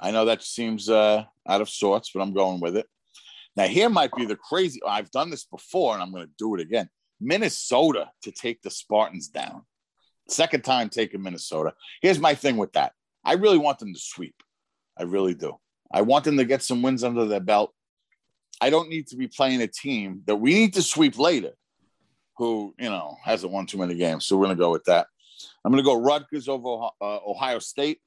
I 0.00 0.10
know 0.10 0.24
that 0.26 0.42
seems 0.42 0.90
uh, 0.90 1.24
out 1.48 1.60
of 1.60 1.68
sorts, 1.68 2.10
but 2.12 2.20
I'm 2.20 2.34
going 2.34 2.60
with 2.60 2.76
it. 2.76 2.86
Now, 3.56 3.66
here 3.66 3.88
might 3.88 4.12
be 4.12 4.26
the 4.26 4.36
crazy. 4.36 4.80
I've 4.86 5.10
done 5.10 5.30
this 5.30 5.44
before, 5.44 5.94
and 5.94 6.02
I'm 6.02 6.12
going 6.12 6.26
to 6.26 6.32
do 6.38 6.54
it 6.54 6.60
again. 6.60 6.90
Minnesota 7.20 8.10
to 8.22 8.30
take 8.30 8.60
the 8.60 8.70
Spartans 8.70 9.28
down. 9.28 9.62
Second 10.28 10.64
time 10.64 10.90
taking 10.90 11.22
Minnesota. 11.22 11.72
Here's 12.02 12.18
my 12.18 12.34
thing 12.34 12.56
with 12.56 12.72
that. 12.72 12.92
I 13.24 13.34
really 13.34 13.58
want 13.58 13.78
them 13.78 13.94
to 13.94 14.00
sweep. 14.00 14.42
I 14.98 15.04
really 15.04 15.34
do. 15.34 15.54
I 15.92 16.02
want 16.02 16.24
them 16.24 16.36
to 16.36 16.44
get 16.44 16.62
some 16.62 16.82
wins 16.82 17.04
under 17.04 17.24
their 17.24 17.40
belt. 17.40 17.72
I 18.60 18.70
don't 18.70 18.88
need 18.88 19.06
to 19.08 19.16
be 19.16 19.28
playing 19.28 19.62
a 19.62 19.66
team 19.66 20.22
that 20.26 20.36
we 20.36 20.54
need 20.54 20.74
to 20.74 20.82
sweep 20.82 21.18
later, 21.18 21.52
who 22.36 22.74
you 22.78 22.88
know 22.88 23.16
hasn't 23.24 23.52
won 23.52 23.66
too 23.66 23.78
many 23.78 23.94
games. 23.94 24.26
So 24.26 24.36
we're 24.36 24.46
to 24.56 24.62
go 24.62 24.70
with 24.70 24.84
that. 24.84 25.06
I'm 25.64 25.72
to 25.72 25.82
go 25.82 26.00
Rutgers 26.00 26.48
over 26.48 26.88
uh, 27.00 27.18
Ohio 27.26 27.58
State. 27.58 28.00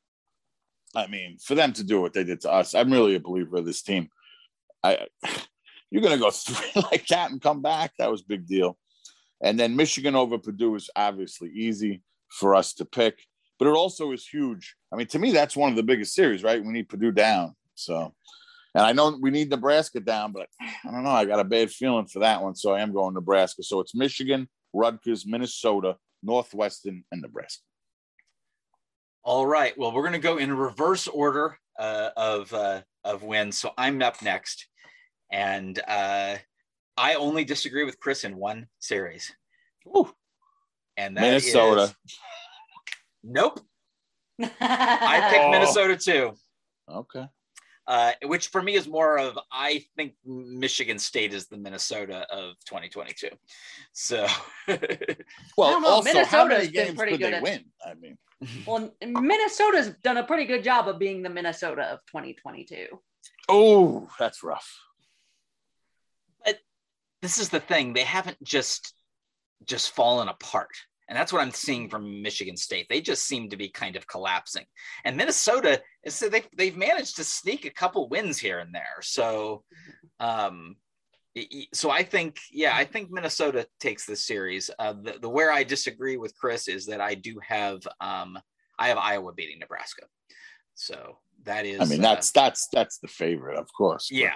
I 0.95 1.07
mean, 1.07 1.37
for 1.37 1.55
them 1.55 1.73
to 1.73 1.83
do 1.83 2.01
what 2.01 2.13
they 2.13 2.23
did 2.23 2.41
to 2.41 2.51
us, 2.51 2.73
I'm 2.73 2.91
really 2.91 3.15
a 3.15 3.19
believer 3.19 3.57
of 3.57 3.65
this 3.65 3.81
team. 3.81 4.09
I, 4.83 5.07
you're 5.91 6.01
to 6.17 6.17
go 6.17 6.31
three 6.31 6.81
like 6.91 7.07
that 7.07 7.31
and 7.31 7.41
come 7.41 7.61
back. 7.61 7.93
That 7.97 8.11
was 8.11 8.21
big 8.21 8.47
deal. 8.47 8.77
And 9.41 9.59
then 9.59 9.75
Michigan 9.75 10.15
over 10.15 10.37
Purdue 10.37 10.75
is 10.75 10.89
obviously 10.95 11.49
easy 11.51 12.01
for 12.29 12.55
us 12.55 12.73
to 12.75 12.85
pick, 12.85 13.25
but 13.57 13.67
it 13.67 13.71
also 13.71 14.11
is 14.11 14.27
huge. 14.27 14.75
I 14.91 14.97
mean, 14.97 15.07
to 15.07 15.19
me, 15.19 15.31
that's 15.31 15.55
one 15.55 15.69
of 15.69 15.75
the 15.75 15.83
biggest 15.83 16.13
series, 16.13 16.43
right? 16.43 16.63
We 16.63 16.73
need 16.73 16.89
Purdue 16.89 17.11
down. 17.11 17.55
So, 17.75 18.13
and 18.75 18.85
I 18.85 18.91
know 18.91 19.17
we 19.19 19.31
need 19.31 19.49
Nebraska 19.49 19.99
down, 19.99 20.31
but 20.31 20.47
I 20.61 20.91
don't 20.91 21.03
know. 21.03 21.09
I 21.09 21.25
got 21.25 21.39
a 21.39 21.43
bad 21.43 21.71
feeling 21.71 22.05
for 22.07 22.19
that 22.19 22.41
one. 22.41 22.55
So 22.55 22.73
I 22.73 22.81
am 22.81 22.93
going 22.93 23.13
Nebraska. 23.13 23.63
So 23.63 23.79
it's 23.79 23.95
Michigan, 23.95 24.47
Rutgers, 24.73 25.25
Minnesota, 25.25 25.97
Northwestern, 26.23 27.03
and 27.11 27.21
Nebraska. 27.21 27.63
All 29.23 29.45
right. 29.45 29.77
Well, 29.77 29.91
we're 29.91 30.03
going 30.03 30.13
to 30.13 30.19
go 30.19 30.37
in 30.37 30.55
reverse 30.55 31.07
order 31.07 31.57
uh, 31.77 32.09
of 32.15 32.53
uh, 32.53 32.81
of 33.03 33.23
wins. 33.23 33.57
So 33.57 33.71
I'm 33.77 34.01
up 34.01 34.21
next, 34.21 34.67
and 35.31 35.79
uh, 35.87 36.35
I 36.97 37.13
only 37.15 37.43
disagree 37.45 37.83
with 37.85 37.99
Chris 37.99 38.23
in 38.23 38.35
one 38.35 38.67
series. 38.79 39.31
Ooh. 39.87 40.11
And 40.97 41.15
that 41.17 41.21
Minnesota. 41.21 41.81
is- 41.83 41.95
nope. 43.23 43.59
I 44.41 45.27
picked 45.31 45.43
Oh. 45.43 45.51
Minnesota 45.51 45.97
too. 45.97 46.33
Okay. 46.91 47.25
Uh, 47.89 48.11
which 48.25 48.49
for 48.49 48.61
me 48.61 48.75
is 48.75 48.87
more 48.87 49.17
of 49.17 49.35
I 49.51 49.83
think 49.95 50.13
Michigan 50.23 50.99
State 50.99 51.33
is 51.33 51.47
the 51.47 51.57
Minnesota 51.57 52.27
of 52.29 52.53
2022. 52.65 53.29
So 53.93 54.27
Well, 55.57 55.71
don't 55.71 55.81
know. 55.81 55.87
also, 55.89 56.23
how 56.23 56.45
many 56.45 56.65
been 56.65 56.73
games 56.85 56.95
pretty 56.97 57.13
could 57.13 57.21
good 57.21 57.33
they 57.33 57.37
at- 57.37 57.43
win? 57.43 57.65
I 57.83 57.95
mean, 57.95 58.17
well, 58.67 58.91
Minnesota's 59.03 59.89
done 60.03 60.17
a 60.17 60.23
pretty 60.23 60.45
good 60.45 60.63
job 60.63 60.87
of 60.87 60.99
being 60.99 61.23
the 61.23 61.31
Minnesota 61.31 61.81
of 61.91 61.99
2022. 62.05 62.85
oh, 63.49 64.07
that's 64.19 64.43
rough. 64.43 64.71
But 66.45 66.59
this 67.23 67.39
is 67.39 67.49
the 67.49 67.59
thing 67.59 67.93
they 67.93 68.03
haven't 68.03 68.41
just 68.43 68.93
just 69.65 69.91
fallen 69.95 70.27
apart 70.29 70.69
and 71.09 71.17
that's 71.17 71.33
what 71.33 71.41
i'm 71.41 71.51
seeing 71.51 71.89
from 71.89 72.21
michigan 72.21 72.55
state. 72.55 72.87
They 72.89 73.01
just 73.01 73.25
seem 73.25 73.49
to 73.49 73.57
be 73.57 73.67
kind 73.67 73.95
of 73.97 74.07
collapsing. 74.07 74.65
And 75.03 75.17
minnesota 75.17 75.81
so 76.07 76.29
they've, 76.29 76.47
they've 76.55 76.77
managed 76.77 77.17
to 77.17 77.23
sneak 77.23 77.65
a 77.65 77.69
couple 77.71 78.07
wins 78.07 78.37
here 78.37 78.59
and 78.59 78.73
there. 78.73 79.01
So 79.01 79.63
um 80.19 80.77
so 81.73 81.89
i 81.89 82.03
think 82.03 82.39
yeah 82.51 82.75
i 82.75 82.85
think 82.85 83.09
minnesota 83.11 83.65
takes 83.79 84.05
this 84.05 84.25
series. 84.25 84.69
Uh 84.79 84.93
the, 84.93 85.17
the 85.21 85.29
where 85.29 85.51
i 85.51 85.63
disagree 85.63 86.17
with 86.17 86.35
chris 86.35 86.67
is 86.67 86.85
that 86.85 87.01
i 87.01 87.15
do 87.15 87.39
have 87.45 87.79
um 88.01 88.37
i 88.77 88.87
have 88.87 88.97
iowa 88.97 89.33
beating 89.33 89.59
nebraska. 89.59 90.03
So 90.75 91.17
that 91.43 91.65
is 91.65 91.81
I 91.81 91.85
mean, 91.85 91.99
uh, 91.99 92.13
that's 92.13 92.31
that's 92.31 92.67
that's 92.71 92.99
the 92.99 93.07
favorite, 93.07 93.57
of 93.57 93.67
course. 93.77 94.07
but- 94.09 94.17
yeah. 94.17 94.35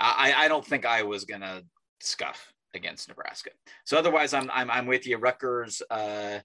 I, 0.00 0.32
I 0.44 0.48
don't 0.48 0.64
think 0.64 0.86
I 0.86 1.02
was 1.02 1.24
gonna 1.24 1.62
scuff 2.00 2.52
against 2.74 3.08
Nebraska. 3.08 3.50
So 3.84 3.98
otherwise 3.98 4.34
I'm 4.34 4.50
I'm, 4.52 4.70
I'm 4.70 4.86
with 4.86 5.06
you. 5.06 5.18
Rutgers 5.18 5.82
uh, 5.90 6.40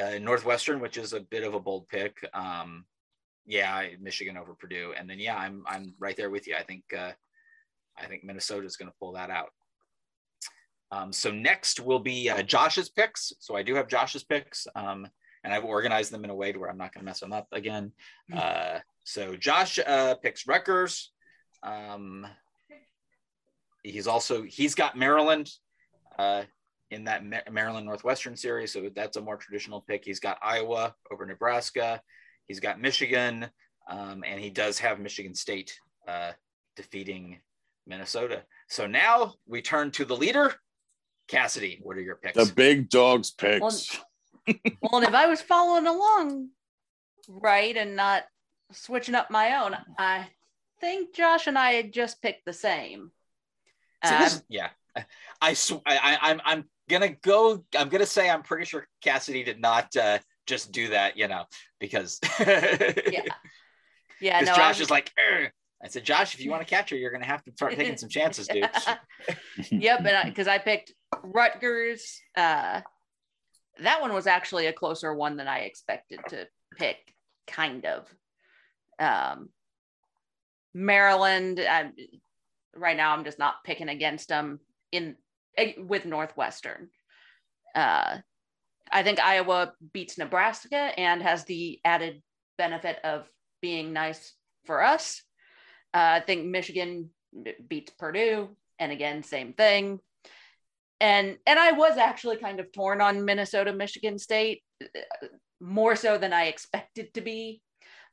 uh 0.00 0.18
Northwestern, 0.20 0.80
which 0.80 0.96
is 0.96 1.12
a 1.12 1.20
bit 1.20 1.44
of 1.44 1.54
a 1.54 1.60
bold 1.60 1.88
pick. 1.88 2.16
Um 2.34 2.84
yeah, 3.44 3.86
Michigan 4.00 4.36
over 4.36 4.54
Purdue. 4.54 4.94
And 4.96 5.08
then 5.08 5.18
yeah, 5.18 5.36
I'm 5.36 5.64
I'm 5.66 5.94
right 5.98 6.16
there 6.16 6.30
with 6.30 6.46
you. 6.46 6.56
I 6.56 6.62
think 6.62 6.84
uh 6.96 7.12
I 7.98 8.06
think 8.06 8.24
Minnesota 8.24 8.66
is 8.66 8.76
gonna 8.76 8.92
pull 9.00 9.12
that 9.12 9.30
out. 9.30 9.50
Um, 10.92 11.12
so 11.12 11.30
next 11.30 11.80
will 11.80 11.98
be 11.98 12.30
uh, 12.30 12.42
Josh's 12.42 12.88
picks. 12.88 13.32
So 13.40 13.56
I 13.56 13.62
do 13.62 13.74
have 13.74 13.88
Josh's 13.88 14.24
picks, 14.24 14.66
um, 14.74 15.06
and 15.42 15.52
I've 15.52 15.64
organized 15.64 16.12
them 16.12 16.24
in 16.24 16.30
a 16.30 16.34
way 16.34 16.52
to 16.52 16.58
where 16.58 16.70
I'm 16.70 16.78
not 16.78 16.92
going 16.92 17.02
to 17.02 17.04
mess 17.04 17.20
them 17.20 17.32
up 17.32 17.48
again. 17.52 17.92
Uh, 18.32 18.78
so 19.04 19.36
Josh 19.36 19.78
uh, 19.84 20.14
picks 20.16 20.46
Rutgers. 20.46 21.12
Um, 21.62 22.26
he's 23.90 24.06
also 24.06 24.42
he's 24.42 24.74
got 24.74 24.96
Maryland 24.96 25.50
uh, 26.18 26.42
in 26.90 27.04
that 27.04 27.22
Maryland 27.52 27.86
Northwestern 27.86 28.36
series, 28.36 28.72
so 28.72 28.88
that's 28.94 29.16
a 29.16 29.20
more 29.20 29.36
traditional 29.36 29.80
pick. 29.80 30.04
He's 30.04 30.20
got 30.20 30.38
Iowa 30.42 30.94
over 31.10 31.26
Nebraska. 31.26 32.00
He's 32.46 32.60
got 32.60 32.80
Michigan, 32.80 33.48
um, 33.88 34.22
and 34.26 34.40
he 34.40 34.50
does 34.50 34.78
have 34.78 35.00
Michigan 35.00 35.34
State 35.34 35.78
uh, 36.06 36.32
defeating 36.76 37.40
Minnesota. 37.86 38.44
So 38.68 38.86
now 38.86 39.34
we 39.46 39.62
turn 39.62 39.90
to 39.92 40.04
the 40.04 40.16
leader, 40.16 40.54
Cassidy. 41.28 41.80
What 41.82 41.96
are 41.96 42.02
your 42.02 42.16
picks? 42.16 42.36
The 42.36 42.52
big 42.54 42.88
dogs 42.88 43.30
picks. 43.32 43.60
Well, 43.60 43.72
Well, 44.80 45.00
and 45.00 45.08
if 45.08 45.14
I 45.14 45.26
was 45.26 45.40
following 45.40 45.88
along 45.88 46.50
right 47.28 47.76
and 47.76 47.96
not 47.96 48.24
switching 48.72 49.16
up 49.16 49.30
my 49.30 49.56
own, 49.56 49.76
I 49.98 50.28
think 50.80 51.14
Josh 51.14 51.48
and 51.48 51.58
I 51.58 51.72
had 51.72 51.92
just 51.92 52.22
picked 52.22 52.44
the 52.44 52.52
same. 52.52 53.10
See, 54.04 54.14
Uh, 54.14 54.18
this- 54.18 54.42
yeah, 54.48 54.70
I, 55.40 55.54
sw- 55.54 55.82
I, 55.86 55.96
I 55.96 56.18
I'm 56.30 56.40
I'm 56.44 56.64
gonna 56.88 57.10
go. 57.22 57.64
I'm 57.76 57.88
gonna 57.88 58.06
say 58.06 58.30
I'm 58.30 58.42
pretty 58.42 58.64
sure 58.64 58.86
Cassidy 59.02 59.42
did 59.44 59.60
not 59.60 59.94
uh, 59.96 60.18
just 60.46 60.72
do 60.72 60.88
that, 60.88 61.16
you 61.16 61.28
know, 61.28 61.44
because 61.80 62.18
yeah. 62.40 63.22
Yeah, 64.18 64.40
because 64.40 64.56
no, 64.56 64.56
Josh 64.56 64.80
I 64.80 64.82
is 64.82 64.90
like, 64.90 65.12
"Ugh." 65.18 65.50
I 65.82 65.88
said, 65.88 66.04
Josh, 66.04 66.34
if 66.34 66.40
you 66.40 66.50
want 66.50 66.66
to 66.66 66.68
catch 66.68 66.90
her, 66.90 66.96
you're 66.96 67.10
gonna 67.10 67.26
have 67.26 67.44
to 67.44 67.52
start 67.52 67.76
taking 67.76 67.96
some 67.96 68.08
chances, 68.08 68.48
dude. 68.48 68.68
yep, 69.70 70.04
and 70.04 70.30
because 70.30 70.48
I, 70.48 70.58
picked 70.58 70.92
Rutgers. 71.22 72.18
Uh, 72.36 72.80
that 73.80 74.00
one 74.00 74.14
was 74.14 74.26
actually 74.26 74.66
a 74.66 74.72
closer 74.72 75.12
one 75.14 75.36
than 75.36 75.48
I 75.48 75.60
expected 75.60 76.20
to 76.30 76.48
pick, 76.78 76.96
kind 77.46 77.84
of. 77.84 78.08
Um, 78.98 79.50
Maryland. 80.72 81.60
i 81.60 81.90
right 82.78 82.96
now, 82.96 83.12
I'm 83.12 83.24
just 83.24 83.38
not 83.38 83.64
picking 83.64 83.88
against 83.88 84.28
them 84.28 84.60
in 84.92 85.16
eh, 85.56 85.72
with 85.78 86.04
Northwestern. 86.04 86.88
Uh, 87.74 88.18
I 88.90 89.02
think 89.02 89.18
Iowa 89.20 89.72
beats 89.92 90.18
Nebraska 90.18 90.76
and 90.76 91.22
has 91.22 91.44
the 91.44 91.80
added 91.84 92.22
benefit 92.56 92.98
of 93.04 93.28
being 93.60 93.92
nice 93.92 94.32
for 94.64 94.82
us. 94.82 95.22
Uh, 95.92 96.18
I 96.18 96.20
think 96.20 96.46
Michigan 96.46 97.10
beats 97.68 97.92
Purdue, 97.98 98.50
and 98.78 98.92
again, 98.92 99.22
same 99.22 99.52
thing. 99.52 100.00
And 101.00 101.36
and 101.46 101.58
I 101.58 101.72
was 101.72 101.98
actually 101.98 102.38
kind 102.38 102.60
of 102.60 102.72
torn 102.72 103.00
on 103.00 103.24
Minnesota, 103.24 103.72
Michigan 103.72 104.18
State, 104.18 104.62
uh, 104.82 105.26
more 105.60 105.96
so 105.96 106.18
than 106.18 106.32
I 106.32 106.44
expected 106.44 107.12
to 107.14 107.20
be, 107.20 107.60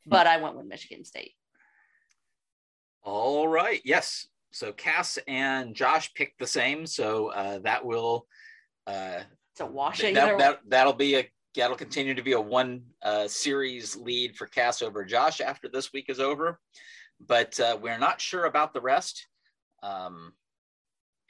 but 0.06 0.28
I 0.28 0.38
went 0.38 0.58
with 0.58 0.66
Michigan 0.66 1.06
State. 1.06 1.34
All 3.04 3.48
right, 3.48 3.82
yes. 3.84 4.28
So 4.54 4.72
Cass 4.72 5.18
and 5.28 5.76
Josh 5.76 6.14
picked 6.14 6.40
the 6.40 6.48
same, 6.48 6.86
so 6.86 7.30
uh, 7.30 7.60
that 7.64 7.84
will 7.84 8.28
uh, 8.86 9.22
So 9.56 9.66
washing 9.66 10.14
that, 10.14 10.38
that, 10.38 10.60
that'll 10.68 10.94
be 10.94 11.16
a 11.18 11.30
that'll 11.56 11.76
continue 11.76 12.14
to 12.14 12.22
be 12.22 12.34
a 12.34 12.40
one 12.40 12.84
uh, 13.02 13.28
series 13.28 13.96
lead 13.96 14.36
for 14.36 14.46
Cass 14.46 14.82
over 14.84 15.04
Josh 15.04 15.42
after 15.42 15.68
this 15.68 15.92
week 15.92 16.06
is 16.08 16.20
over, 16.20 16.60
but 17.20 17.60
uh, 17.60 17.78
we're 17.82 17.98
not 17.98 18.22
sure 18.22 18.46
about 18.46 18.74
the 18.74 18.82
rest. 18.82 19.28
Um, 19.82 20.34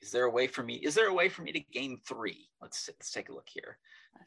is 0.01 0.11
there 0.11 0.25
a 0.25 0.29
way 0.29 0.47
for 0.47 0.61
me? 0.61 0.75
Is 0.75 0.93
there 0.93 1.07
a 1.07 1.13
way 1.13 1.29
for 1.29 1.43
me 1.43 1.53
to 1.53 1.61
gain 1.71 1.99
three? 2.05 2.49
Let's 2.61 2.89
let's 2.89 3.11
take 3.11 3.29
a 3.29 3.33
look 3.33 3.47
here. 3.47 3.77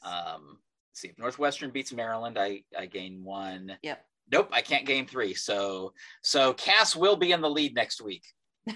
Um, 0.03 0.59
let's 0.91 1.03
see 1.03 1.09
if 1.09 1.19
Northwestern 1.19 1.71
beats 1.71 1.93
Maryland, 1.93 2.39
I 2.39 2.63
I 2.77 2.87
gain 2.87 3.23
one. 3.23 3.77
Yep. 3.83 4.05
Nope, 4.33 4.49
I 4.53 4.63
can't 4.63 4.87
gain 4.87 5.07
three. 5.07 5.35
So 5.35 5.93
so 6.23 6.55
Cass 6.55 6.97
will 6.97 7.17
be 7.17 7.33
in 7.33 7.43
the 7.43 7.51
lead 7.51 7.75
next 7.75 8.01
week, 8.01 8.25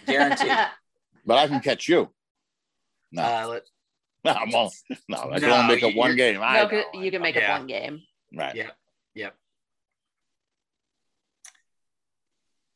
guaranteed. 0.07 0.53
but 1.27 1.39
I 1.39 1.47
can 1.49 1.61
catch 1.61 1.89
you. 1.89 2.09
No, 3.13 3.23
uh, 3.23 3.47
let, 3.49 3.63
no, 4.25 4.31
I 4.33 4.45
won't. 4.53 4.73
No, 5.09 5.31
I 5.33 5.39
can 5.41 5.49
No, 5.49 5.57
only 5.57 5.75
make 5.75 5.83
you- 5.83 5.89
it 5.89 5.97
one 5.97 6.17
you're- 6.17 6.33
game. 6.33 6.41
I 6.43 6.63
know, 6.65 6.85
you 7.01 7.11
can 7.11 7.21
I 7.23 7.25
make 7.25 7.35
Yeah. 7.37 7.59
one 7.59 7.67
game. 7.67 8.03
right. 8.37 8.55
Yeah. 8.55 8.71
Yep. 9.15 9.35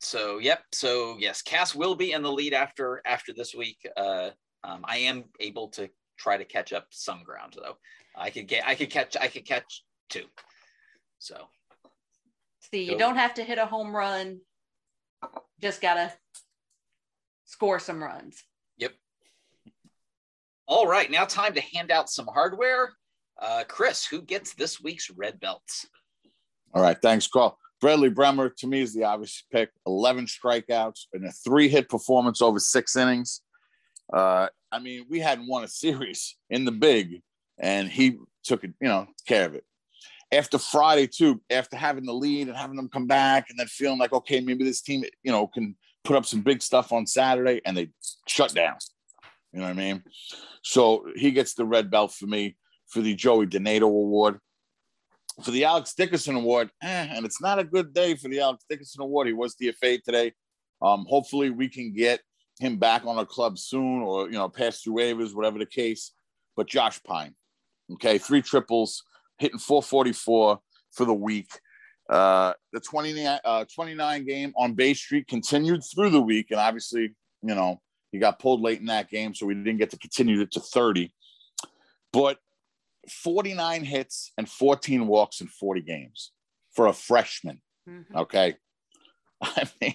So 0.00 0.38
yep. 0.38 0.62
So 0.72 1.16
yes, 1.18 1.42
Cass 1.42 1.74
will 1.74 1.94
be 1.94 2.12
in 2.12 2.22
the 2.22 2.32
lead 2.32 2.52
after 2.54 3.00
after 3.06 3.32
this 3.32 3.54
week. 3.54 3.78
Uh, 3.96 4.30
um, 4.62 4.84
I 4.84 4.98
am 4.98 5.24
able 5.40 5.68
to 5.70 5.88
try 6.18 6.36
to 6.36 6.44
catch 6.44 6.72
up 6.72 6.86
some 6.90 7.22
ground 7.22 7.54
though. 7.56 7.76
I 8.16 8.30
could 8.30 8.46
get 8.46 8.66
I 8.66 8.74
could 8.74 8.90
catch 8.90 9.16
I 9.16 9.28
could 9.28 9.46
catch 9.46 9.82
two. 10.10 10.24
So 11.18 11.48
See, 12.70 12.84
you 12.84 12.98
don't 12.98 13.16
have 13.16 13.34
to 13.34 13.44
hit 13.44 13.58
a 13.58 13.66
home 13.66 13.94
run. 13.94 14.40
Just 15.60 15.80
gotta 15.80 16.12
score 17.44 17.78
some 17.78 18.02
runs. 18.02 18.42
Yep. 18.78 18.92
All 20.66 20.86
right, 20.86 21.10
now 21.10 21.24
time 21.24 21.54
to 21.54 21.60
hand 21.60 21.90
out 21.90 22.08
some 22.08 22.26
hardware. 22.26 22.92
Uh, 23.40 23.64
Chris, 23.66 24.06
who 24.06 24.22
gets 24.22 24.54
this 24.54 24.80
week's 24.80 25.10
red 25.10 25.40
belts? 25.40 25.86
All 26.72 26.82
right, 26.82 26.96
thanks, 27.00 27.26
Carl. 27.26 27.58
Bradley 27.80 28.10
Brehmer 28.10 28.54
to 28.56 28.66
me 28.66 28.80
is 28.80 28.94
the 28.94 29.04
obvious 29.04 29.44
pick. 29.52 29.70
Eleven 29.86 30.26
strikeouts 30.26 31.06
and 31.12 31.26
a 31.26 31.32
three-hit 31.32 31.88
performance 31.88 32.40
over 32.40 32.58
six 32.58 32.96
innings. 32.96 33.42
Uh, 34.12 34.48
I 34.72 34.78
mean, 34.78 35.06
we 35.10 35.20
hadn't 35.20 35.48
won 35.48 35.64
a 35.64 35.68
series 35.68 36.36
in 36.50 36.64
the 36.64 36.72
big, 36.72 37.22
and 37.58 37.88
he 37.88 38.18
took 38.42 38.64
it, 38.64 38.72
you 38.80 38.88
know, 38.88 39.06
care 39.26 39.46
of 39.46 39.54
it. 39.54 39.64
After 40.32 40.58
Friday 40.58 41.06
too, 41.06 41.42
after 41.50 41.76
having 41.76 42.06
the 42.06 42.12
lead 42.14 42.48
and 42.48 42.56
having 42.56 42.76
them 42.76 42.88
come 42.88 43.06
back, 43.06 43.50
and 43.50 43.58
then 43.58 43.66
feeling 43.66 43.98
like, 43.98 44.12
okay, 44.12 44.40
maybe 44.40 44.64
this 44.64 44.80
team, 44.80 45.04
you 45.22 45.32
know, 45.32 45.46
can 45.46 45.76
put 46.04 46.16
up 46.16 46.26
some 46.26 46.42
big 46.42 46.62
stuff 46.62 46.92
on 46.92 47.06
Saturday, 47.06 47.60
and 47.64 47.76
they 47.76 47.90
shut 48.28 48.54
down. 48.54 48.76
You 49.52 49.60
know 49.60 49.66
what 49.66 49.72
I 49.72 49.74
mean? 49.74 50.02
So 50.62 51.06
he 51.16 51.30
gets 51.30 51.54
the 51.54 51.64
red 51.64 51.90
belt 51.90 52.12
for 52.12 52.26
me 52.26 52.56
for 52.88 53.00
the 53.00 53.14
Joey 53.14 53.46
DeNato 53.46 53.82
Award. 53.82 54.38
For 55.42 55.50
the 55.50 55.64
Alex 55.64 55.94
Dickerson 55.94 56.36
Award, 56.36 56.70
eh, 56.80 57.08
and 57.10 57.26
it's 57.26 57.40
not 57.40 57.58
a 57.58 57.64
good 57.64 57.92
day 57.92 58.14
for 58.14 58.28
the 58.28 58.38
Alex 58.38 58.64
Dickerson 58.70 59.02
Award. 59.02 59.26
He 59.26 59.32
was 59.32 59.56
DFA 59.56 60.00
today. 60.00 60.32
Um, 60.80 61.06
hopefully, 61.08 61.50
we 61.50 61.68
can 61.68 61.92
get 61.92 62.20
him 62.60 62.76
back 62.76 63.04
on 63.04 63.18
a 63.18 63.26
club 63.26 63.58
soon, 63.58 64.02
or 64.02 64.26
you 64.26 64.34
know, 64.34 64.48
pass 64.48 64.80
through 64.80 64.94
waivers, 64.94 65.34
whatever 65.34 65.58
the 65.58 65.66
case. 65.66 66.12
But 66.56 66.68
Josh 66.68 67.02
Pyne, 67.02 67.34
okay, 67.94 68.18
three 68.18 68.42
triples, 68.42 69.02
hitting 69.38 69.58
444 69.58 70.60
for 70.92 71.04
the 71.04 71.12
week. 71.12 71.50
Uh, 72.08 72.52
the 72.72 72.80
29, 72.80 73.38
uh, 73.44 73.64
29 73.74 74.24
game 74.24 74.52
on 74.56 74.74
Bay 74.74 74.94
Street 74.94 75.26
continued 75.26 75.82
through 75.82 76.10
the 76.10 76.20
week, 76.20 76.50
and 76.50 76.60
obviously, 76.60 77.14
you 77.42 77.54
know, 77.54 77.80
he 78.12 78.18
got 78.18 78.38
pulled 78.38 78.60
late 78.60 78.80
in 78.80 78.86
that 78.86 79.10
game, 79.10 79.34
so 79.34 79.46
we 79.46 79.54
didn't 79.54 79.78
get 79.78 79.90
to 79.90 79.98
continue 79.98 80.40
it 80.40 80.52
to 80.52 80.60
30. 80.60 81.12
But 82.12 82.38
49 83.08 83.84
hits 83.84 84.32
and 84.38 84.48
14 84.48 85.06
walks 85.06 85.40
in 85.40 85.48
40 85.48 85.80
games 85.80 86.30
for 86.74 86.86
a 86.86 86.92
freshman. 86.92 87.60
Mm-hmm. 87.88 88.16
Okay. 88.16 88.54
I 89.42 89.64
mean, 89.80 89.94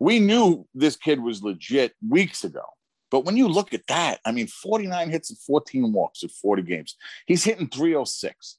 we 0.00 0.20
knew 0.20 0.66
this 0.74 0.96
kid 0.96 1.20
was 1.20 1.42
legit 1.42 1.94
weeks 2.06 2.44
ago. 2.44 2.64
But 3.10 3.24
when 3.24 3.36
you 3.36 3.48
look 3.48 3.72
at 3.72 3.86
that, 3.88 4.20
I 4.24 4.32
mean, 4.32 4.46
49 4.46 5.10
hits 5.10 5.30
and 5.30 5.38
14 5.38 5.92
walks 5.92 6.22
in 6.22 6.28
40 6.28 6.62
games. 6.62 6.96
He's 7.26 7.42
hitting 7.42 7.68
306. 7.68 8.58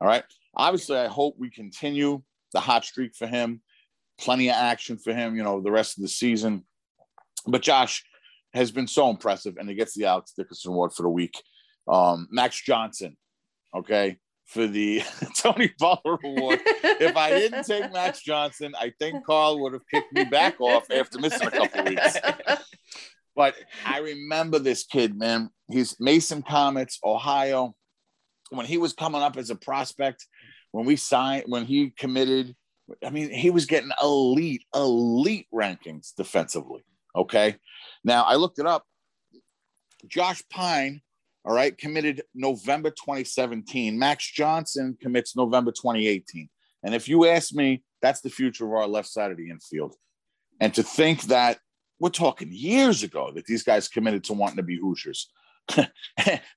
All 0.00 0.08
right. 0.08 0.24
Obviously, 0.56 0.96
I 0.96 1.06
hope 1.06 1.36
we 1.38 1.50
continue 1.50 2.22
the 2.52 2.60
hot 2.60 2.84
streak 2.84 3.14
for 3.14 3.26
him. 3.26 3.62
Plenty 4.18 4.48
of 4.48 4.56
action 4.56 4.96
for 4.96 5.12
him, 5.12 5.36
you 5.36 5.42
know, 5.42 5.60
the 5.60 5.70
rest 5.70 5.98
of 5.98 6.02
the 6.02 6.08
season. 6.08 6.64
But 7.46 7.62
Josh 7.62 8.04
has 8.54 8.70
been 8.70 8.88
so 8.88 9.10
impressive, 9.10 9.56
and 9.58 9.68
he 9.68 9.74
gets 9.74 9.94
the 9.94 10.06
Alex 10.06 10.32
Dickerson 10.36 10.72
Award 10.72 10.92
for 10.92 11.02
the 11.02 11.10
week. 11.10 11.40
Um, 11.86 12.26
Max 12.30 12.60
Johnson, 12.60 13.16
okay, 13.74 14.18
for 14.46 14.66
the 14.66 15.02
Tony 15.36 15.72
Butler 15.78 16.18
Award. 16.24 16.60
if 16.64 17.16
I 17.16 17.30
didn't 17.30 17.64
take 17.64 17.92
Max 17.92 18.22
Johnson, 18.24 18.74
I 18.78 18.92
think 18.98 19.24
Carl 19.26 19.60
would 19.60 19.74
have 19.74 19.86
kicked 19.92 20.12
me 20.12 20.24
back 20.24 20.60
off 20.60 20.90
after 20.90 21.18
missing 21.18 21.46
a 21.46 21.50
couple 21.50 21.84
weeks. 21.84 22.16
But 23.34 23.54
I 23.84 23.98
remember 23.98 24.58
this 24.58 24.84
kid, 24.84 25.16
man. 25.16 25.50
He's 25.70 25.94
Mason 26.00 26.42
Comets, 26.42 26.98
Ohio. 27.04 27.74
When 28.50 28.64
he 28.64 28.78
was 28.78 28.94
coming 28.94 29.20
up 29.20 29.36
as 29.36 29.50
a 29.50 29.56
prospect, 29.56 30.24
when 30.76 30.86
we 30.86 30.96
signed, 30.96 31.44
when 31.46 31.64
he 31.64 31.90
committed, 31.90 32.54
I 33.04 33.10
mean, 33.10 33.30
he 33.30 33.50
was 33.50 33.66
getting 33.66 33.90
elite, 34.02 34.64
elite 34.74 35.46
rankings 35.52 36.14
defensively. 36.14 36.84
Okay. 37.14 37.56
Now 38.04 38.24
I 38.24 38.34
looked 38.36 38.58
it 38.58 38.66
up. 38.66 38.84
Josh 40.08 40.42
Pyne 40.50 41.00
all 41.46 41.54
right, 41.54 41.78
committed 41.78 42.22
November 42.34 42.90
2017. 42.90 43.96
Max 43.96 44.28
Johnson 44.28 44.98
commits 45.00 45.36
November 45.36 45.70
2018. 45.70 46.48
And 46.82 46.92
if 46.92 47.08
you 47.08 47.24
ask 47.26 47.54
me, 47.54 47.84
that's 48.02 48.20
the 48.20 48.30
future 48.30 48.66
of 48.66 48.72
our 48.72 48.88
left 48.88 49.08
side 49.08 49.30
of 49.30 49.36
the 49.36 49.50
infield. 49.50 49.94
And 50.60 50.74
to 50.74 50.82
think 50.82 51.22
that 51.24 51.58
we're 52.00 52.10
talking 52.10 52.48
years 52.50 53.04
ago 53.04 53.30
that 53.32 53.44
these 53.46 53.62
guys 53.62 53.86
committed 53.86 54.24
to 54.24 54.32
wanting 54.32 54.56
to 54.56 54.64
be 54.64 54.76
Hoosiers. 54.76 55.30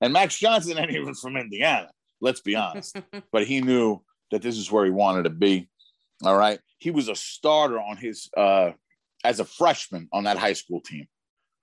and 0.02 0.12
Max 0.12 0.40
Johnson 0.40 0.80
ain't 0.80 0.92
even 0.92 1.14
from 1.14 1.38
Indiana, 1.38 1.90
let's 2.20 2.42
be 2.42 2.56
honest. 2.56 3.00
but 3.32 3.46
he 3.46 3.62
knew 3.62 4.02
that 4.32 4.42
this 4.42 4.58
is 4.58 4.72
where 4.72 4.86
he 4.86 4.92
wanted 4.92 5.24
to 5.24 5.30
be. 5.30 5.70
All 6.24 6.38
right. 6.38 6.60
He 6.78 6.92
was 6.92 7.08
a 7.08 7.16
starter 7.16 7.80
on 7.80 7.98
his 7.98 8.30
uh 8.36 8.72
as 9.24 9.40
a 9.40 9.46
freshman 9.46 10.08
on 10.14 10.24
that 10.24 10.38
high 10.38 10.54
school 10.54 10.82
team. 10.82 11.08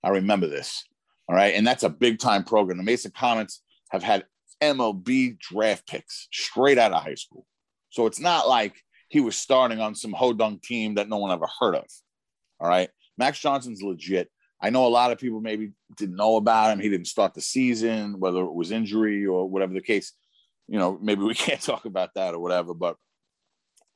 I 0.03 0.11
remember 0.11 0.47
this. 0.47 0.85
All 1.29 1.35
right. 1.35 1.55
And 1.55 1.67
that's 1.67 1.83
a 1.83 1.89
big 1.89 2.19
time 2.19 2.45
program. 2.45 2.79
The 2.79 2.85
Mason 2.85 3.13
Comets 3.17 3.63
have 3.91 4.03
had 4.03 4.25
MLB 4.63 5.39
draft 5.39 5.87
picks 5.87 6.29
straight 6.33 6.79
out 6.79 6.93
of 6.93 7.03
high 7.03 7.15
school. 7.15 7.47
So 7.91 8.07
it's 8.07 8.21
not 8.21 8.49
like 8.49 8.75
he 9.09 9.21
was 9.21 9.37
starting 9.37 9.81
on 9.81 9.95
some 9.95 10.13
hodunk 10.13 10.63
team 10.63 10.95
that 10.95 11.09
no 11.09 11.19
one 11.19 11.33
ever 11.33 11.47
heard 11.61 11.75
of. 11.75 11.87
All 12.61 12.69
right. 12.69 12.91
Max 13.19 13.39
Johnson's 13.39 13.83
legit. 13.83 14.31
I 14.61 14.71
know 14.71 14.87
a 14.87 14.89
lot 14.89 15.13
of 15.13 15.19
people 15.19 15.41
maybe 15.41 15.73
didn't 15.97 16.17
know 16.17 16.37
about 16.37 16.73
him. 16.73 16.81
He 16.81 16.89
didn't 16.89 17.07
start 17.07 17.35
the 17.35 17.43
season, 17.43 18.19
whether 18.19 18.41
it 18.41 18.55
was 18.55 18.71
injury 18.71 19.27
or 19.27 19.49
whatever 19.49 19.75
the 19.75 19.81
case. 19.81 20.13
You 20.69 20.79
know, 20.79 20.99
maybe 21.01 21.23
we 21.23 21.35
can't 21.47 21.61
talk 21.61 21.85
about 21.85 22.11
that 22.15 22.35
or 22.35 22.39
whatever, 22.39 22.75
but 22.75 22.97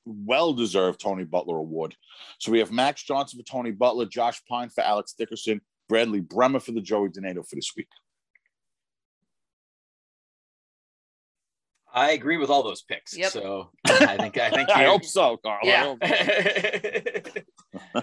well 0.04 0.52
deserved 0.52 1.00
Tony 1.00 1.24
Butler 1.24 1.56
award. 1.56 1.94
So 2.38 2.52
we 2.52 2.58
have 2.60 2.72
Max 2.72 3.02
Johnson 3.02 3.38
for 3.38 3.44
Tony 3.44 3.70
Butler, 3.70 4.06
Josh 4.06 4.40
Pyne 4.48 4.70
for 4.70 4.82
Alex 4.82 5.14
Dickerson, 5.16 5.60
Bradley 5.88 6.20
Brehmer 6.20 6.62
for 6.62 6.72
the 6.72 6.80
Joey 6.80 7.08
DeNato 7.08 7.46
for 7.46 7.56
this 7.56 7.72
week. 7.76 7.88
I 11.92 12.12
agree 12.12 12.36
with 12.36 12.50
all 12.50 12.62
those 12.62 12.82
picks. 12.82 13.16
Yep. 13.16 13.32
So 13.32 13.70
I 13.86 14.16
think 14.16 14.38
I 14.38 14.50
think 14.50 14.70
I 14.74 14.84
hope 14.84 15.04
so, 15.04 15.36
Carl. 15.38 15.58
Yeah. 15.62 15.94
I, 16.02 17.22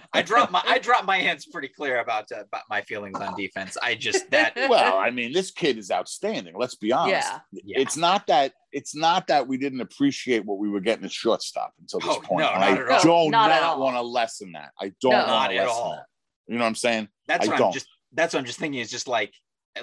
I 0.13 0.21
dropped 0.21 0.51
my 0.51 0.61
I 0.65 0.79
dropped 0.79 1.05
my 1.05 1.17
hands 1.17 1.45
pretty 1.45 1.69
clear 1.69 1.99
about 1.99 2.31
uh, 2.31 2.41
about 2.41 2.63
my 2.69 2.81
feelings 2.81 3.19
on 3.19 3.35
defense. 3.35 3.77
I 3.81 3.95
just 3.95 4.29
that 4.31 4.53
well, 4.69 4.97
I 4.97 5.09
mean, 5.09 5.31
this 5.31 5.51
kid 5.51 5.77
is 5.77 5.91
outstanding. 5.91 6.55
Let's 6.57 6.75
be 6.75 6.91
honest. 6.91 7.29
Yeah. 7.51 7.61
yeah. 7.65 7.79
It's 7.79 7.97
not 7.97 8.27
that 8.27 8.53
it's 8.71 8.95
not 8.95 9.27
that 9.27 9.47
we 9.47 9.57
didn't 9.57 9.81
appreciate 9.81 10.45
what 10.45 10.57
we 10.57 10.69
were 10.69 10.81
getting 10.81 11.05
at 11.05 11.11
shortstop 11.11 11.73
until 11.79 11.99
this 11.99 12.09
oh, 12.11 12.21
point. 12.21 12.41
No, 12.41 12.47
I 12.47 12.75
don't 13.03 13.31
not, 13.31 13.49
not 13.49 13.79
want 13.79 13.95
to 13.95 14.01
lessen 14.01 14.51
that. 14.53 14.71
I 14.79 14.91
don't 15.01 15.11
no, 15.11 15.25
want 15.27 15.51
to 15.51 15.57
lessen 15.57 15.71
all. 15.71 15.91
that. 15.91 16.05
You 16.47 16.57
know 16.57 16.63
what 16.63 16.69
I'm 16.69 16.75
saying? 16.75 17.07
That's 17.27 17.47
I 17.47 17.51
what 17.51 17.57
don't. 17.57 17.67
I'm 17.67 17.73
just 17.73 17.88
that's 18.13 18.33
what 18.33 18.39
I'm 18.39 18.45
just 18.45 18.59
thinking 18.59 18.79
is 18.79 18.91
just 18.91 19.07
like 19.07 19.33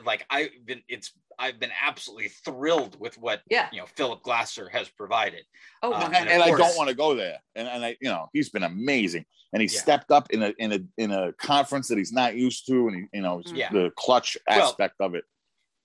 like 0.05 0.27
I've 0.31 0.51
been 0.65 0.83
it's 0.89 1.13
I've 1.39 1.59
been 1.59 1.71
absolutely 1.81 2.29
thrilled 2.29 2.99
with 2.99 3.17
what 3.19 3.43
yeah. 3.51 3.69
you 3.73 3.81
know 3.81 3.87
Philip 3.87 4.23
Glasser 4.23 4.69
has 4.69 4.89
provided. 4.89 5.45
Oh, 5.83 5.93
um, 5.93 6.15
and, 6.15 6.29
and 6.29 6.43
I 6.43 6.51
don't 6.51 6.77
want 6.77 6.89
to 6.89 6.95
go 6.95 7.15
there. 7.15 7.39
And, 7.55 7.69
and 7.69 7.85
I, 7.85 7.97
you 8.01 8.09
know, 8.09 8.29
he's 8.33 8.51
been 8.51 8.63
amazing, 8.63 9.25
and 9.53 9.63
he 9.63 9.69
yeah. 9.69 9.81
stepped 9.81 10.11
up 10.11 10.31
in 10.31 10.43
a 10.43 10.55
in 10.59 10.73
a 10.73 10.81
in 10.99 11.11
a 11.13 11.33
conference 11.35 11.89
that 11.89 11.99
he's 11.99 12.13
not 12.13 12.37
used 12.37 12.67
to, 12.67 12.89
and 12.89 12.97
he, 12.97 13.19
you 13.19 13.23
know, 13.23 13.43
yeah. 13.47 13.71
the 13.71 13.93
clutch 13.97 14.37
aspect 14.49 14.97
well, 14.99 15.09
of 15.09 15.15
it. 15.15 15.25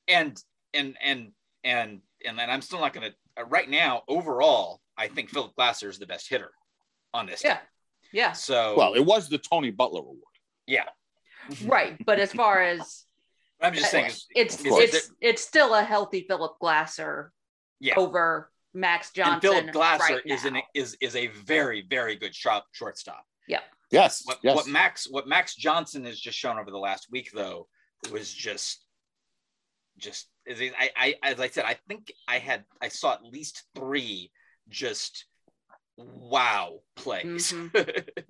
And 0.08 0.42
and 0.74 0.96
and 1.02 1.32
and 1.64 2.02
and 2.26 2.38
then 2.38 2.50
I'm 2.50 2.62
still 2.62 2.80
not 2.80 2.94
going 2.94 3.12
to 3.12 3.42
uh, 3.42 3.46
right 3.46 3.70
now. 3.70 4.04
Overall, 4.08 4.82
I 4.98 5.08
think 5.08 5.30
Philip 5.30 5.56
Glasser 5.56 5.90
is 5.90 6.00
the 6.00 6.08
best 6.08 6.30
hitter 6.30 6.52
on 7.14 7.26
this. 7.26 7.44
Yeah, 7.44 7.56
team. 7.56 7.64
yeah. 8.14 8.32
So 8.34 8.76
well, 8.78 8.94
it 8.94 9.06
was 9.06 9.30
the 9.30 9.38
Tony 9.38 9.72
Butler 9.72 10.02
Award. 10.02 10.18
Yeah. 10.68 10.86
Right, 11.66 11.98
but 12.06 12.20
as 12.20 12.32
far 12.32 12.62
as 12.62 13.06
I'm 13.62 13.74
just 13.74 13.92
saying, 13.92 14.12
it's 14.36 14.64
it's 14.64 14.64
it's, 14.66 15.12
it's 15.22 15.42
still 15.42 15.74
a 15.76 15.84
healthy 15.84 16.26
Philip 16.28 16.58
Glasser 16.60 17.32
yeah. 17.80 17.96
over 17.98 18.52
Max 18.74 19.12
Johnson. 19.12 19.34
And 19.34 19.42
Philip 19.42 19.74
Glasser 19.74 20.14
right 20.16 20.26
is 20.26 20.46
an 20.46 20.58
is 20.74 20.98
is 21.02 21.16
a 21.16 21.28
very 21.28 21.86
very 21.90 22.16
good 22.16 22.34
short 22.34 22.64
shortstop. 22.72 23.24
Yeah. 23.48 23.60
Yes. 23.92 24.22
What, 24.26 24.38
yes. 24.44 24.56
what 24.56 24.68
Max 24.68 25.08
what 25.10 25.28
Max 25.28 25.56
Johnson 25.56 26.06
has 26.06 26.20
just 26.20 26.38
shown 26.38 26.58
over 26.58 26.72
the 26.72 26.78
last 26.78 27.08
week 27.12 27.32
though 27.34 27.68
was 28.12 28.34
just 28.34 28.86
just 29.98 30.30
as 30.48 30.62
I, 30.62 30.90
I 30.96 31.16
as 31.24 31.40
I 31.40 31.50
said 31.50 31.66
I 31.66 31.76
think 31.88 32.12
I 32.28 32.40
had 32.40 32.64
I 32.82 32.88
saw 32.88 33.14
at 33.14 33.24
least 33.24 33.64
three 33.76 34.32
just 34.70 35.26
wow 35.98 36.80
plays. 36.96 37.52
Mm-hmm. 37.52 38.00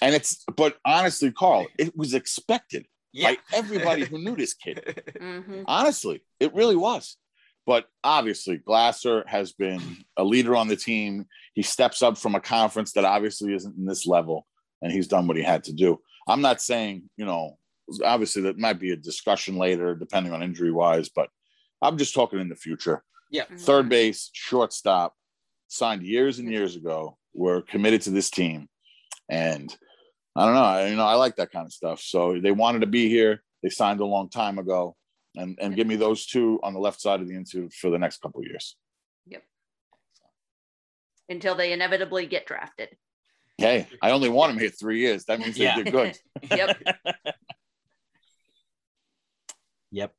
And 0.00 0.16
it's, 0.16 0.44
but 0.56 0.78
honestly, 0.84 1.30
Carl, 1.30 1.66
it 1.78 1.96
was 1.96 2.12
expected 2.12 2.86
yeah. 3.12 3.32
by 3.32 3.38
everybody 3.52 4.04
who 4.04 4.18
knew 4.18 4.36
this 4.36 4.54
kid. 4.54 5.02
Mm-hmm. 5.22 5.62
Honestly, 5.66 6.22
it 6.40 6.52
really 6.54 6.76
was. 6.76 7.16
But 7.64 7.86
obviously, 8.02 8.56
Glasser 8.56 9.24
has 9.28 9.52
been 9.52 9.80
a 10.16 10.24
leader 10.24 10.56
on 10.56 10.66
the 10.66 10.76
team. 10.76 11.26
He 11.54 11.62
steps 11.62 12.02
up 12.02 12.18
from 12.18 12.34
a 12.34 12.40
conference 12.40 12.92
that 12.92 13.04
obviously 13.04 13.54
isn't 13.54 13.76
in 13.76 13.86
this 13.86 14.04
level, 14.06 14.46
and 14.80 14.90
he's 14.90 15.06
done 15.06 15.28
what 15.28 15.36
he 15.36 15.44
had 15.44 15.64
to 15.64 15.72
do. 15.72 16.00
I'm 16.26 16.40
not 16.40 16.60
saying, 16.60 17.08
you 17.16 17.24
know, 17.24 17.58
obviously 18.04 18.42
that 18.42 18.58
might 18.58 18.80
be 18.80 18.90
a 18.90 18.96
discussion 18.96 19.56
later, 19.56 19.94
depending 19.94 20.32
on 20.32 20.42
injury 20.42 20.72
wise, 20.72 21.08
but 21.08 21.28
I'm 21.80 21.98
just 21.98 22.14
talking 22.14 22.40
in 22.40 22.48
the 22.48 22.56
future. 22.56 23.04
Yeah. 23.30 23.44
Mhm. 23.44 23.60
Third 23.60 23.88
base, 23.88 24.30
shortstop, 24.32 25.14
signed 25.68 26.02
years 26.02 26.38
and 26.38 26.50
years 26.50 26.76
ago. 26.76 27.16
Were 27.34 27.62
committed 27.62 28.02
to 28.02 28.10
this 28.10 28.28
team, 28.28 28.68
and 29.30 29.74
I 30.34 30.44
don't 30.46 30.54
know. 30.54 30.62
I, 30.62 30.86
you 30.88 30.96
know, 30.96 31.04
I 31.06 31.14
like 31.14 31.36
that 31.36 31.50
kind 31.52 31.66
of 31.66 31.72
stuff. 31.72 32.00
So 32.00 32.40
they 32.40 32.52
wanted 32.52 32.80
to 32.80 32.86
be 32.86 33.08
here. 33.08 33.42
They 33.62 33.68
signed 33.68 34.00
a 34.00 34.04
long 34.06 34.28
time 34.30 34.58
ago, 34.58 34.96
and 35.36 35.58
and 35.60 35.76
give 35.76 35.86
me 35.86 35.96
those 35.96 36.26
two 36.26 36.58
on 36.62 36.72
the 36.74 36.80
left 36.80 37.00
side 37.00 37.20
of 37.20 37.28
the 37.28 37.34
infield 37.34 37.72
for 37.74 37.90
the 37.90 37.98
next 37.98 38.20
couple 38.22 38.40
of 38.40 38.46
years. 38.46 38.76
Yep. 39.26 39.42
Until 41.28 41.54
they 41.54 41.72
inevitably 41.72 42.26
get 42.26 42.46
drafted. 42.46 42.88
Hey, 43.58 43.86
I 44.00 44.10
only 44.10 44.30
want 44.30 44.50
them 44.52 44.58
here 44.58 44.70
three 44.70 45.00
years. 45.00 45.24
That 45.26 45.38
means 45.38 45.56
they 45.56 45.64
Yeah. 45.64 45.76
did 45.76 45.92
good. 45.92 46.18
Yep. 46.50 46.82
Yep. 49.92 50.14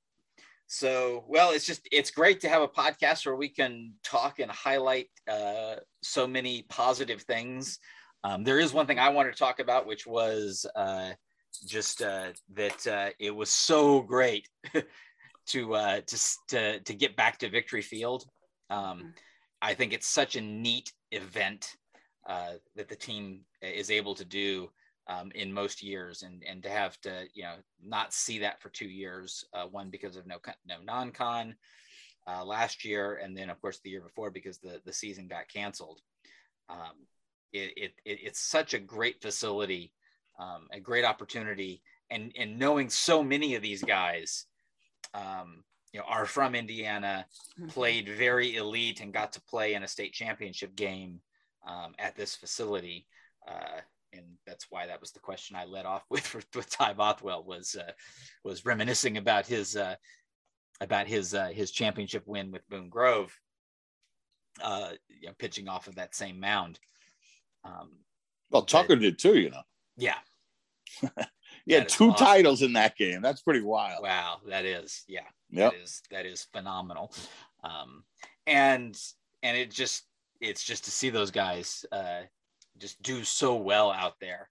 So, 0.68 1.26
well, 1.28 1.52
it's 1.52 1.66
just 1.66 1.88
it's 1.92 2.12
great 2.12 2.42
to 2.42 2.50
have 2.50 2.62
a 2.62 2.68
podcast 2.68 3.26
where 3.26 3.36
we 3.36 3.50
can 3.50 3.94
talk 4.04 4.40
and 4.40 4.50
highlight 4.52 5.10
uh, 5.30 5.76
so 6.02 6.26
many 6.28 6.64
positive 6.70 7.22
things. 7.24 7.80
Um, 8.24 8.44
there 8.44 8.60
is 8.60 8.74
one 8.74 8.88
thing 8.88 9.00
I 9.00 9.10
wanted 9.10 9.34
to 9.34 9.40
talk 9.40 9.60
about, 9.60 9.86
which 9.86 10.08
was 10.08 10.66
uh, 10.76 11.12
just 11.66 12.02
uh, 12.02 12.28
that 12.54 12.88
uh, 12.88 13.10
it 13.20 13.36
was 13.36 13.50
so 13.50 14.02
great 14.02 14.48
to 15.48 15.76
uh, 15.76 16.02
to 16.02 16.20
to 16.48 16.80
to 16.80 16.94
get 16.94 17.16
back 17.16 17.38
to 17.40 17.50
Victory 17.50 17.82
Field. 17.82 18.26
Um, 18.70 19.14
I 19.62 19.74
think 19.74 19.94
it's 19.94 20.08
such 20.08 20.36
a 20.36 20.42
neat 20.42 20.92
event 21.12 21.76
uh, 22.28 22.54
that 22.76 22.90
the 22.90 22.96
team 22.96 23.42
is 23.62 23.92
able 23.92 24.16
to 24.16 24.26
do 24.26 24.70
um, 25.08 25.32
in 25.36 25.54
most 25.54 25.84
years, 25.84 26.24
and 26.24 26.44
and 26.48 26.64
to 26.64 26.70
have 26.70 27.00
to 27.02 27.26
you 27.34 27.44
know 27.44 27.56
not 27.82 28.14
see 28.14 28.40
that 28.40 28.62
for 28.62 28.70
two 28.70 28.88
years, 28.88 29.46
uh, 29.54 29.66
one 29.66 29.90
because 29.90 30.16
of 30.16 30.26
no 30.26 30.38
no 30.66 30.76
non-con 30.84 31.56
uh, 32.28 32.44
last 32.44 32.86
year, 32.86 33.20
and 33.22 33.36
then 33.38 33.50
of 33.50 33.60
course 33.62 33.80
the 33.84 33.90
year 33.90 34.02
before 34.02 34.32
because 34.32 34.60
the 34.60 34.82
the 34.86 34.94
season 34.94 35.28
got 35.28 35.50
canceled. 35.50 36.00
Um, 36.70 37.06
it, 37.54 37.74
it, 37.78 37.94
it 38.06 38.20
it's 38.24 38.40
such 38.40 38.74
a 38.74 38.80
great 38.80 39.22
facility, 39.22 39.94
um, 40.40 40.68
a 40.72 40.80
great 40.80 41.06
opportunity, 41.06 41.82
and 42.10 42.32
and 42.38 42.60
knowing 42.60 42.90
so 42.90 43.24
many 43.24 43.56
of 43.56 43.62
these 43.62 43.84
guys, 43.84 44.46
um, 45.14 45.64
you 45.94 46.00
know, 46.00 46.06
are 46.08 46.26
from 46.26 46.56
Indiana, 46.56 47.26
played 47.70 48.10
very 48.10 48.56
elite, 48.58 49.00
and 49.02 49.14
got 49.14 49.34
to 49.34 49.42
play 49.42 49.76
in 49.76 49.84
a 49.84 49.88
state 49.88 50.14
championship 50.14 50.76
game 50.76 51.22
um, 51.68 51.94
at 52.00 52.16
this 52.16 52.36
facility. 52.36 53.06
Uh, 53.48 53.82
and 54.14 54.26
that's 54.46 54.68
why 54.70 54.88
that 54.88 55.02
was 55.02 55.12
the 55.12 55.20
question 55.20 55.56
I 55.56 55.66
led 55.66 55.86
off 55.86 56.04
with 56.10 56.34
with 56.56 56.70
Ty 56.70 56.94
Bothwell 56.94 57.44
was 57.44 57.76
uh, 57.76 57.92
was 58.44 58.66
reminiscing 58.66 59.18
about 59.18 59.46
his 59.48 59.76
uh, 59.76 59.96
about 60.82 61.08
his 61.08 61.34
uh, 61.34 61.48
his 61.48 61.72
championship 61.72 62.24
win 62.26 62.52
with 62.52 62.68
Boone 62.70 62.90
Grove, 62.90 63.38
uh, 64.62 64.92
you 65.08 65.28
know, 65.28 65.34
pitching 65.38 65.68
off 65.68 65.88
of 65.88 65.96
that 65.96 66.16
same 66.16 66.40
mound. 66.40 66.80
Um, 67.64 67.92
Well, 68.52 68.64
Tucker 68.64 68.96
did 68.96 69.20
too. 69.20 69.38
You 69.38 69.50
know, 69.52 69.62
yeah, 69.98 70.18
yeah, 71.66 71.84
two 71.84 72.10
awesome. 72.12 72.26
titles 72.26 72.62
in 72.62 72.74
that 72.74 72.96
game. 72.98 73.22
That's 73.22 73.42
pretty 73.42 73.62
wild. 73.62 74.04
wow, 74.04 74.38
that 74.48 74.66
is 74.66 75.04
yeah, 75.08 75.22
Yep. 75.52 75.72
that 75.74 75.80
is 75.82 76.02
that 76.12 76.26
is 76.26 76.48
phenomenal, 76.54 77.14
um, 77.64 78.04
and 78.48 78.98
and 79.42 79.58
it 79.58 79.72
just 79.72 80.04
it's 80.42 80.64
just 80.64 80.86
to 80.86 80.92
see 80.92 81.10
those 81.10 81.32
guys 81.32 81.86
uh, 81.92 82.22
just 82.78 83.02
do 83.02 83.24
so 83.24 83.56
well 83.56 83.92
out 83.92 84.14
there. 84.20 84.50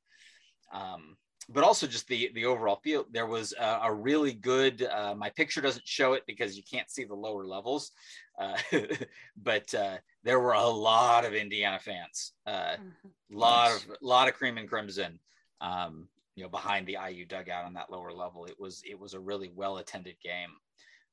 Um, 0.72 1.16
but 1.48 1.64
also 1.64 1.86
just 1.86 2.06
the 2.08 2.30
the 2.34 2.46
overall 2.46 2.80
feel. 2.82 3.04
There 3.10 3.26
was 3.26 3.52
a, 3.60 3.80
a 3.84 3.92
really 3.92 4.32
good. 4.32 4.82
Uh, 4.90 5.14
my 5.14 5.28
picture 5.30 5.60
doesn't 5.60 5.86
show 5.86 6.14
it 6.14 6.22
because 6.26 6.56
you 6.56 6.62
can't 6.70 6.88
see 6.90 7.04
the 7.04 7.14
lower 7.14 7.44
levels, 7.44 7.90
uh, 8.38 8.56
but 9.36 9.72
uh, 9.74 9.96
there 10.22 10.40
were 10.40 10.52
a 10.52 10.66
lot 10.68 11.24
of 11.24 11.34
Indiana 11.34 11.78
fans. 11.78 12.32
Uh, 12.46 12.76
Mhm. 12.78 13.10
lot 13.30 13.72
Nice. 13.72 13.84
of 13.84 13.96
lot 14.02 14.28
of 14.28 14.34
cream 14.34 14.58
and 14.58 14.68
crimson. 14.68 15.18
Um, 15.60 16.08
you 16.34 16.42
know, 16.42 16.48
behind 16.48 16.86
the 16.86 16.96
IU 16.96 17.24
dugout 17.26 17.64
on 17.64 17.74
that 17.74 17.90
lower 17.90 18.12
level, 18.12 18.46
it 18.46 18.58
was 18.58 18.82
it 18.84 18.98
was 18.98 19.14
a 19.14 19.20
really 19.20 19.50
well 19.54 19.78
attended 19.78 20.16
game 20.22 20.50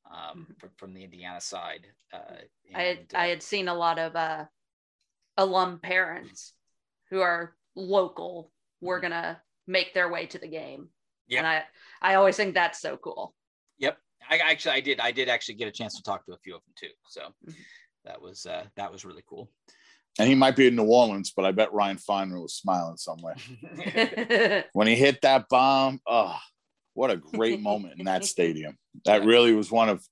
um, 0.09 0.47
Mhm. 0.49 0.59
from, 0.59 0.69
from 0.77 0.93
the 0.93 1.03
Indiana 1.03 1.41
side. 1.41 1.87
Uh, 2.11 2.37
I 2.73 2.81
had 2.81 3.13
uh, 3.13 3.17
I 3.17 3.27
had 3.27 3.43
seen 3.43 3.67
a 3.67 3.75
lot 3.75 3.99
of 3.99 4.15
uh, 4.15 4.45
alum 5.37 5.79
parents 5.79 6.53
who 7.09 7.21
are 7.21 7.55
local 7.75 8.51
were 8.81 8.99
gonna 8.99 9.41
make 9.67 9.93
their 9.93 10.09
way 10.09 10.25
to 10.27 10.39
the 10.39 10.47
game. 10.47 10.89
Yeah. 11.27 11.39
And 11.39 11.47
I 11.47 11.67
I 12.01 12.15
always 12.15 12.37
think 12.37 12.53
that's 12.53 12.79
so 12.81 12.97
cool. 12.97 13.35
Yep. 14.31 14.39
I 14.41 14.51
actually 14.51 14.71
I 14.73 14.79
did 14.81 14.99
I 14.99 15.11
did 15.11 15.29
actually 15.29 15.55
get 15.55 15.67
a 15.67 15.71
chance 15.71 15.95
to 15.95 16.03
talk 16.03 16.25
to 16.25 16.33
a 16.33 16.37
few 16.37 16.55
of 16.55 16.61
them 16.65 16.73
too. 16.75 16.93
So 17.07 17.21
Mhm. 17.47 17.55
that 18.05 18.21
was 18.21 18.45
uh, 18.45 18.65
that 18.75 18.91
was 18.91 19.05
really 19.05 19.23
cool. 19.27 19.49
And 20.17 20.27
he 20.27 20.35
might 20.35 20.55
be 20.55 20.67
in 20.67 20.75
New 20.75 20.83
Orleans, 20.85 21.31
but 21.35 21.45
I 21.45 21.51
bet 21.51 21.71
Ryan 21.73 21.97
Feynman 21.97 22.41
was 22.41 22.53
smiling 22.55 22.97
somewhere 22.97 23.35
when 24.73 24.87
he 24.87 24.95
hit 24.95 25.21
that 25.21 25.47
bomb. 25.49 26.01
Oh, 26.05 26.37
what 26.93 27.11
a 27.11 27.15
great 27.17 27.61
moment 27.61 27.95
in 27.99 28.05
that 28.05 28.25
stadium! 28.25 28.77
That 29.05 29.23
really 29.23 29.53
was 29.53 29.71
one 29.71 29.87
of 29.89 30.05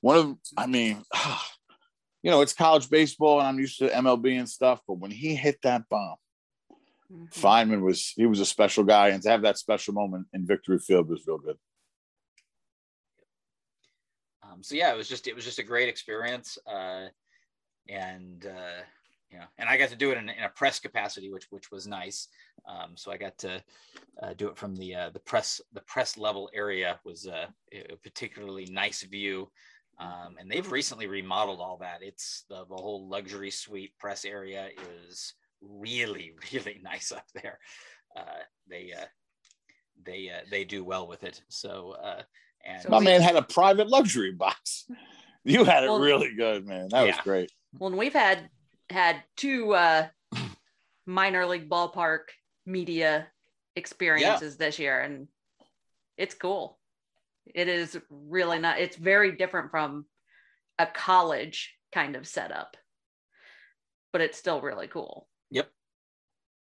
one 0.00 0.16
of. 0.16 0.36
I 0.58 0.66
mean, 0.66 1.02
you 2.22 2.30
know, 2.30 2.42
it's 2.42 2.52
college 2.52 2.90
baseball, 2.90 3.38
and 3.38 3.48
I'm 3.48 3.58
used 3.58 3.78
to 3.78 3.88
MLB 3.88 4.38
and 4.38 4.48
stuff. 4.48 4.80
But 4.86 4.98
when 4.98 5.10
he 5.10 5.34
hit 5.34 5.58
that 5.62 5.88
bomb, 5.88 6.16
Mhm. 7.10 7.32
Feynman 7.32 7.80
was 7.82 8.12
he 8.16 8.26
was 8.26 8.40
a 8.40 8.46
special 8.46 8.84
guy, 8.84 9.08
and 9.08 9.22
to 9.22 9.30
have 9.30 9.42
that 9.42 9.58
special 9.58 9.94
moment 9.94 10.26
in 10.34 10.44
Victory 10.46 10.78
Field 10.78 11.08
was 11.08 11.24
real 11.26 11.38
good. 11.38 11.56
Um, 14.56 14.62
so 14.62 14.74
yeah, 14.74 14.92
it 14.92 14.96
was 14.96 15.08
just 15.08 15.26
it 15.26 15.34
was 15.34 15.44
just 15.44 15.58
a 15.58 15.62
great 15.62 15.88
experience, 15.88 16.58
uh, 16.66 17.06
and 17.88 18.46
uh, 18.46 18.82
you 19.30 19.38
know, 19.38 19.44
and 19.58 19.68
I 19.68 19.76
got 19.76 19.90
to 19.90 19.96
do 19.96 20.10
it 20.10 20.18
in, 20.18 20.28
in 20.28 20.44
a 20.44 20.48
press 20.48 20.80
capacity, 20.80 21.30
which 21.30 21.46
which 21.50 21.70
was 21.70 21.86
nice. 21.86 22.28
Um, 22.66 22.92
so 22.96 23.12
I 23.12 23.16
got 23.16 23.36
to 23.38 23.62
uh, 24.22 24.34
do 24.34 24.48
it 24.48 24.56
from 24.56 24.74
the 24.74 24.94
uh, 24.94 25.10
the 25.10 25.20
press 25.20 25.60
the 25.72 25.82
press 25.82 26.16
level 26.16 26.50
area 26.54 26.98
was 27.04 27.26
uh, 27.26 27.46
a 27.72 27.96
particularly 28.02 28.66
nice 28.66 29.02
view. 29.02 29.50
Um, 29.98 30.36
and 30.38 30.50
they've 30.50 30.70
recently 30.70 31.06
remodeled 31.06 31.60
all 31.60 31.78
that. 31.78 32.02
It's 32.02 32.44
the, 32.50 32.66
the 32.68 32.74
whole 32.74 33.08
luxury 33.08 33.50
suite 33.50 33.94
press 33.98 34.26
area 34.26 34.68
is 35.08 35.32
really 35.62 36.34
really 36.52 36.80
nice 36.82 37.12
up 37.12 37.26
there. 37.34 37.58
Uh, 38.16 38.42
they 38.68 38.92
uh, 38.92 39.06
they 40.04 40.30
they 40.50 40.64
do 40.64 40.82
well 40.82 41.06
with 41.06 41.24
it. 41.24 41.42
So 41.48 41.96
uh, 42.02 42.22
and 42.66 42.82
So 42.82 42.88
My 42.90 42.98
we- 42.98 43.04
man 43.04 43.20
had 43.20 43.36
a 43.36 43.42
private 43.42 43.88
luxury 43.88 44.32
box. 44.32 44.86
You 45.48 45.62
had 45.62 45.84
it 45.84 45.88
Well- 45.88 46.00
really 46.00 46.34
good, 46.34 46.66
man. 46.66 46.88
That 46.90 47.06
was 47.06 47.14
great. 47.22 47.52
Well, 47.78 47.90
and 47.90 47.96
we've 47.96 48.12
had 48.12 48.50
had 48.90 49.22
two 49.36 49.74
uh, 49.74 50.08
minor 51.06 51.46
league 51.46 51.70
ballpark 51.70 52.22
media 52.66 53.28
experiences 53.76 54.56
this 54.56 54.80
year, 54.80 55.00
and 55.00 55.28
it's 56.16 56.34
cool. 56.34 56.80
It 57.54 57.68
is 57.68 57.96
really 58.10 58.58
not. 58.58 58.80
It's 58.80 58.96
very 58.96 59.36
different 59.36 59.70
from 59.70 60.06
a 60.80 60.86
college 60.86 61.76
kind 61.92 62.16
of 62.16 62.26
setup, 62.26 62.76
but 64.12 64.20
it's 64.20 64.36
still 64.38 64.60
really 64.60 64.88
cool. 64.88 65.28
Yep. 65.52 65.70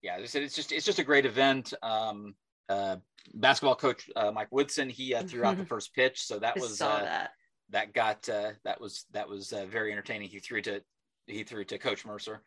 Yeah, 0.01 0.14
as 0.16 0.22
I 0.22 0.26
said, 0.26 0.43
it's 0.45 0.57
just 0.57 0.72
it's 0.72 0.86
just 0.86 0.99
a 0.99 1.05
great 1.05 1.26
event. 1.26 1.74
Um, 1.82 2.34
uh, 2.68 2.96
basketball 3.34 3.76
coach 3.76 4.08
uh, 4.16 4.30
Mike 4.30 4.50
Woodson 4.50 4.88
he 4.88 5.14
uh, 5.14 5.22
threw 5.22 5.44
out 5.44 5.56
the 5.58 5.66
first 5.66 5.94
pitch, 5.94 6.22
so 6.22 6.38
that 6.38 6.56
I 6.56 6.60
was 6.60 6.78
saw 6.78 6.96
uh, 6.96 7.04
that. 7.04 7.30
that 7.70 7.92
got 7.92 8.28
uh, 8.28 8.52
that 8.64 8.80
was 8.80 9.04
that 9.12 9.28
was 9.28 9.52
uh, 9.52 9.66
very 9.66 9.92
entertaining. 9.92 10.28
He 10.28 10.38
threw 10.38 10.60
to 10.62 10.82
he 11.26 11.44
threw 11.44 11.64
to 11.64 11.78
Coach 11.78 12.04
Mercer, 12.04 12.42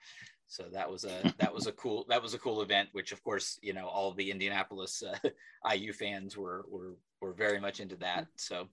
so 0.48 0.64
that 0.74 0.90
was 0.90 1.06
a 1.06 1.34
that 1.40 1.54
was 1.54 1.68
a 1.68 1.72
cool 1.74 2.06
that 2.10 2.22
was 2.22 2.34
a 2.34 2.40
cool 2.40 2.62
event. 2.62 2.90
Which 2.92 3.12
of 3.12 3.24
course 3.24 3.58
you 3.62 3.74
know 3.74 3.88
all 3.88 4.14
the 4.14 4.32
Indianapolis 4.32 5.04
uh, 5.04 5.30
IU 5.76 5.94
fans 5.94 6.36
were 6.38 6.66
were 6.70 6.96
were 7.22 7.34
very 7.34 7.60
much 7.60 7.80
into 7.80 7.96
that. 7.98 8.28
So 8.38 8.68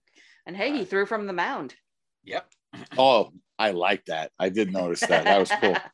And 0.45 0.55
hey, 0.57 0.71
he 0.75 0.85
threw 0.85 1.05
from 1.05 1.27
the 1.27 1.33
mound. 1.33 1.75
yep. 2.23 2.47
Oh, 2.97 3.31
I 3.59 3.69
like 3.71 4.05
that. 4.05 4.31
I 4.39 4.49
did 4.49 4.73
notice 4.73 5.01
that. 5.01 5.25
That 5.25 5.39
was 5.39 5.51
cool. 5.61 5.77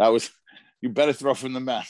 That 0.00 0.08
was 0.08 0.28
you 0.80 0.88
better 0.88 1.12
throw 1.12 1.34
from 1.34 1.52
the 1.52 1.60
mouth. 1.60 1.88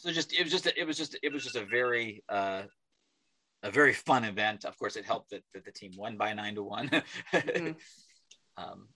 So 0.00 0.10
just 0.10 0.32
it 0.32 0.42
was 0.42 0.50
just 0.50 0.66
a, 0.66 0.80
it 0.80 0.86
was 0.86 0.96
just 0.96 1.16
it 1.22 1.32
was 1.32 1.44
just 1.44 1.56
a 1.56 1.64
very 1.64 2.24
uh 2.28 2.62
a 3.62 3.70
very 3.70 3.92
fun 3.92 4.24
event. 4.24 4.64
Of 4.64 4.78
course 4.78 4.96
it 4.96 5.04
helped 5.04 5.30
that, 5.30 5.44
that 5.52 5.64
the 5.64 5.72
team 5.72 5.92
won 5.96 6.16
by 6.16 6.32
nine 6.32 6.54
to 6.54 6.62
one. 6.62 6.88
Mhm. 7.32 7.76
um 8.56 8.88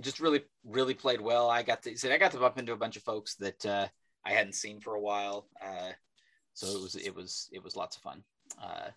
just 0.00 0.20
really 0.20 0.42
really 0.64 0.94
played 0.94 1.20
well. 1.20 1.48
I 1.48 1.62
got 1.62 1.82
to 1.84 1.96
said 1.96 2.12
i 2.12 2.18
got 2.18 2.32
to 2.32 2.38
bump 2.38 2.58
into 2.58 2.72
a 2.72 2.76
bunch 2.76 2.96
of 2.96 3.02
folks 3.02 3.36
that 3.36 3.64
uh 3.64 3.86
i 4.26 4.32
hadn't 4.32 4.54
seen 4.54 4.80
for 4.80 4.94
a 4.94 5.00
while. 5.00 5.48
Uh 5.64 5.92
so 6.52 6.66
it 6.68 6.80
was 6.82 6.94
it 6.94 7.14
was 7.14 7.48
it 7.52 7.62
was 7.62 7.76
lots 7.76 7.96
of 7.96 8.02
fun. 8.02 8.22
Uh 8.62 8.90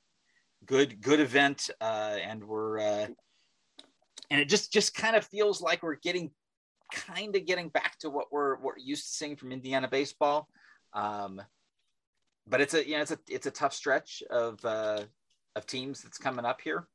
good 0.65 1.01
good 1.01 1.19
event 1.19 1.69
uh 1.79 2.17
and 2.21 2.43
we're 2.43 2.79
uh 2.79 3.07
and 4.29 4.41
it 4.41 4.49
just 4.49 4.73
just 4.73 4.93
kind 4.93 5.15
of 5.15 5.25
feels 5.25 5.61
like 5.61 5.81
we're 5.81 5.95
getting 5.95 6.31
kind 6.91 7.35
of 7.35 7.45
getting 7.45 7.69
back 7.69 7.97
to 7.99 8.09
what 8.09 8.27
we're 8.31 8.59
we're 8.59 8.77
used 8.77 9.05
to 9.05 9.13
seeing 9.13 9.35
from 9.35 9.51
indiana 9.51 9.87
baseball 9.87 10.47
um, 10.97 11.41
but 12.47 12.59
it's 12.59 12.73
a 12.73 12.85
you 12.85 12.95
know 12.95 13.01
it's 13.01 13.11
a 13.11 13.19
it's 13.29 13.45
a 13.45 13.51
tough 13.51 13.73
stretch 13.73 14.23
of 14.29 14.63
uh, 14.65 15.03
of 15.55 15.65
teams 15.65 16.01
that's 16.01 16.17
coming 16.17 16.45
up 16.45 16.59
here. 16.61 16.87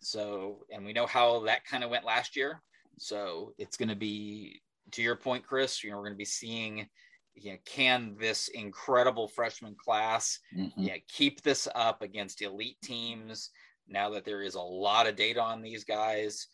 So, 0.00 0.64
and 0.70 0.84
we 0.84 0.92
know 0.92 1.06
how 1.06 1.44
that 1.44 1.64
kind 1.64 1.84
of 1.84 1.90
went 1.90 2.04
last 2.04 2.36
year. 2.36 2.62
So 2.98 3.52
it's 3.58 3.76
going 3.76 3.88
to 3.88 3.96
be, 3.96 4.62
to 4.92 5.02
your 5.02 5.16
point, 5.16 5.46
Chris, 5.46 5.82
you 5.82 5.90
know, 5.90 5.96
we're 5.96 6.04
going 6.04 6.14
to 6.14 6.18
be 6.18 6.24
seeing, 6.24 6.88
you 7.34 7.52
know, 7.52 7.58
can 7.64 8.16
this 8.18 8.48
incredible 8.48 9.28
freshman 9.28 9.74
class, 9.74 10.38
mm-hmm. 10.56 10.80
yeah, 10.80 10.96
keep 11.08 11.42
this 11.42 11.66
up 11.74 12.02
against 12.02 12.42
elite 12.42 12.80
teams 12.82 13.50
now 13.88 14.10
that 14.10 14.24
there 14.24 14.42
is 14.42 14.54
a 14.54 14.60
lot 14.60 15.06
of 15.06 15.16
data 15.16 15.40
on 15.40 15.60
these 15.60 15.84
guys? 15.84 16.46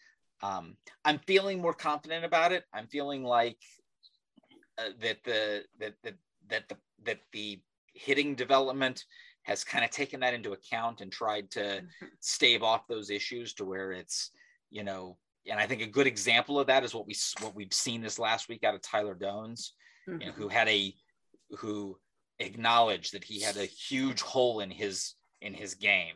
Um, 0.42 0.76
I'm 1.04 1.18
feeling 1.26 1.60
more 1.60 1.74
confident 1.74 2.24
about 2.24 2.52
it. 2.52 2.64
I'm 2.72 2.86
feeling 2.86 3.22
like 3.22 3.58
uh, 4.78 4.90
that 5.02 5.22
the 5.24 5.64
that 5.78 5.94
that 6.02 6.14
that 6.50 6.68
the 6.68 6.76
that 7.04 7.20
the 7.32 7.60
hitting 7.94 8.34
development 8.34 9.04
has 9.42 9.64
kind 9.64 9.84
of 9.84 9.90
taken 9.90 10.20
that 10.20 10.34
into 10.34 10.52
account 10.52 11.00
and 11.00 11.10
tried 11.10 11.50
to 11.50 11.60
mm-hmm. 11.60 12.06
stave 12.20 12.62
off 12.62 12.86
those 12.86 13.10
issues 13.10 13.54
to 13.54 13.64
where 13.64 13.92
it's 13.92 14.30
you 14.70 14.84
know 14.84 15.16
and 15.48 15.58
I 15.58 15.66
think 15.66 15.82
a 15.82 15.86
good 15.86 16.06
example 16.06 16.58
of 16.58 16.66
that 16.66 16.84
is 16.84 16.94
what 16.94 17.06
we 17.06 17.16
what 17.40 17.54
we've 17.54 17.72
seen 17.72 18.02
this 18.02 18.18
last 18.18 18.48
week 18.48 18.64
out 18.64 18.74
of 18.74 18.82
Tyler 18.82 19.14
Doanes, 19.14 19.70
mm-hmm. 20.08 20.20
you 20.20 20.26
know, 20.26 20.32
who 20.32 20.44
mm-hmm. 20.44 20.52
had 20.52 20.68
a 20.68 20.94
who 21.58 21.98
acknowledged 22.38 23.14
that 23.14 23.24
he 23.24 23.40
had 23.40 23.56
a 23.56 23.64
huge 23.64 24.20
hole 24.20 24.60
in 24.60 24.70
his 24.70 25.14
in 25.40 25.54
his 25.54 25.74
game 25.74 26.14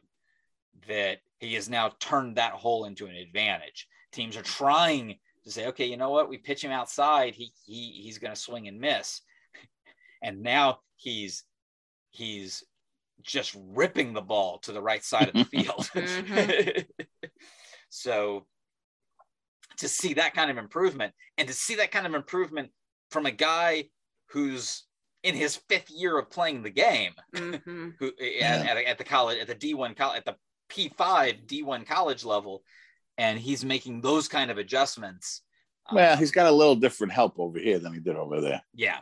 that 0.89 1.19
he 1.39 1.55
has 1.55 1.69
now 1.69 1.91
turned 2.01 2.37
that 2.37 2.53
hole 2.53 2.85
into 2.85 3.07
an 3.07 3.15
advantage. 3.15 3.87
Teams 4.13 4.37
are 4.37 4.43
trying 4.43 5.19
to 5.45 5.51
say, 5.51 5.67
okay, 5.69 5.87
you 5.87 5.97
know 5.97 6.11
what? 6.11 6.29
We 6.29 6.39
pitch 6.39 6.63
him 6.63 6.73
outside, 6.73 7.35
he 7.35 7.53
he 7.65 8.01
he's 8.03 8.19
going 8.19 8.35
to 8.35 8.41
swing 8.41 8.69
and 8.69 8.79
miss, 8.79 9.23
and 10.23 10.43
now 10.43 10.79
he's 10.97 11.45
he's 12.11 12.65
just 13.23 13.57
ripping 13.71 14.13
the 14.13 14.21
ball 14.21 14.59
to 14.59 14.73
the 14.73 14.83
right 14.83 15.03
side 15.03 15.29
of 15.29 15.35
the 15.35 15.45
field. 15.45 15.91
mm-hmm. 15.95 16.81
so 17.89 18.47
to 19.79 19.89
see 19.89 20.15
that 20.15 20.35
kind 20.35 20.51
of 20.51 20.59
improvement 20.59 21.13
and 21.39 21.49
to 21.49 21.55
see 21.55 21.77
that 21.77 21.91
kind 21.91 22.07
of 22.07 22.15
improvement 22.15 22.71
from 23.11 23.27
a 23.27 23.31
guy 23.31 23.85
who's 24.27 24.85
in 25.23 25.35
his 25.35 25.57
fifth 25.69 25.91
year 25.91 26.19
of 26.19 26.31
playing 26.31 26.63
the 26.63 26.71
game, 26.71 27.13
mm-hmm. 27.35 27.91
who 27.99 28.13
yeah. 28.19 28.65
at, 28.69 28.77
at, 28.77 28.99
the 28.99 29.05
college 29.05 29.39
at 29.39 29.47
the 29.47 29.55
D1 29.55 29.97
college 29.97 30.19
at 30.19 30.25
the 30.25 30.37
P5 30.71 31.47
D1 31.47 31.87
college 31.87 32.25
level, 32.25 32.63
and 33.17 33.39
he's 33.39 33.65
making 33.65 34.01
those 34.01 34.29
kind 34.29 34.51
of 34.51 34.59
adjustments. 34.59 35.43
Well, 35.91 36.13
um, 36.13 36.19
he's 36.19 36.31
got 36.31 36.47
a 36.47 36.53
little 36.53 36.77
different 36.77 37.13
help 37.13 37.39
over 37.39 37.59
here 37.59 37.79
than 37.79 37.93
he 37.93 38.01
did 38.01 38.17
over 38.17 38.41
there. 38.41 38.63
Yeah. 38.75 38.99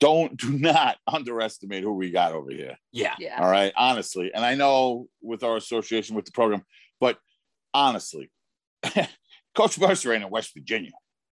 Don't 0.00 0.36
do 0.36 0.50
not 0.58 0.96
underestimate 1.06 1.82
who 1.82 1.92
we 1.92 2.10
got 2.10 2.32
over 2.32 2.50
here. 2.50 2.76
Yeah. 2.92 3.14
Yeah. 3.18 3.42
All 3.42 3.50
right. 3.50 3.72
Honestly. 3.76 4.30
And 4.34 4.44
I 4.44 4.54
know 4.54 5.08
with 5.22 5.42
our 5.42 5.56
association 5.56 6.16
with 6.16 6.24
the 6.24 6.32
program, 6.32 6.62
but 7.00 7.18
honestly, 7.74 8.30
Coach 9.54 9.78
Mercer 9.78 10.12
ain't 10.12 10.24
in 10.24 10.30
West 10.30 10.52
Virginia. 10.54 10.92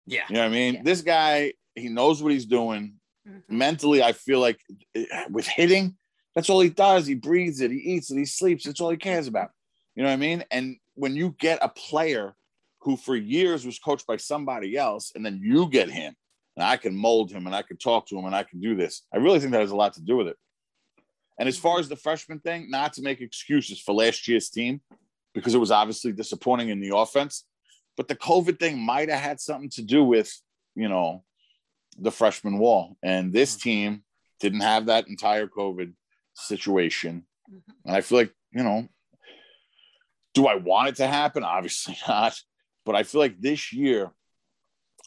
Yeah. 0.07 0.23
You 0.29 0.35
know 0.35 0.41
what 0.41 0.47
I 0.47 0.51
mean? 0.51 0.75
Yeah. 0.75 0.83
This 0.85 1.03
guy, 1.03 1.53
he 1.75 1.89
knows 1.89 2.23
what 2.23 2.33
he's 2.33 2.47
doing. 2.47 2.95
Mm-hmm. 3.29 3.57
Mentally, 3.57 4.03
I 4.03 4.13
feel 4.13 4.41
like 4.41 4.59
eh, 4.95 5.05
with 5.31 5.47
hitting, 5.47 5.97
that's 6.35 6.51
all 6.51 6.61
he 6.61 6.71
does. 6.71 7.07
He 7.07 7.15
breathes 7.15 7.61
it, 7.61 7.71
he 7.71 7.79
eats 7.79 8.11
it, 8.11 8.19
he 8.19 8.25
sleeps. 8.25 8.65
That's 8.65 8.81
all 8.81 8.91
he 8.91 8.97
cares 8.97 9.27
about. 9.27 9.51
You 9.95 10.03
know 10.03 10.09
what 10.09 10.15
I 10.15 10.19
mean? 10.19 10.45
And 10.51 10.77
when 10.95 11.15
you 11.15 11.35
get 11.39 11.59
a 11.63 11.69
player 11.69 12.35
who 12.81 12.97
for 12.97 13.15
years 13.15 13.65
was 13.65 13.79
coached 13.79 14.07
by 14.07 14.17
somebody 14.17 14.77
else, 14.77 15.13
and 15.15 15.25
then 15.25 15.41
you 15.43 15.69
get 15.69 15.91
him, 15.91 16.15
and 16.57 16.65
I 16.65 16.77
can 16.77 16.97
mold 16.97 17.31
him 17.31 17.47
and 17.47 17.55
I 17.55 17.63
can 17.63 17.77
talk 17.77 18.07
to 18.09 18.19
him 18.19 18.27
and 18.27 18.35
I 18.35 18.43
can 18.43 18.61
do 18.61 18.77
this. 18.77 19.03
I 19.13 19.19
really 19.19 19.41
think 19.41 19.53
that 19.53 19.61
has 19.61 19.71
a 19.71 19.77
lot 19.77 19.95
to 19.95 20.03
do 20.03 20.17
with 20.17 20.29
it. 20.29 20.37
And 21.39 21.49
as 21.49 21.59
far 21.59 21.79
as 21.79 21.89
the 21.89 21.97
freshman 21.97 22.41
thing, 22.41 22.71
not 22.71 22.93
to 22.95 23.03
make 23.03 23.21
excuses 23.21 23.81
for 23.81 23.95
last 23.95 24.29
year's 24.29 24.51
team, 24.51 24.81
because 25.35 25.55
it 25.55 25.59
was 25.59 25.71
obviously 25.71 26.13
disappointing 26.13 26.69
in 26.69 26.81
the 26.81 26.95
offense, 26.95 27.45
but 27.97 28.09
the 28.09 28.17
COVID 28.17 28.59
thing 28.59 28.79
might 28.79 29.09
have 29.09 29.21
had 29.21 29.41
something 29.41 29.71
to 29.71 29.83
do 29.83 30.05
with, 30.05 30.33
you 30.75 30.89
know, 30.89 31.25
the 31.99 32.11
freshman 32.11 32.59
wall. 32.59 32.97
And 33.03 33.33
this 33.33 33.57
mm-hmm. 33.57 33.69
team 33.69 34.05
didn't 34.41 34.61
have 34.61 34.87
that 34.87 35.09
entire 35.09 35.47
COVID 35.47 35.93
situation. 36.35 37.27
Mm-hmm. 37.51 37.73
And 37.87 37.97
I 37.97 38.01
feel 38.03 38.19
like, 38.19 38.35
you 38.53 38.63
know, 38.63 38.89
do 40.35 40.47
I 40.47 40.57
want 40.57 40.89
it 40.89 40.97
to 40.97 41.07
happen? 41.07 41.45
Obviously 41.45 41.97
not. 42.09 42.39
But 42.85 42.97
I 42.97 43.05
feel 43.05 43.21
like 43.21 43.41
this 43.41 43.73
year, 43.73 44.11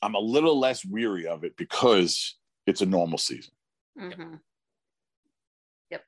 I'm 0.02 0.16
a 0.16 0.20
little 0.20 0.60
less 0.60 0.86
weary 0.86 1.28
of 1.28 1.44
it 1.44 1.58
because 1.58 2.36
it's 2.68 2.82
a 2.82 2.86
normal 2.86 3.18
season. 3.18 3.54
Mm-hmm. 4.00 4.36
Yep. 5.92 6.04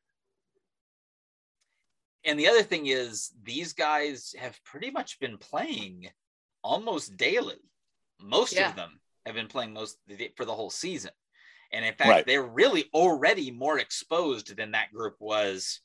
And 2.26 2.40
the 2.40 2.48
other 2.48 2.64
thing 2.64 2.88
is, 2.88 3.32
these 3.44 3.74
guys 3.74 4.36
have 4.38 4.60
pretty 4.64 4.92
much 4.92 5.20
been 5.20 5.38
playing 5.38 6.10
almost 6.64 7.18
daily. 7.18 7.56
Most 8.22 8.54
yeah. 8.54 8.70
of 8.70 8.76
them 8.76 9.00
have 9.26 9.36
been 9.36 9.48
playing 9.48 9.74
most 9.74 9.98
for 10.36 10.46
the 10.46 10.54
whole 10.54 10.70
season. 10.70 11.12
And 11.72 11.86
in 11.86 11.94
fact, 11.94 12.10
right. 12.10 12.26
they're 12.26 12.44
really 12.44 12.86
already 12.94 13.52
more 13.52 13.78
exposed 13.80 14.56
than 14.56 14.72
that 14.72 14.92
group 14.94 15.16
was 15.20 15.82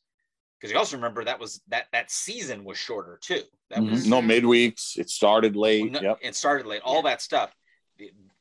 because 0.63 0.73
you 0.73 0.79
also 0.79 0.97
remember 0.97 1.25
that 1.25 1.41
was 1.41 1.61
that 1.69 1.87
that 1.93 2.11
season 2.11 2.65
was 2.65 2.79
shorter 2.79 3.19
too. 3.21 3.43
That 3.71 3.81
mm-hmm. 3.81 3.91
was 3.91 4.07
no 4.07 4.23
midweeks. 4.23 4.97
It 4.97 5.11
started 5.11 5.57
late. 5.57 5.91
No, 5.91 6.01
yep. 6.01 6.19
It 6.23 6.37
started 6.37 6.67
late. 6.67 6.83
All 6.85 6.97
yeah. 6.97 7.11
that 7.11 7.23
stuff. 7.23 7.53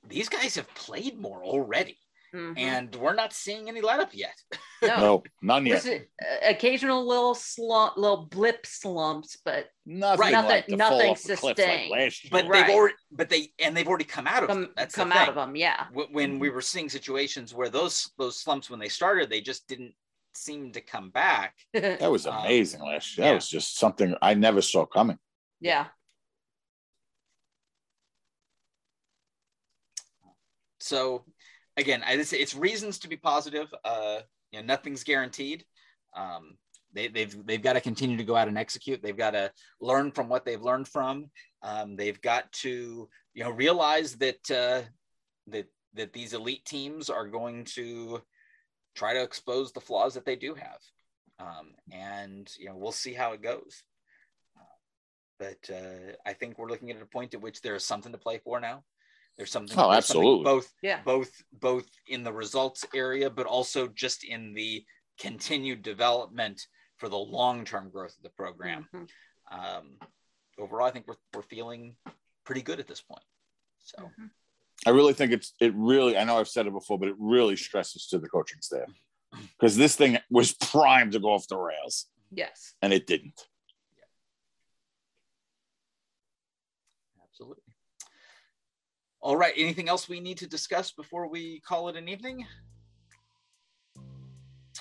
These 0.07 0.29
guys 0.29 0.55
have 0.55 0.73
played 0.73 1.19
more 1.19 1.43
already. 1.43 1.97
Mm-hmm. 2.33 2.57
And 2.57 2.95
we're 2.95 3.13
not 3.13 3.33
seeing 3.33 3.67
any 3.67 3.81
let 3.81 3.99
up 3.99 4.11
yet. 4.13 4.33
No, 4.81 4.97
no 4.97 5.23
none 5.41 5.65
yet. 5.65 5.85
It, 5.85 6.09
uh, 6.23 6.49
occasional 6.49 7.05
little 7.05 7.35
slump, 7.35 7.97
little 7.97 8.25
blip 8.25 8.65
slumps, 8.65 9.37
but 9.43 9.67
nothing, 9.85 10.31
nothing, 10.31 10.49
like 10.49 10.69
nothing 10.69 11.15
sustained. 11.17 11.91
Like 11.91 12.13
but 12.31 12.47
right. 12.47 12.65
they've 12.65 12.75
already, 12.75 12.95
but 13.11 13.29
they 13.29 13.49
and 13.59 13.75
they've 13.75 13.87
already 13.87 14.05
come 14.05 14.27
out 14.27 14.43
of 14.43 14.49
come, 14.49 14.61
them. 14.61 14.71
That's 14.77 14.95
come 14.95 15.09
the 15.09 15.17
out 15.17 15.29
of 15.29 15.35
them. 15.35 15.55
Yeah. 15.55 15.87
When 15.91 16.07
mm-hmm. 16.07 16.39
we 16.39 16.49
were 16.49 16.61
seeing 16.61 16.89
situations 16.89 17.53
where 17.53 17.69
those 17.69 18.09
those 18.17 18.39
slumps 18.39 18.69
when 18.69 18.79
they 18.79 18.89
started, 18.89 19.29
they 19.29 19.41
just 19.41 19.67
didn't 19.67 19.93
seem 20.33 20.71
to 20.71 20.81
come 20.81 21.09
back. 21.09 21.55
that 21.73 22.09
was 22.09 22.27
um, 22.27 22.37
amazing 22.37 22.81
um, 22.81 22.87
last 22.87 23.17
year. 23.17 23.25
That 23.25 23.29
yeah. 23.31 23.35
was 23.35 23.49
just 23.49 23.77
something 23.77 24.15
I 24.21 24.35
never 24.35 24.61
saw 24.61 24.85
coming. 24.85 25.17
Yeah. 25.59 25.87
So 30.81 31.25
again, 31.77 32.03
I 32.05 32.15
just 32.15 32.33
it's 32.33 32.55
reasons 32.55 32.99
to 32.99 33.07
be 33.07 33.17
positive. 33.17 33.73
Uh, 33.83 34.19
you 34.51 34.59
know, 34.59 34.65
nothing's 34.65 35.03
guaranteed. 35.03 35.65
Um, 36.15 36.57
they, 36.93 37.07
they've 37.07 37.45
they've 37.45 37.61
got 37.61 37.73
to 37.73 37.81
continue 37.81 38.17
to 38.17 38.23
go 38.23 38.35
out 38.35 38.47
and 38.47 38.57
execute. 38.57 39.01
They've 39.01 39.15
got 39.17 39.31
to 39.31 39.51
learn 39.79 40.11
from 40.11 40.27
what 40.27 40.45
they've 40.45 40.61
learned 40.61 40.87
from. 40.87 41.31
Um, 41.63 41.95
they've 41.95 42.19
got 42.21 42.51
to 42.63 43.07
you 43.33 43.43
know 43.43 43.51
realize 43.51 44.15
that 44.17 44.51
uh, 44.51 44.81
that 45.47 45.67
that 45.93 46.13
these 46.13 46.33
elite 46.33 46.65
teams 46.65 47.09
are 47.09 47.27
going 47.27 47.65
to 47.75 48.21
try 48.95 49.13
to 49.13 49.23
expose 49.23 49.71
the 49.71 49.81
flaws 49.81 50.13
that 50.15 50.25
they 50.25 50.35
do 50.35 50.55
have. 50.55 50.79
Um, 51.39 51.71
and 51.91 52.51
you 52.59 52.67
know 52.67 52.75
we'll 52.75 52.91
see 52.91 53.13
how 53.13 53.33
it 53.33 53.41
goes. 53.41 53.83
But 55.39 55.73
uh, 55.73 56.13
I 56.23 56.33
think 56.33 56.59
we're 56.59 56.69
looking 56.69 56.91
at 56.91 57.01
a 57.01 57.05
point 57.05 57.33
at 57.33 57.41
which 57.41 57.61
there 57.61 57.73
is 57.73 57.83
something 57.83 58.11
to 58.11 58.17
play 58.19 58.39
for 58.43 58.59
now. 58.59 58.83
There's 59.37 59.51
something. 59.51 59.77
Oh, 59.79 59.91
absolutely. 59.91 60.45
Something 60.45 60.59
both, 60.59 60.73
yeah. 60.81 60.99
both, 61.03 61.31
both 61.53 61.87
in 62.07 62.23
the 62.23 62.33
results 62.33 62.85
area, 62.93 63.29
but 63.29 63.45
also 63.45 63.87
just 63.87 64.23
in 64.23 64.53
the 64.53 64.83
continued 65.19 65.81
development 65.81 66.61
for 66.97 67.09
the 67.09 67.17
long-term 67.17 67.89
growth 67.89 68.15
of 68.17 68.23
the 68.23 68.29
program. 68.29 68.87
Mm-hmm. 68.93 69.59
Um, 69.59 69.97
overall, 70.59 70.87
I 70.87 70.91
think 70.91 71.07
we're 71.07 71.15
we're 71.33 71.41
feeling 71.41 71.95
pretty 72.45 72.61
good 72.61 72.79
at 72.79 72.87
this 72.87 73.01
point. 73.01 73.23
So. 73.79 74.03
Mm-hmm. 74.03 74.25
I 74.85 74.89
really 74.89 75.13
think 75.13 75.31
it's 75.31 75.53
it 75.59 75.73
really 75.75 76.17
I 76.17 76.23
know 76.23 76.39
I've 76.39 76.47
said 76.47 76.65
it 76.65 76.73
before, 76.73 76.97
but 76.97 77.09
it 77.09 77.15
really 77.19 77.55
stresses 77.55 78.07
to 78.07 78.17
the 78.17 78.27
coaching 78.27 78.61
staff 78.61 78.89
because 79.57 79.77
this 79.77 79.95
thing 79.95 80.17
was 80.29 80.53
primed 80.53 81.11
to 81.11 81.19
go 81.19 81.33
off 81.33 81.47
the 81.47 81.57
rails. 81.57 82.07
Yes. 82.31 82.73
And 82.81 82.91
it 82.91 83.05
didn't. 83.05 83.47
Yeah. 83.95 84.05
Absolutely. 87.29 87.63
All 89.21 89.37
right. 89.37 89.53
Anything 89.55 89.87
else 89.87 90.09
we 90.09 90.19
need 90.19 90.37
to 90.39 90.47
discuss 90.47 90.91
before 90.91 91.27
we 91.27 91.59
call 91.59 91.89
it 91.89 91.95
an 91.95 92.09
evening? 92.09 92.45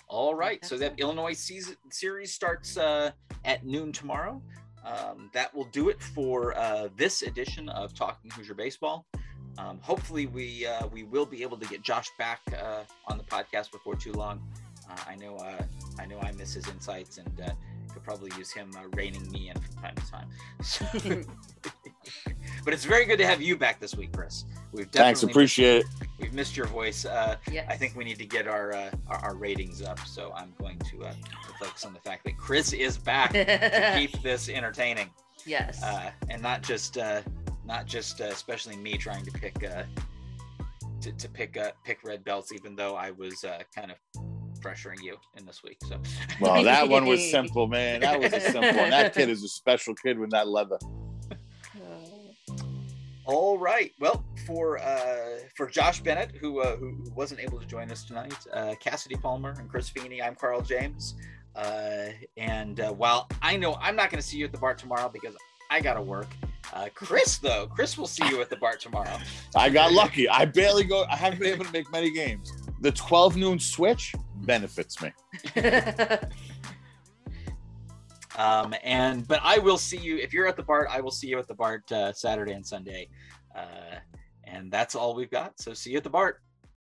All 0.08 0.34
right. 0.34 0.64
So 0.64 0.78
that 0.78 0.98
Illinois 0.98 1.34
season 1.34 1.76
series 1.90 2.32
starts 2.32 2.78
uh, 2.78 3.10
at 3.44 3.66
noon 3.66 3.92
tomorrow. 3.92 4.40
Um, 4.82 5.30
that 5.34 5.54
will 5.54 5.66
do 5.66 5.90
it 5.90 6.00
for 6.00 6.56
uh, 6.56 6.88
this 6.96 7.20
edition 7.20 7.68
of 7.68 7.94
Talking 7.94 8.30
Hoosier 8.30 8.54
Baseball. 8.54 9.04
Um, 9.58 9.78
hopefully, 9.82 10.26
we 10.26 10.66
uh, 10.66 10.86
we 10.86 11.02
will 11.02 11.26
be 11.26 11.42
able 11.42 11.58
to 11.58 11.66
get 11.66 11.82
Josh 11.82 12.08
back 12.18 12.40
uh, 12.58 12.84
on 13.08 13.18
the 13.18 13.24
podcast 13.24 13.70
before 13.70 13.94
too 13.94 14.12
long. 14.12 14.40
Uh, 14.88 14.96
I 15.06 15.16
know 15.16 15.36
uh, 15.36 15.62
I 15.98 16.06
know 16.06 16.18
I 16.20 16.32
miss 16.32 16.54
his 16.54 16.66
insights 16.68 17.18
and 17.18 17.30
could 17.92 18.04
probably 18.04 18.30
use 18.38 18.52
him 18.52 18.70
reining 18.94 19.30
me 19.30 19.50
in 19.50 19.60
from 19.60 19.82
time 19.82 19.94
to 19.96 21.04
time. 21.04 21.26
but 22.64 22.72
it's 22.72 22.84
very 22.84 23.04
good 23.04 23.18
to 23.18 23.26
have 23.26 23.40
you 23.40 23.56
back 23.56 23.80
this 23.80 23.94
week, 23.94 24.12
Chris. 24.12 24.44
We've 24.72 24.88
thanks, 24.90 25.22
appreciate 25.22 25.78
it. 25.78 25.86
We've 26.20 26.32
missed 26.32 26.56
your 26.56 26.66
voice. 26.66 27.04
Uh, 27.04 27.36
yes. 27.50 27.66
I 27.68 27.76
think 27.76 27.96
we 27.96 28.04
need 28.04 28.18
to 28.18 28.26
get 28.26 28.46
our, 28.46 28.72
uh, 28.72 28.90
our, 29.08 29.18
our 29.18 29.34
ratings 29.34 29.82
up. 29.82 29.98
So 30.00 30.32
I'm 30.36 30.52
going 30.58 30.78
to, 30.78 31.04
uh, 31.04 31.12
to 31.12 31.52
focus 31.58 31.84
on 31.84 31.92
the 31.92 31.98
fact 32.00 32.24
that 32.24 32.36
Chris 32.38 32.72
is 32.72 32.96
back 32.96 33.32
to 33.32 33.94
keep 33.98 34.22
this 34.22 34.48
entertaining. 34.48 35.10
Yes. 35.44 35.82
Uh, 35.82 36.10
and 36.28 36.40
not 36.42 36.62
just 36.62 36.98
uh, 36.98 37.22
not 37.64 37.86
just 37.86 38.20
uh, 38.20 38.24
especially 38.24 38.76
me 38.76 38.96
trying 38.96 39.24
to 39.24 39.30
pick 39.30 39.64
uh, 39.64 39.84
to, 41.00 41.12
to 41.12 41.28
pick 41.28 41.56
uh, 41.56 41.70
pick 41.84 41.98
red 42.04 42.24
belts, 42.24 42.52
even 42.52 42.74
though 42.76 42.94
I 42.94 43.12
was 43.12 43.44
uh, 43.44 43.62
kind 43.74 43.92
of 43.92 43.96
pressuring 44.60 45.02
you 45.02 45.16
in 45.36 45.46
this 45.46 45.62
week. 45.62 45.78
So 45.88 46.00
well, 46.40 46.62
that 46.64 46.88
one 46.88 47.06
was 47.06 47.30
simple, 47.30 47.66
man. 47.66 48.00
That 48.00 48.20
was 48.20 48.32
a 48.32 48.40
simple 48.40 48.76
one. 48.76 48.90
That 48.90 49.14
kid 49.14 49.28
is 49.28 49.42
a 49.42 49.48
special 49.48 49.94
kid 49.94 50.18
with 50.18 50.30
that 50.30 50.48
leather. 50.48 50.78
All 53.30 53.58
right. 53.58 53.92
Well, 54.00 54.24
for 54.44 54.78
uh, 54.78 55.38
for 55.54 55.68
Josh 55.68 56.00
Bennett, 56.00 56.32
who 56.40 56.62
uh, 56.62 56.74
who 56.74 56.96
wasn't 57.14 57.38
able 57.38 57.60
to 57.60 57.66
join 57.66 57.88
us 57.92 58.02
tonight, 58.02 58.34
uh, 58.52 58.74
Cassidy 58.80 59.14
Palmer 59.14 59.54
and 59.56 59.70
Chris 59.70 59.88
Feeney, 59.88 60.20
I'm 60.20 60.34
Carl 60.34 60.62
James. 60.62 61.14
Uh, 61.54 62.06
and 62.36 62.80
uh, 62.80 62.92
while 62.92 63.28
I 63.40 63.56
know 63.56 63.74
I'm 63.74 63.94
not 63.94 64.10
going 64.10 64.20
to 64.20 64.26
see 64.26 64.36
you 64.36 64.46
at 64.46 64.52
the 64.52 64.58
bar 64.58 64.74
tomorrow 64.74 65.08
because 65.08 65.36
I 65.70 65.80
got 65.80 65.94
to 65.94 66.02
work, 66.02 66.26
uh, 66.72 66.88
Chris 66.92 67.38
though, 67.38 67.68
Chris 67.68 67.96
will 67.96 68.08
see 68.08 68.26
you 68.28 68.40
at 68.40 68.50
the 68.50 68.56
bar 68.56 68.74
tomorrow. 68.74 69.16
I 69.54 69.70
got 69.70 69.92
lucky. 69.92 70.28
I 70.28 70.44
barely 70.44 70.82
go. 70.82 71.04
I 71.08 71.14
haven't 71.14 71.38
been 71.38 71.52
able 71.52 71.66
to 71.66 71.72
make 71.72 71.88
many 71.92 72.10
games. 72.10 72.52
The 72.80 72.90
12 72.90 73.36
noon 73.36 73.60
switch 73.60 74.12
benefits 74.38 75.00
me. 75.00 75.12
um, 78.40 78.74
and 78.82 79.28
but 79.28 79.40
I 79.42 79.58
will 79.58 79.76
see 79.76 79.98
you 79.98 80.16
if 80.16 80.32
you're 80.32 80.46
at 80.46 80.56
the 80.56 80.62
Bart. 80.62 80.88
I 80.90 81.00
will 81.00 81.10
see 81.10 81.26
you 81.28 81.38
at 81.38 81.46
the 81.46 81.54
Bart 81.54 81.90
uh, 81.92 82.12
Saturday 82.12 82.52
and 82.52 82.66
Sunday, 82.66 83.08
uh, 83.54 83.96
and 84.44 84.72
that's 84.72 84.94
all 84.94 85.14
we've 85.14 85.30
got. 85.30 85.60
So 85.60 85.74
see 85.74 85.90
you 85.90 85.98
at 85.98 86.04
the 86.04 86.10
Bart. 86.10 86.40